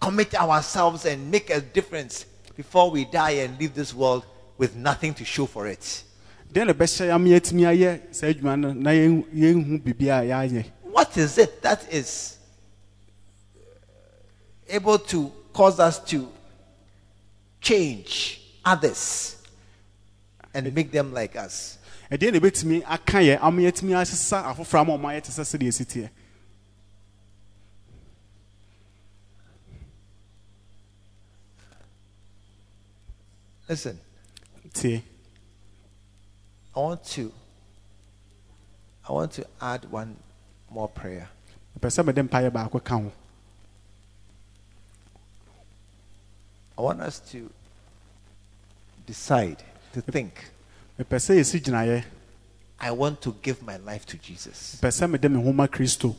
commit 0.00 0.34
ourselves 0.34 1.04
and 1.04 1.30
make 1.30 1.50
a 1.50 1.60
difference 1.60 2.24
before 2.56 2.90
we 2.90 3.04
die 3.04 3.30
and 3.42 3.58
leave 3.58 3.74
this 3.74 3.92
world 3.94 4.24
with 4.58 4.76
nothing 4.76 5.14
to 5.14 5.24
show 5.24 5.46
for 5.46 5.66
it? 5.66 6.04
ɛdeɛ 6.52 6.66
na 6.66 6.72
ɛbɛhyɛ 6.72 7.06
yɛn 7.08 7.14
ama 7.14 7.28
yɛatumi 7.28 7.62
ayɛ 7.66 8.14
saa 8.14 8.26
adwuma 8.28 8.58
no 8.60 8.72
na 8.72 8.90
yɛn- 8.90 9.24
yɛnhu 9.34 9.82
biribi 9.82 10.08
a 10.08 10.22
yɛayɛ 10.30 10.64
What 10.82 11.16
is 11.18 11.38
it 11.38 11.60
that 11.62 11.92
is 11.92 12.36
able 14.68 14.98
to 14.98 15.32
cause 15.52 15.80
us 15.80 15.98
to 16.10 16.28
change 17.60 18.40
others 18.64 19.36
and 20.52 20.72
make 20.72 20.92
them 20.92 21.12
like 21.12 21.34
us? 21.36 21.78
ɛdeɛ 22.10 22.32
na 22.32 22.38
ɛbɛtumi 22.38 22.84
aka 22.86 23.18
yɛ 23.18 23.38
ama 23.42 23.62
yɛatumi 23.62 23.92
asesa 24.00 24.44
afoforɔ 24.54 24.80
ama 24.80 24.92
ɔmo 24.98 25.06
ayɛ 25.10 25.22
te 25.24 25.30
sɛ 25.32 25.42
sɛdeɛ 25.42 25.68
ɛsi 25.68 25.84
teɛ 25.86 26.10
Listen, 33.68 33.98
tie 34.74 35.02
I 36.76 36.80
want 36.80 37.04
to 37.16 37.32
I 39.08 39.12
want 39.12 39.32
to 39.32 39.46
add 39.60 39.84
one 39.90 40.16
more 40.70 40.88
prayer. 40.88 41.28
mepɛ 41.78 41.88
sɛ 41.88 42.04
mede 42.04 42.22
mpayɛ 42.28 42.50
baako 42.52 42.84
ka 42.84 42.96
ho 42.98 43.12
I 46.76 46.82
want 46.82 47.00
us 47.00 47.20
to 47.30 47.50
decide 49.06 49.62
to 49.94 50.00
think 50.02 50.50
mepɛ 50.98 51.16
sɛ 51.16 51.38
yɛsi 51.40 51.60
gyinaeɛ 51.62 52.04
I 52.80 52.90
want 52.90 53.22
to 53.22 53.32
give 53.40 53.62
my 53.62 53.76
life 53.78 54.04
to 54.06 54.18
Jesus. 54.18 54.76
mepɛ 54.80 54.88
sɛ 54.92 55.10
mede 55.10 55.30
me 55.30 55.42
ho 55.42 55.52
ma 55.52 55.66
kristo 55.66 56.14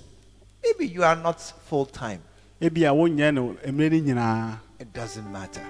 Maybe 0.64 0.88
you 0.88 1.04
are 1.04 1.16
not 1.16 1.40
full 1.42 1.86
time. 1.86 2.24
ebi 2.60 2.90
a 2.90 2.92
wonyɛ 2.92 3.34
no 3.34 3.54
mmerɛ 3.66 4.02
no 4.04 4.14
nyinaa 4.14 4.60
It 4.80 4.92
doesn't 4.94 5.32
matter. 5.32 5.62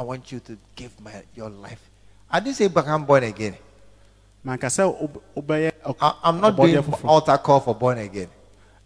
I 0.00 0.02
want 0.02 0.32
you 0.32 0.40
to 0.40 0.56
give 0.76 0.98
my 0.98 1.12
your 1.34 1.50
life. 1.50 1.90
I 2.30 2.40
didn't 2.40 2.56
say 2.56 2.70
I'm 2.74 3.04
born 3.04 3.22
again. 3.22 3.54
manka 4.42 4.68
sɛ 4.68 4.86
wob- 4.98 5.20
wobɛyɛ 5.36 5.72
I, 6.00 6.14
I'm 6.24 6.40
not 6.40 6.56
doing 6.56 6.82
altar 7.04 7.36
call 7.36 7.60
for 7.60 7.74
born 7.74 7.98
again. 7.98 8.28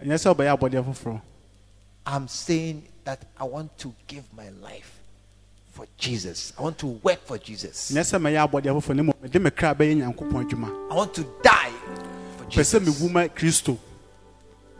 ɛnyɛ 0.02 0.14
sɛ 0.18 0.34
wobɛyɛ 0.34 0.58
abɔdeɛ 0.58 0.82
foforɔ 0.84 1.20
I'm 2.04 2.26
saying 2.26 2.82
that 3.04 3.22
I 3.38 3.44
want 3.44 3.78
to 3.78 3.94
give 4.08 4.24
my 4.36 4.48
life 4.60 4.98
for 5.70 5.86
Jesus. 5.96 6.52
I 6.58 6.62
want 6.62 6.78
to 6.78 6.88
work 6.88 7.24
for 7.24 7.38
Jesus. 7.38 7.92
nyɛ 7.92 8.00
sɛ 8.02 8.18
mɛyɛ 8.20 8.48
abɔdeɛ 8.50 8.74
foforɔ 8.74 8.96
ne 8.96 9.02
mmom 9.04 9.14
mede 9.22 9.40
me 9.40 9.50
kra 9.50 9.72
bɛyɛ 9.72 9.94
nyankopɔn 10.02 10.90
I 10.90 10.94
want 10.94 11.14
to 11.14 11.22
die 11.44 11.70
for 12.38 12.44
Jesus. 12.50 12.74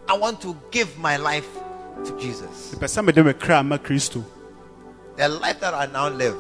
I 0.09 0.19
want 0.19 0.41
to 0.41 0.57
give 0.73 0.99
my 0.99 1.17
life 1.17 1.47
to 2.05 2.19
Jesus. 2.19 2.75
The 5.17 5.29
life 5.29 5.61
that 5.61 5.75
I 5.75 5.87
now 5.87 6.09
live, 6.09 6.35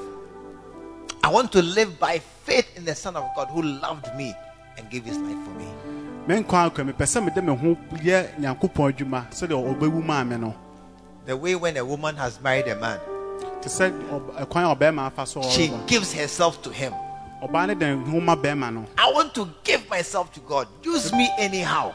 I 1.22 1.30
want 1.30 1.52
to 1.52 1.62
live 1.62 1.98
by 2.00 2.18
faith 2.44 2.76
in 2.76 2.84
the 2.84 2.94
Son 2.94 3.14
of 3.16 3.24
God 3.36 3.48
who 3.48 3.62
loved 3.62 4.08
me 4.16 4.34
and 4.76 4.90
gave 4.90 5.04
his 5.04 5.16
life 5.16 5.38
for 5.44 5.50
me. 5.50 5.66
The 11.26 11.36
way 11.36 11.54
when 11.54 11.76
a 11.76 11.84
woman 11.84 12.16
has 12.16 12.40
married 12.42 12.66
a 12.66 12.74
man, 12.76 12.98
she 15.50 15.68
gives 15.86 16.12
herself 16.12 16.60
to 16.62 16.70
him. 16.70 16.92
I 18.96 19.12
want 19.12 19.34
to 19.34 19.48
give 19.62 19.88
myself 19.88 20.32
to 20.32 20.40
God. 20.40 20.66
Use 20.82 21.12
me 21.12 21.30
anyhow. 21.38 21.92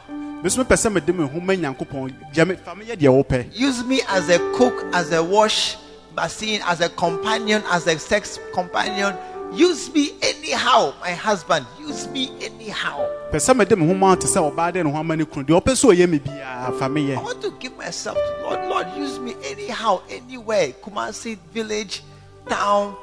Use 3.52 3.84
me 3.84 4.00
as 4.08 4.30
a 4.30 4.38
cook, 4.56 4.84
as 4.94 5.12
a 5.12 5.22
wash 5.22 5.76
machine, 6.16 6.60
as 6.64 6.80
a 6.80 6.88
companion, 6.88 7.62
as 7.70 7.86
a 7.86 7.98
sex 7.98 8.38
companion. 8.52 9.16
Use 9.52 9.92
me 9.92 10.12
anyhow, 10.22 10.94
my 11.00 11.10
husband. 11.10 11.66
Use 11.80 12.06
me 12.08 12.30
anyhow. 12.40 13.04
pɛ 13.32 13.38
sɛ 13.38 13.56
mede 13.56 13.76
me 13.78 13.86
ho 13.86 13.94
ma 13.94 14.10
wo 14.10 14.14
te 14.16 14.26
sɛ 14.26 14.38
ɔbaa 14.52 14.72
de 14.72 14.82
ne 14.84 14.90
ho 14.90 14.96
ama 14.98 15.16
ne 15.16 15.24
kunu 15.24 15.44
deɛ 15.46 15.60
ɔpɛ 15.60 15.72
sɛ 15.74 15.94
ɔyɛ 15.94 16.10
me 16.10 17.14
I 17.14 17.20
want 17.22 17.40
to 17.42 17.50
give 17.58 17.76
myself 17.76 18.16
to 18.16 18.42
Lord. 18.42 18.68
Lord, 18.68 18.86
use 18.96 19.18
me 19.18 19.34
anyhow, 19.44 20.02
anywhere. 20.08 20.72
Kumasi 20.82 21.38
village, 21.52 22.02
town, 22.48 22.94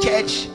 church, 0.00 0.48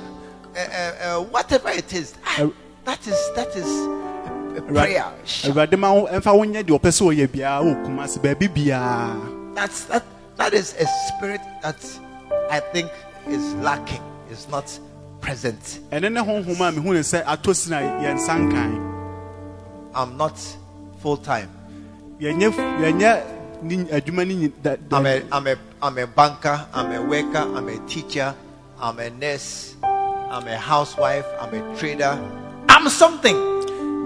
uh, 0.55 0.59
uh, 0.59 1.19
uh, 1.19 1.23
whatever 1.23 1.69
it 1.69 1.93
is. 1.93 2.15
Ah, 2.25 2.49
that 2.85 3.05
is 3.07 3.17
that 3.35 3.49
is 3.55 3.67
a, 3.67 4.57
a 4.57 4.61
prayer. 4.61 5.11
awurade 5.43 5.77
ma 5.77 5.93
wo 5.93 6.07
ɛmfa 6.07 6.31
wonyɛ 6.35 6.63
deɛ 6.63 6.79
ɔpɛ 6.79 6.89
sɛ 6.91 7.03
ɔyɛ 7.15 7.27
biara 7.27 7.63
wɔ 7.63 7.83
kuma 7.85 8.03
ase 8.03 8.17
baabi 8.17 8.47
biara 8.47 9.55
That's 9.55 9.85
that 9.85 10.03
that 10.37 10.53
is 10.53 10.75
a 10.79 10.85
spirit 11.07 11.41
that 11.61 11.77
I 12.51 12.59
think 12.59 12.89
is 13.27 13.53
lacking. 13.55 14.01
Is 14.31 14.47
not 14.49 14.65
present. 15.21 15.79
ɛne 15.91 16.11
ne 16.11 16.19
honhom 16.21 16.59
a 16.67 16.71
mehu 16.71 16.93
ne 16.93 16.99
sɛ 17.01 17.23
atɔ 17.23 17.55
si 17.55 17.69
na 17.69 17.79
yɛnsa 17.81 18.33
nkan 18.49 18.71
I'm 19.95 20.17
not 20.17 20.37
full 21.01 21.17
time. 21.17 21.49
yɛnyɛ 22.19 22.49
yɛnyɛ 22.81 23.21
ne 23.63 23.75
adwuma 23.91 24.25
ne 24.27 24.33
nyi- 24.35 24.51
da- 24.61 24.75
da- 24.75 24.97
I'm 24.97 25.05
a, 25.05 25.21
I'm 25.31 25.47
a, 25.47 25.55
I'm 25.83 25.97
a 25.99 26.07
banker, 26.07 26.65
I'm 26.73 26.91
a 26.91 27.01
worker, 27.01 27.37
I'm 27.55 27.67
a 27.69 27.77
teacher, 27.87 28.33
I'm 28.81 28.97
a 28.99 29.09
nurse, 29.11 29.75
I'm 29.83 30.47
a 30.47 30.57
housewife, 30.57 31.25
I'm 31.39 31.53
a 31.53 31.77
trader. 31.77 32.17
I'm 32.69 32.89
something. 32.89 33.35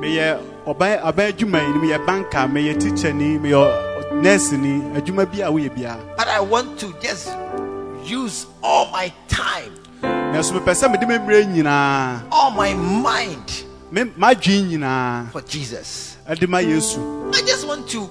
meyɛ 0.02 0.42
ɔban 0.66 1.00
aban 1.04 1.32
adwuma 1.32 1.60
yi 1.62 1.88
meyɛ 1.88 2.06
banka 2.06 2.40
meyɛ 2.48 2.78
teacher 2.80 3.14
ni 3.14 3.38
meyɛ 3.38 3.56
nurse 4.22 4.52
ni 4.58 4.82
adwuma 4.98 5.26
bi 5.26 5.42
a 5.42 5.50
woyɛ 5.52 5.70
biara 5.76 6.00
But 6.18 6.28
I 6.28 6.40
want 6.42 6.80
to 6.80 6.94
just 7.02 7.30
use 8.04 8.46
all 8.64 8.90
my 8.92 9.12
time, 9.28 9.74
nanso 10.02 10.54
mepɛ 10.60 10.74
sɛ 10.74 10.92
mede 10.92 11.08
me 11.08 11.16
mmerɛ 11.16 11.46
nyinaa 11.54 12.22
all 12.32 12.52
my 12.52 12.74
mind 12.74 13.64
for 15.32 15.42
Jesus. 15.42 16.18
ɛde 16.30 16.48
ma 16.48 16.58
yesu 16.60 17.00
I 17.34 17.42
just 17.42 17.68
want 17.68 17.88
to, 17.90 18.02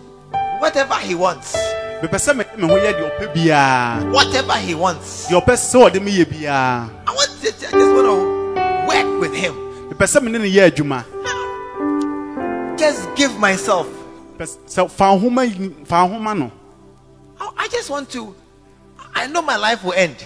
whatever 0.61 0.95
He 0.97 1.15
wants, 1.15 1.55
mepɛ 2.03 2.17
sɛ 2.19 2.37
mede 2.37 2.57
me 2.59 2.69
ho 2.69 2.77
yɛ 2.77 2.93
deɛ 2.95 3.11
ɔpɛ 3.19 3.35
biara 3.35 4.13
whatever 4.13 4.55
He 4.55 4.75
wants. 4.75 5.27
deɛ 5.29 5.43
ɔpɛ 5.45 5.55
sɛ 5.57 5.91
ɔde 5.91 6.03
me 6.03 6.13
yɛ 6.19 6.25
biara 6.25 6.91
I 7.07 7.13
want 7.13 7.31
to, 7.43 7.49
I 7.49 7.51
just 7.51 7.75
want 7.75 8.07
to 8.07 8.17
work 8.89 9.21
with 9.21 9.35
Him. 9.35 9.55
mepɛ 9.91 10.07
sɛ 10.07 10.23
mene 10.23 10.39
ne 10.41 10.49
yɛ 10.51 10.71
adwuma 10.71 11.05
Just 12.79 13.09
give 13.17 13.39
myself. 13.39 13.87
Pɛ 14.39 14.47
sɛ 14.67 14.91
fa 14.91 15.05
nhoma 15.17 15.45
yi- 15.47 15.75
fa 15.85 16.07
nhoma 16.07 16.37
no 16.39 16.51
I 17.59 17.69
just 17.69 17.91
want 17.91 18.11
to, 18.13 18.35
I 19.15 19.27
know 19.27 19.43
my 19.43 19.57
life 19.57 19.83
will 19.85 19.93
end. 19.95 20.17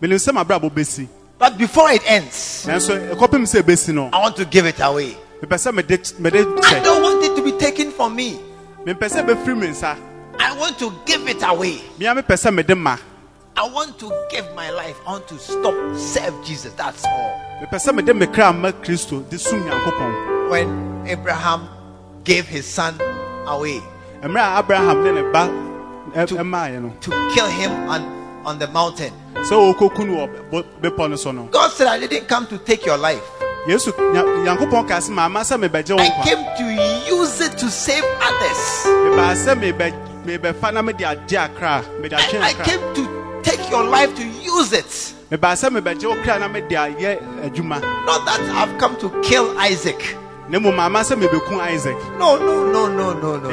menim 0.00 0.16
sɛ 0.18 0.32
mabrabɔ 0.32 0.70
bɛsi 0.72 1.08
But 1.38 1.58
before 1.58 1.90
it 1.90 2.02
ends, 2.06 2.64
nanso 2.68 2.96
ɛkɔpem 3.14 3.42
sɛ 3.44 3.62
ɛbɛsi 3.62 3.94
no 3.94 4.10
I 4.12 4.18
want 4.20 4.36
to 4.36 4.44
give 4.44 4.66
it 4.66 4.80
away. 4.80 5.16
mepɛ 5.42 5.56
sɛ 5.56 5.74
mede 5.74 6.12
mede 6.20 6.46
I 6.64 6.80
don't 6.82 7.02
want 7.02 7.24
it 7.24 7.34
to 7.36 7.42
be 7.42 7.52
taken 7.52 7.90
from 7.90 8.14
me. 8.16 8.38
mempɛ 8.86 9.08
sɛ 9.08 9.24
ɛbɛfiri 9.26 9.58
me 9.58 9.66
nsa 9.68 9.96
I 10.38 10.52
want 10.56 10.78
to 10.78 10.92
give 11.06 11.26
it 11.28 11.42
away. 11.42 11.80
mea 11.98 12.06
mepɛ 12.14 12.34
sɛ 12.36 12.54
mede 12.54 12.76
ma 12.76 12.96
I 13.56 13.68
want 13.68 13.96
to 14.00 14.10
give 14.32 14.52
my 14.56 14.68
life. 14.70 14.96
I 15.06 15.12
want 15.12 15.28
to 15.28 15.38
stop 15.38 15.74
serve 15.96 16.34
Jesus. 16.44 16.72
That's 16.74 17.04
all. 17.04 17.40
mepɛ 17.62 17.76
sɛ 17.78 17.94
mede 17.94 18.16
me 18.16 18.26
kra 18.26 18.52
ma 18.56 18.72
kristo 18.72 19.28
de 19.28 19.38
som 19.38 19.62
nyankopɔn 19.62 20.50
When 20.50 21.06
Abraham 21.06 21.68
gave 22.24 22.46
his 22.48 22.66
son 22.66 22.98
away 23.46 23.82
mmerɛ 24.22 24.40
a 24.40 24.58
abraham 24.58 25.02
ne 25.04 25.12
ne 25.12 25.22
ba 25.32 25.48
ɛ- 26.14 27.00
to 27.00 27.10
kill 27.34 27.46
him 27.46 27.70
on, 27.88 28.02
on 28.44 28.58
the 28.58 28.68
mountain, 28.68 29.12
sɛ 29.34 29.52
wɔkɔku 29.74 30.06
no 30.06 30.12
wɔ 30.26 30.50
bo- 30.50 30.64
bepɔ 30.82 31.10
no 31.10 31.16
so 31.16 31.32
no 31.32 31.44
God 31.50 31.70
said, 31.72 31.86
I 31.88 31.98
didn't 32.06 32.28
come 32.28 32.46
to 32.48 32.58
take 32.58 32.84
your 32.86 32.96
life. 32.98 33.22
yesu 33.66 33.92
Nya- 33.92 34.44
nyankopɔn 34.44 34.86
ka 34.88 34.96
sɛ 34.98 35.10
maama 35.10 35.40
sɛ 35.40 35.58
mebɛgye 35.68 35.96
wo 35.96 36.02
I 36.02 36.10
came 36.24 36.44
to 36.58 37.14
use 37.16 37.40
it 37.40 37.56
to 37.58 37.70
save 37.70 38.04
others. 38.20 38.84
mebaa 38.86 39.34
sɛ 39.34 39.54
mebɛ- 39.60 40.24
mebɛfa 40.26 40.72
na 40.74 40.82
mede 40.82 40.98
agye 41.04 41.36
akra 41.38 41.82
mede 42.00 42.12
atwe 42.12 42.40
I, 42.40 42.48
I 42.50 42.52
came 42.54 42.80
to 42.94 43.40
take 43.42 43.68
your 43.70 43.84
life 43.84 44.14
to 44.16 44.22
use 44.24 44.72
it. 44.72 44.86
mebaa 45.30 45.54
sɛ 45.56 45.70
mebɛgye 45.80 46.04
wo 46.06 46.14
kra 46.22 46.38
na 46.38 46.48
mede 46.48 46.68
ayɛ 46.70 47.18
adwuma 47.42 47.80
Not 48.06 48.24
that 48.26 48.40
I've 48.54 48.78
come 48.78 48.96
to 49.00 49.08
kill 49.22 49.58
Isaac. 49.58 50.16
Na 50.48 50.58
mmom 50.58 50.74
maama 50.76 51.00
sɛ 51.00 51.16
mebɛku 51.16 51.60
isaac 51.72 51.96
No, 52.18 52.36
no, 52.36 52.70
no, 52.70 52.86
no, 52.88 53.12
no, 53.14 53.36
no. 53.38 53.50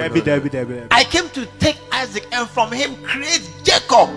I 0.91 1.03
came 1.03 1.29
to 1.29 1.45
take 1.59 1.77
Isaac 1.91 2.25
and 2.31 2.49
from 2.49 2.71
him 2.71 2.95
create 3.03 3.47
Jacob. 3.63 4.09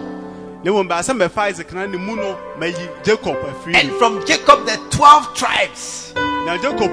na 0.64 0.70
mmom 0.72 0.88
baa 0.88 1.00
sɛ 1.00 1.12
mɛfa 1.16 1.48
isaac 1.50 1.72
na 1.72 1.86
ne 1.86 1.98
mu 1.98 2.16
no 2.16 2.36
mayi 2.58 2.88
jacob 3.04 3.36
afiri 3.36 3.74
And 3.76 3.90
from 3.98 4.24
Jacob, 4.26 4.64
the 4.66 4.76
12 4.90 5.34
tribes. 5.34 6.12
jacob 6.62 6.90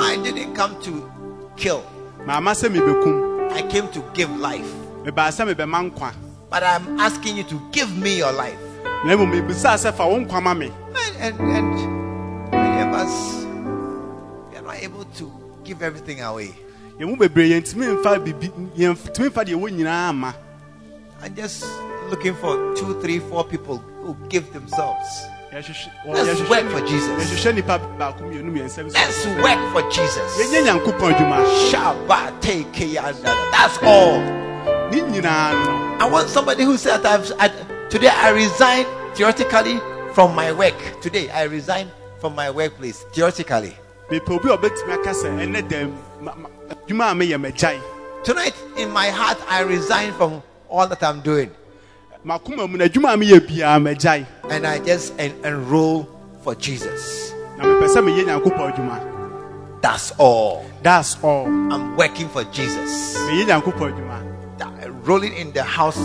I 0.00 0.16
didn't 0.22 0.54
come 0.54 0.80
to 0.82 1.10
kill, 1.56 1.82
maama 2.26 2.52
sɛ 2.52 2.68
mebɛkum 2.68 3.52
I 3.52 3.62
came 3.62 3.88
to 3.88 4.00
give 4.14 4.30
life. 4.38 4.70
mebaa 5.04 5.30
sɛ 5.32 5.46
mebɛma 5.54 5.90
nkwa 5.90 6.12
But 6.50 6.62
I'm 6.64 6.98
asking 7.00 7.36
you 7.38 7.44
to 7.44 7.60
give 7.72 7.96
me 7.96 8.18
your 8.18 8.32
life. 8.32 8.58
na 9.04 9.16
mmom 9.16 9.30
mebisaa 9.32 9.74
sɛ 9.80 9.92
fa 9.94 10.06
wo 10.06 10.18
nkwa 10.20 10.42
ma 10.42 10.54
me 10.54 10.70
And, 10.94 11.16
and, 11.40 11.40
and 11.56 12.52
many 12.52 12.82
of 12.82 12.92
us, 12.94 13.10
we 13.10 13.38
are 13.38 13.39
not 14.70 14.82
able 14.82 15.04
to 15.16 15.32
give 15.64 15.82
everything 15.82 16.20
away. 16.22 16.54
yɛmu 16.98 17.16
bebree 17.18 17.50
yɛntumi 17.50 17.96
mfa 17.96 18.18
bibi 18.24 18.48
yɛntumi 18.76 19.28
mfa 19.30 19.44
deɛ 19.44 19.54
ɛwɔ 19.56 19.68
nyinaa 19.70 20.14
ma 20.14 20.32
I'm 21.22 21.34
just 21.34 21.66
looking 22.08 22.34
for 22.34 22.74
two, 22.74 22.98
three, 23.02 23.18
four 23.18 23.44
people 23.44 23.76
who 24.02 24.16
give 24.30 24.50
themselves. 24.54 25.06
Let's 25.52 25.68
work 26.48 26.64
for 26.70 26.80
Jesus. 26.86 27.10
yɛhwehwɛ 27.10 27.54
nipa 27.54 27.78
baako 27.98 28.20
mmienu 28.22 28.50
mmiɛnsa 28.52 28.84
bi 28.84 28.90
so 28.90 29.00
Let's 29.00 29.26
work 29.42 29.60
for 29.72 29.82
Jesus. 29.90 30.28
yɛnyɛ 30.38 30.60
nyankopɔn 30.66 31.14
adwuma 31.14 31.38
Shabbat 31.70 32.40
take 32.40 32.72
That's 33.52 33.78
all. 33.82 34.20
ne 34.90 35.00
nyinaa 35.00 35.52
no 35.66 35.96
I 36.00 36.08
want 36.08 36.30
somebody 36.30 36.64
who 36.64 36.78
said, 36.78 37.04
I've, 37.04 37.30
I, 37.38 37.48
Today 37.90 38.08
I 38.08 38.30
resign 38.30 38.86
theoretically 39.14 39.78
from 40.14 40.34
my 40.34 40.52
work. 40.52 41.00
Today 41.02 41.28
I 41.28 41.42
resign 41.42 41.90
from 42.20 42.34
my 42.34 42.50
workplace 42.50 43.04
theoretically. 43.12 43.76
Mepɛ 44.10 44.30
obi 44.36 44.48
a 44.50 44.56
ɔbɛtumi 44.56 44.92
aka 44.92 45.10
sɛ 45.10 45.28
ɛnɛ 45.38 45.68
dɛm 45.68 45.92
ma- 46.20 46.34
ma- 46.34 46.48
adwuma 46.70 47.10
a 47.10 47.14
meyɛ 47.14 47.38
magyae 47.40 47.80
Tonight 48.24 48.54
in 48.76 48.90
my 48.90 49.08
heart 49.08 49.38
I 49.48 49.60
resign 49.62 50.12
from 50.12 50.42
all 50.68 50.86
that 50.86 51.02
I'm 51.02 51.20
doing 51.20 51.50
makoma 52.24 52.68
mu 52.70 52.76
no 52.78 52.86
adwuma 52.88 53.14
a 53.14 53.16
meyɛ 53.16 53.40
biara 53.40 53.80
magyae 53.80 54.26
and 54.50 54.66
I 54.66 54.78
just 54.80 55.14
en- 55.18 55.34
enroll 55.44 56.08
for 56.42 56.54
Jesus. 56.54 57.32
na 57.56 57.64
mepɛ 57.64 57.86
sɛ 57.88 58.02
meyɛ 58.04 58.24
nyankopɔn 58.26 58.72
adwuma 58.74 59.06
That's 59.80 60.12
all. 60.18 60.66
that's 60.82 61.16
all 61.22 61.46
I'm 61.46 61.96
working 61.96 62.28
for 62.28 62.44
Jesus. 62.44 63.16
meyɛ 63.16 63.46
nyankopɔn 63.46 63.92
adwuma 63.94 64.26
Rolling 65.06 65.32
in 65.34 65.50
the 65.52 65.62
house 65.62 65.98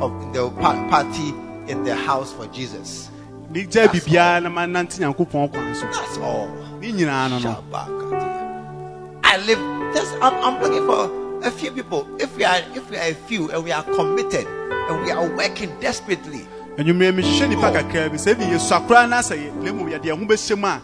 of 0.00 0.10
in 0.22 0.32
the 0.32 0.50
party 0.90 1.32
in 1.68 1.84
the 1.84 1.94
house 1.94 2.32
for 2.32 2.46
Jesus. 2.46 3.08
megyae 3.52 3.86
biribiara 3.88 4.42
na 4.42 4.48
manante 4.50 4.98
nyankopɔn 4.98 5.52
kwan 5.52 5.74
so 5.74 5.86
That's 5.86 6.18
all. 6.18 6.48
Ne 6.80 6.92
nyinaa 6.92 7.28
no 7.30 7.38
no 7.38 7.50
Shabakatia. 7.54 9.24
I 9.24 9.36
live 9.46 9.94
just 9.94 10.12
I'm, 10.22 10.34
I'm 10.44 10.62
looking 10.62 10.86
for 10.86 11.46
a 11.46 11.50
few 11.50 11.70
people. 11.72 12.06
If 12.18 12.36
we 12.36 12.44
are 12.44 12.58
if 12.74 12.90
we 12.90 12.96
are 12.96 13.08
a 13.10 13.14
few 13.14 13.50
and 13.50 13.64
we 13.64 13.72
are 13.72 13.82
committed 13.84 14.46
and 14.46 15.02
we 15.04 15.10
are 15.10 15.28
working 15.36 15.70
desperately, 15.80 16.46
anwummerɛ 16.78 17.12
mehwehwɛ 17.18 17.46
nnipa 17.48 17.70
kakraa 17.76 18.10
bi 18.10 18.16
sɛ 18.16 18.36
bi 18.38 18.44
yɛsua 18.44 18.86
koraa 18.86 19.08
na 19.08 19.20
sɛ 19.20 19.36
yɛ- 19.38 19.54
na 19.62 19.70
mmom 19.72 19.88
yɛde 19.92 20.04
yɛn 20.04 20.18
ho 20.18 20.24
bɛhyɛ 20.26 20.58
mu 20.58 20.66
a 20.66 20.80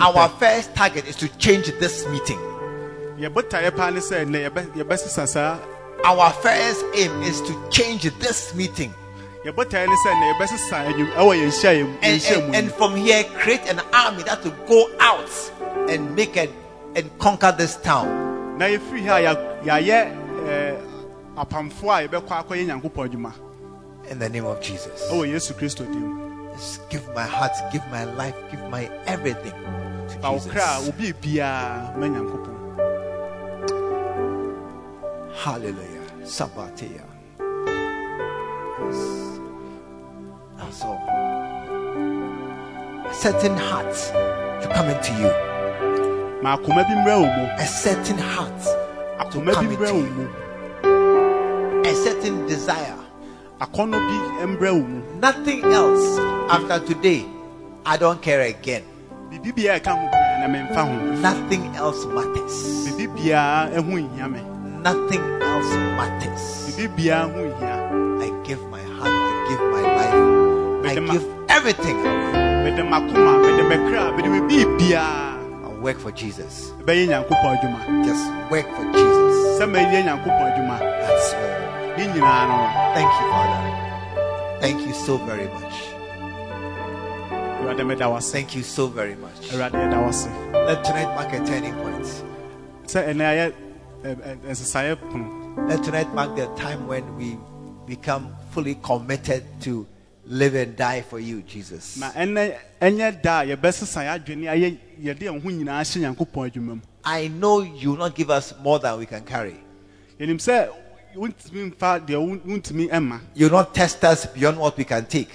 our 0.00 0.28
first 0.40 0.74
target 0.74 1.06
is 1.06 1.16
to 1.16 1.28
change 1.38 1.66
this 1.78 2.06
meeting. 2.08 2.38
yɛbotaeɛ 3.18 3.76
paa 3.76 3.90
ne 3.90 4.00
sɛ 4.00 4.24
nnɛ 4.26 4.50
yɛbɛ- 4.50 4.70
yɛbɛsesa 4.76 5.26
saa 5.28 5.58
Our 6.02 6.30
first 6.32 6.82
aim 6.94 7.22
is 7.22 7.42
to 7.42 7.52
change 7.70 8.04
this 8.20 8.54
meeting. 8.54 8.94
Yɛbotaeɛ 9.44 9.86
ne 9.88 9.96
sɛ 10.04 10.10
nnɛ 10.14 10.26
yɛbɛsesa 10.32 10.76
anwum 10.86 11.10
ɛwɔ 11.16 11.32
yɛn 11.40 11.50
hyia 11.50 11.72
yɛn 11.78 11.88
And, 12.02 12.44
and, 12.44 12.54
and 12.56 12.72
from 12.74 12.96
here 12.96 13.24
create 13.24 13.66
an 13.68 13.80
army 13.92 14.22
that 14.24 14.42
will 14.44 14.54
go 14.66 14.90
out 15.00 15.30
and 15.88 16.14
make 16.14 16.36
it 16.36 16.50
and 16.96 17.10
conquer 17.18 17.52
this 17.56 17.76
town. 17.76 18.58
na 18.58 18.66
yɛfiri 18.66 19.06
ha 19.06 19.16
eh, 19.16 19.30
a 19.30 19.34
yɛ- 19.34 19.62
yɛayɛ 19.64 20.00
ɛɛ, 20.44 20.80
apamfoɔ 21.36 22.04
a 22.04 22.08
yɛbɛkɔ 22.08 22.44
akɔyɛ 22.46 22.66
nyankopɔn 22.66 23.08
adwuma 23.08 23.32
In 24.10 24.18
the 24.18 24.28
name 24.28 24.44
of 24.44 24.60
Jesus. 24.60 25.08
yesu 25.10 25.54
kristo 25.54 25.84
dim 25.90 26.18
Just 26.56 26.88
give 26.90 27.06
my 27.14 27.22
heart, 27.22 27.52
give 27.72 27.82
my 27.90 28.04
life, 28.04 28.34
give 28.50 28.60
my 28.68 28.90
everything 29.06 29.52
to 30.08 30.16
Jesus. 30.34 30.88
obi 30.88 31.12
biara 31.12 31.96
ma 31.96 32.06
nyankopɔn 32.06 32.56
Hallelujah. 35.34 36.04
Sabbatia. 36.24 37.00
Certain 43.20 43.54
heart 43.54 43.92
to 44.62 44.68
come 44.72 44.88
into 44.88 45.12
you. 45.20 45.28
ma 46.42 46.56
akoma 46.56 46.80
bi 46.88 46.94
mmrɛ 46.96 47.14
wo 47.20 47.26
mu 47.36 47.44
A 47.60 47.66
certain 47.66 48.16
heart 48.16 48.60
to 49.30 49.40
come 49.52 49.68
into 49.70 49.96
you. 50.16 50.26
A 51.84 51.92
certain 51.94 52.46
desire. 52.46 52.96
akɔnnɔ 53.60 53.98
bi 54.08 54.46
mmrɛ 54.46 55.20
Nothing 55.20 55.64
else 55.64 56.18
after 56.48 56.80
today. 56.86 57.26
I 57.84 57.98
don't 57.98 58.22
care 58.22 58.40
again. 58.40 58.84
biribi 59.30 59.52
biara 59.52 59.80
ɛka 59.80 59.92
ho 60.00 60.06
biara 60.08 60.36
na 60.40 60.46
memfa 60.48 60.80
ho 60.88 61.20
Nothing 61.20 61.76
else 61.76 62.06
matters. 62.06 62.56
biribi 62.88 63.06
biara 63.20 63.68
ɛho 63.76 63.92
nhia 64.00 64.32
me 64.32 64.40
Nothing 64.80 65.24
else 65.44 65.72
matters. 65.98 66.72
biribi 66.72 66.88
biara 66.96 67.28
ho 67.28 67.40
nhia 67.52 67.76
I 68.24 68.28
give 68.48 68.62
my 68.70 68.80
heart. 68.96 69.12
I 69.12 69.44
give 69.48 69.62
my 69.74 69.82
life. 69.96 70.88
I 70.88 70.94
give 71.12 71.26
everything 71.50 72.00
away. 72.00 72.49
Mede 72.70 72.82
makoma 72.82 73.32
mede 73.42 73.62
mɛkra 73.70 74.02
mede 74.16 74.28
me 74.28 74.40
biribiara 74.48 75.38
I'll 75.64 75.80
work 75.82 75.98
for 75.98 76.12
Jesus. 76.12 76.70
bɛyɛ 76.86 77.08
nyankopɔn 77.08 77.58
adwuma 77.58 78.04
Just 78.04 78.24
work 78.50 78.66
for 78.76 78.84
Jesus. 78.92 79.60
sɛ 79.60 79.64
mɛyɛ 79.66 80.04
nyankopɔn 80.06 80.46
adwuma 80.50 80.78
That's 80.78 81.34
all. 81.34 81.40
ne 81.98 82.04
nyinaa 82.06 82.44
no 82.48 82.56
Thank 82.94 83.12
you, 83.20 83.26
Father. 83.30 83.60
Thank 84.60 84.86
you 84.86 84.92
so 84.92 85.16
very 85.18 85.46
much. 85.48 85.74
Thank 88.32 88.54
you 88.56 88.62
so 88.62 88.86
very 88.88 89.14
much. 89.14 89.52
Let 89.52 89.72
tonight 90.84 91.14
mark 91.14 91.32
a 91.32 91.38
turning 91.46 91.74
point. 91.74 92.24
Let 95.68 95.82
tonight 95.84 96.12
mark 96.14 96.36
the 96.36 96.46
time 96.56 96.86
when 96.88 97.16
we 97.16 97.38
become 97.86 98.34
fully 98.50 98.74
committed 98.82 99.44
to 99.62 99.86
live 100.30 100.54
and 100.54 100.76
die 100.76 101.02
for 101.02 101.18
you, 101.18 101.42
Jesus. 101.42 101.96
na 101.98 102.10
ɛnɛ 102.12 102.56
ɛnyɛ 102.80 103.20
da 103.22 103.40
a 103.40 103.46
yɛbɛsesa 103.46 104.00
yɛ 104.06 104.18
adwene 104.24 104.44
ayɛ 104.46 104.78
yɛde 105.02 105.18
yɛn 105.26 105.42
ho 105.42 105.50
nyinaa 105.50 105.82
hyɛ 105.82 106.00
nyankopɔn 106.16 106.50
adwuma 106.52 106.80
I 107.04 107.28
know 107.28 107.60
you 107.62 107.90
will 107.90 107.96
not 107.98 108.14
give 108.14 108.30
us 108.30 108.54
more 108.62 108.78
than 108.78 108.98
we 108.98 109.06
can 109.06 109.24
carry. 109.24 109.56
yɛnim 110.20 110.36
sɛ 110.38 110.68
wontumi 111.16 111.74
mfa 111.74 112.06
deɛ 112.06 112.16
wo- 112.20 112.36
wontumi 112.38 112.88
ɛma 112.88 113.20
You 113.34 113.46
will 113.46 113.52
not 113.58 113.74
test 113.74 114.04
us 114.04 114.26
beyond 114.26 114.58
what 114.58 114.76
we 114.76 114.84
can 114.84 115.04
take, 115.06 115.30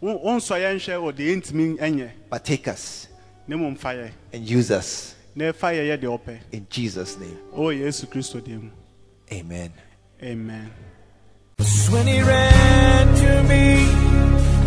Wo- 0.00 0.18
wonsɔ 0.24 0.60
yɛn 0.60 0.76
hwɛ 0.76 0.94
wɔ 1.02 1.12
deɛ 1.12 1.42
yɛntumi 1.42 2.10
but 2.30 2.44
take 2.44 2.68
us 2.68 3.08
ne 3.48 3.56
mmom 3.56 3.76
fa 3.76 4.10
and 4.32 4.48
use 4.48 4.70
us 4.70 5.14
na 5.34 5.46
ɛfa 5.46 5.74
yɛ 5.74 5.88
yɛ 5.90 5.98
deɛ 6.00 6.20
ɔpɛ 6.20 6.38
in 6.52 6.66
Jesus' 6.70 7.18
name. 7.18 7.36
Oh, 7.52 7.70
yesu 7.70 8.06
kristo 8.06 8.40
deɛ 8.40 8.70
Amen. 9.32 9.72
amen 10.22 10.70
When 11.90 12.06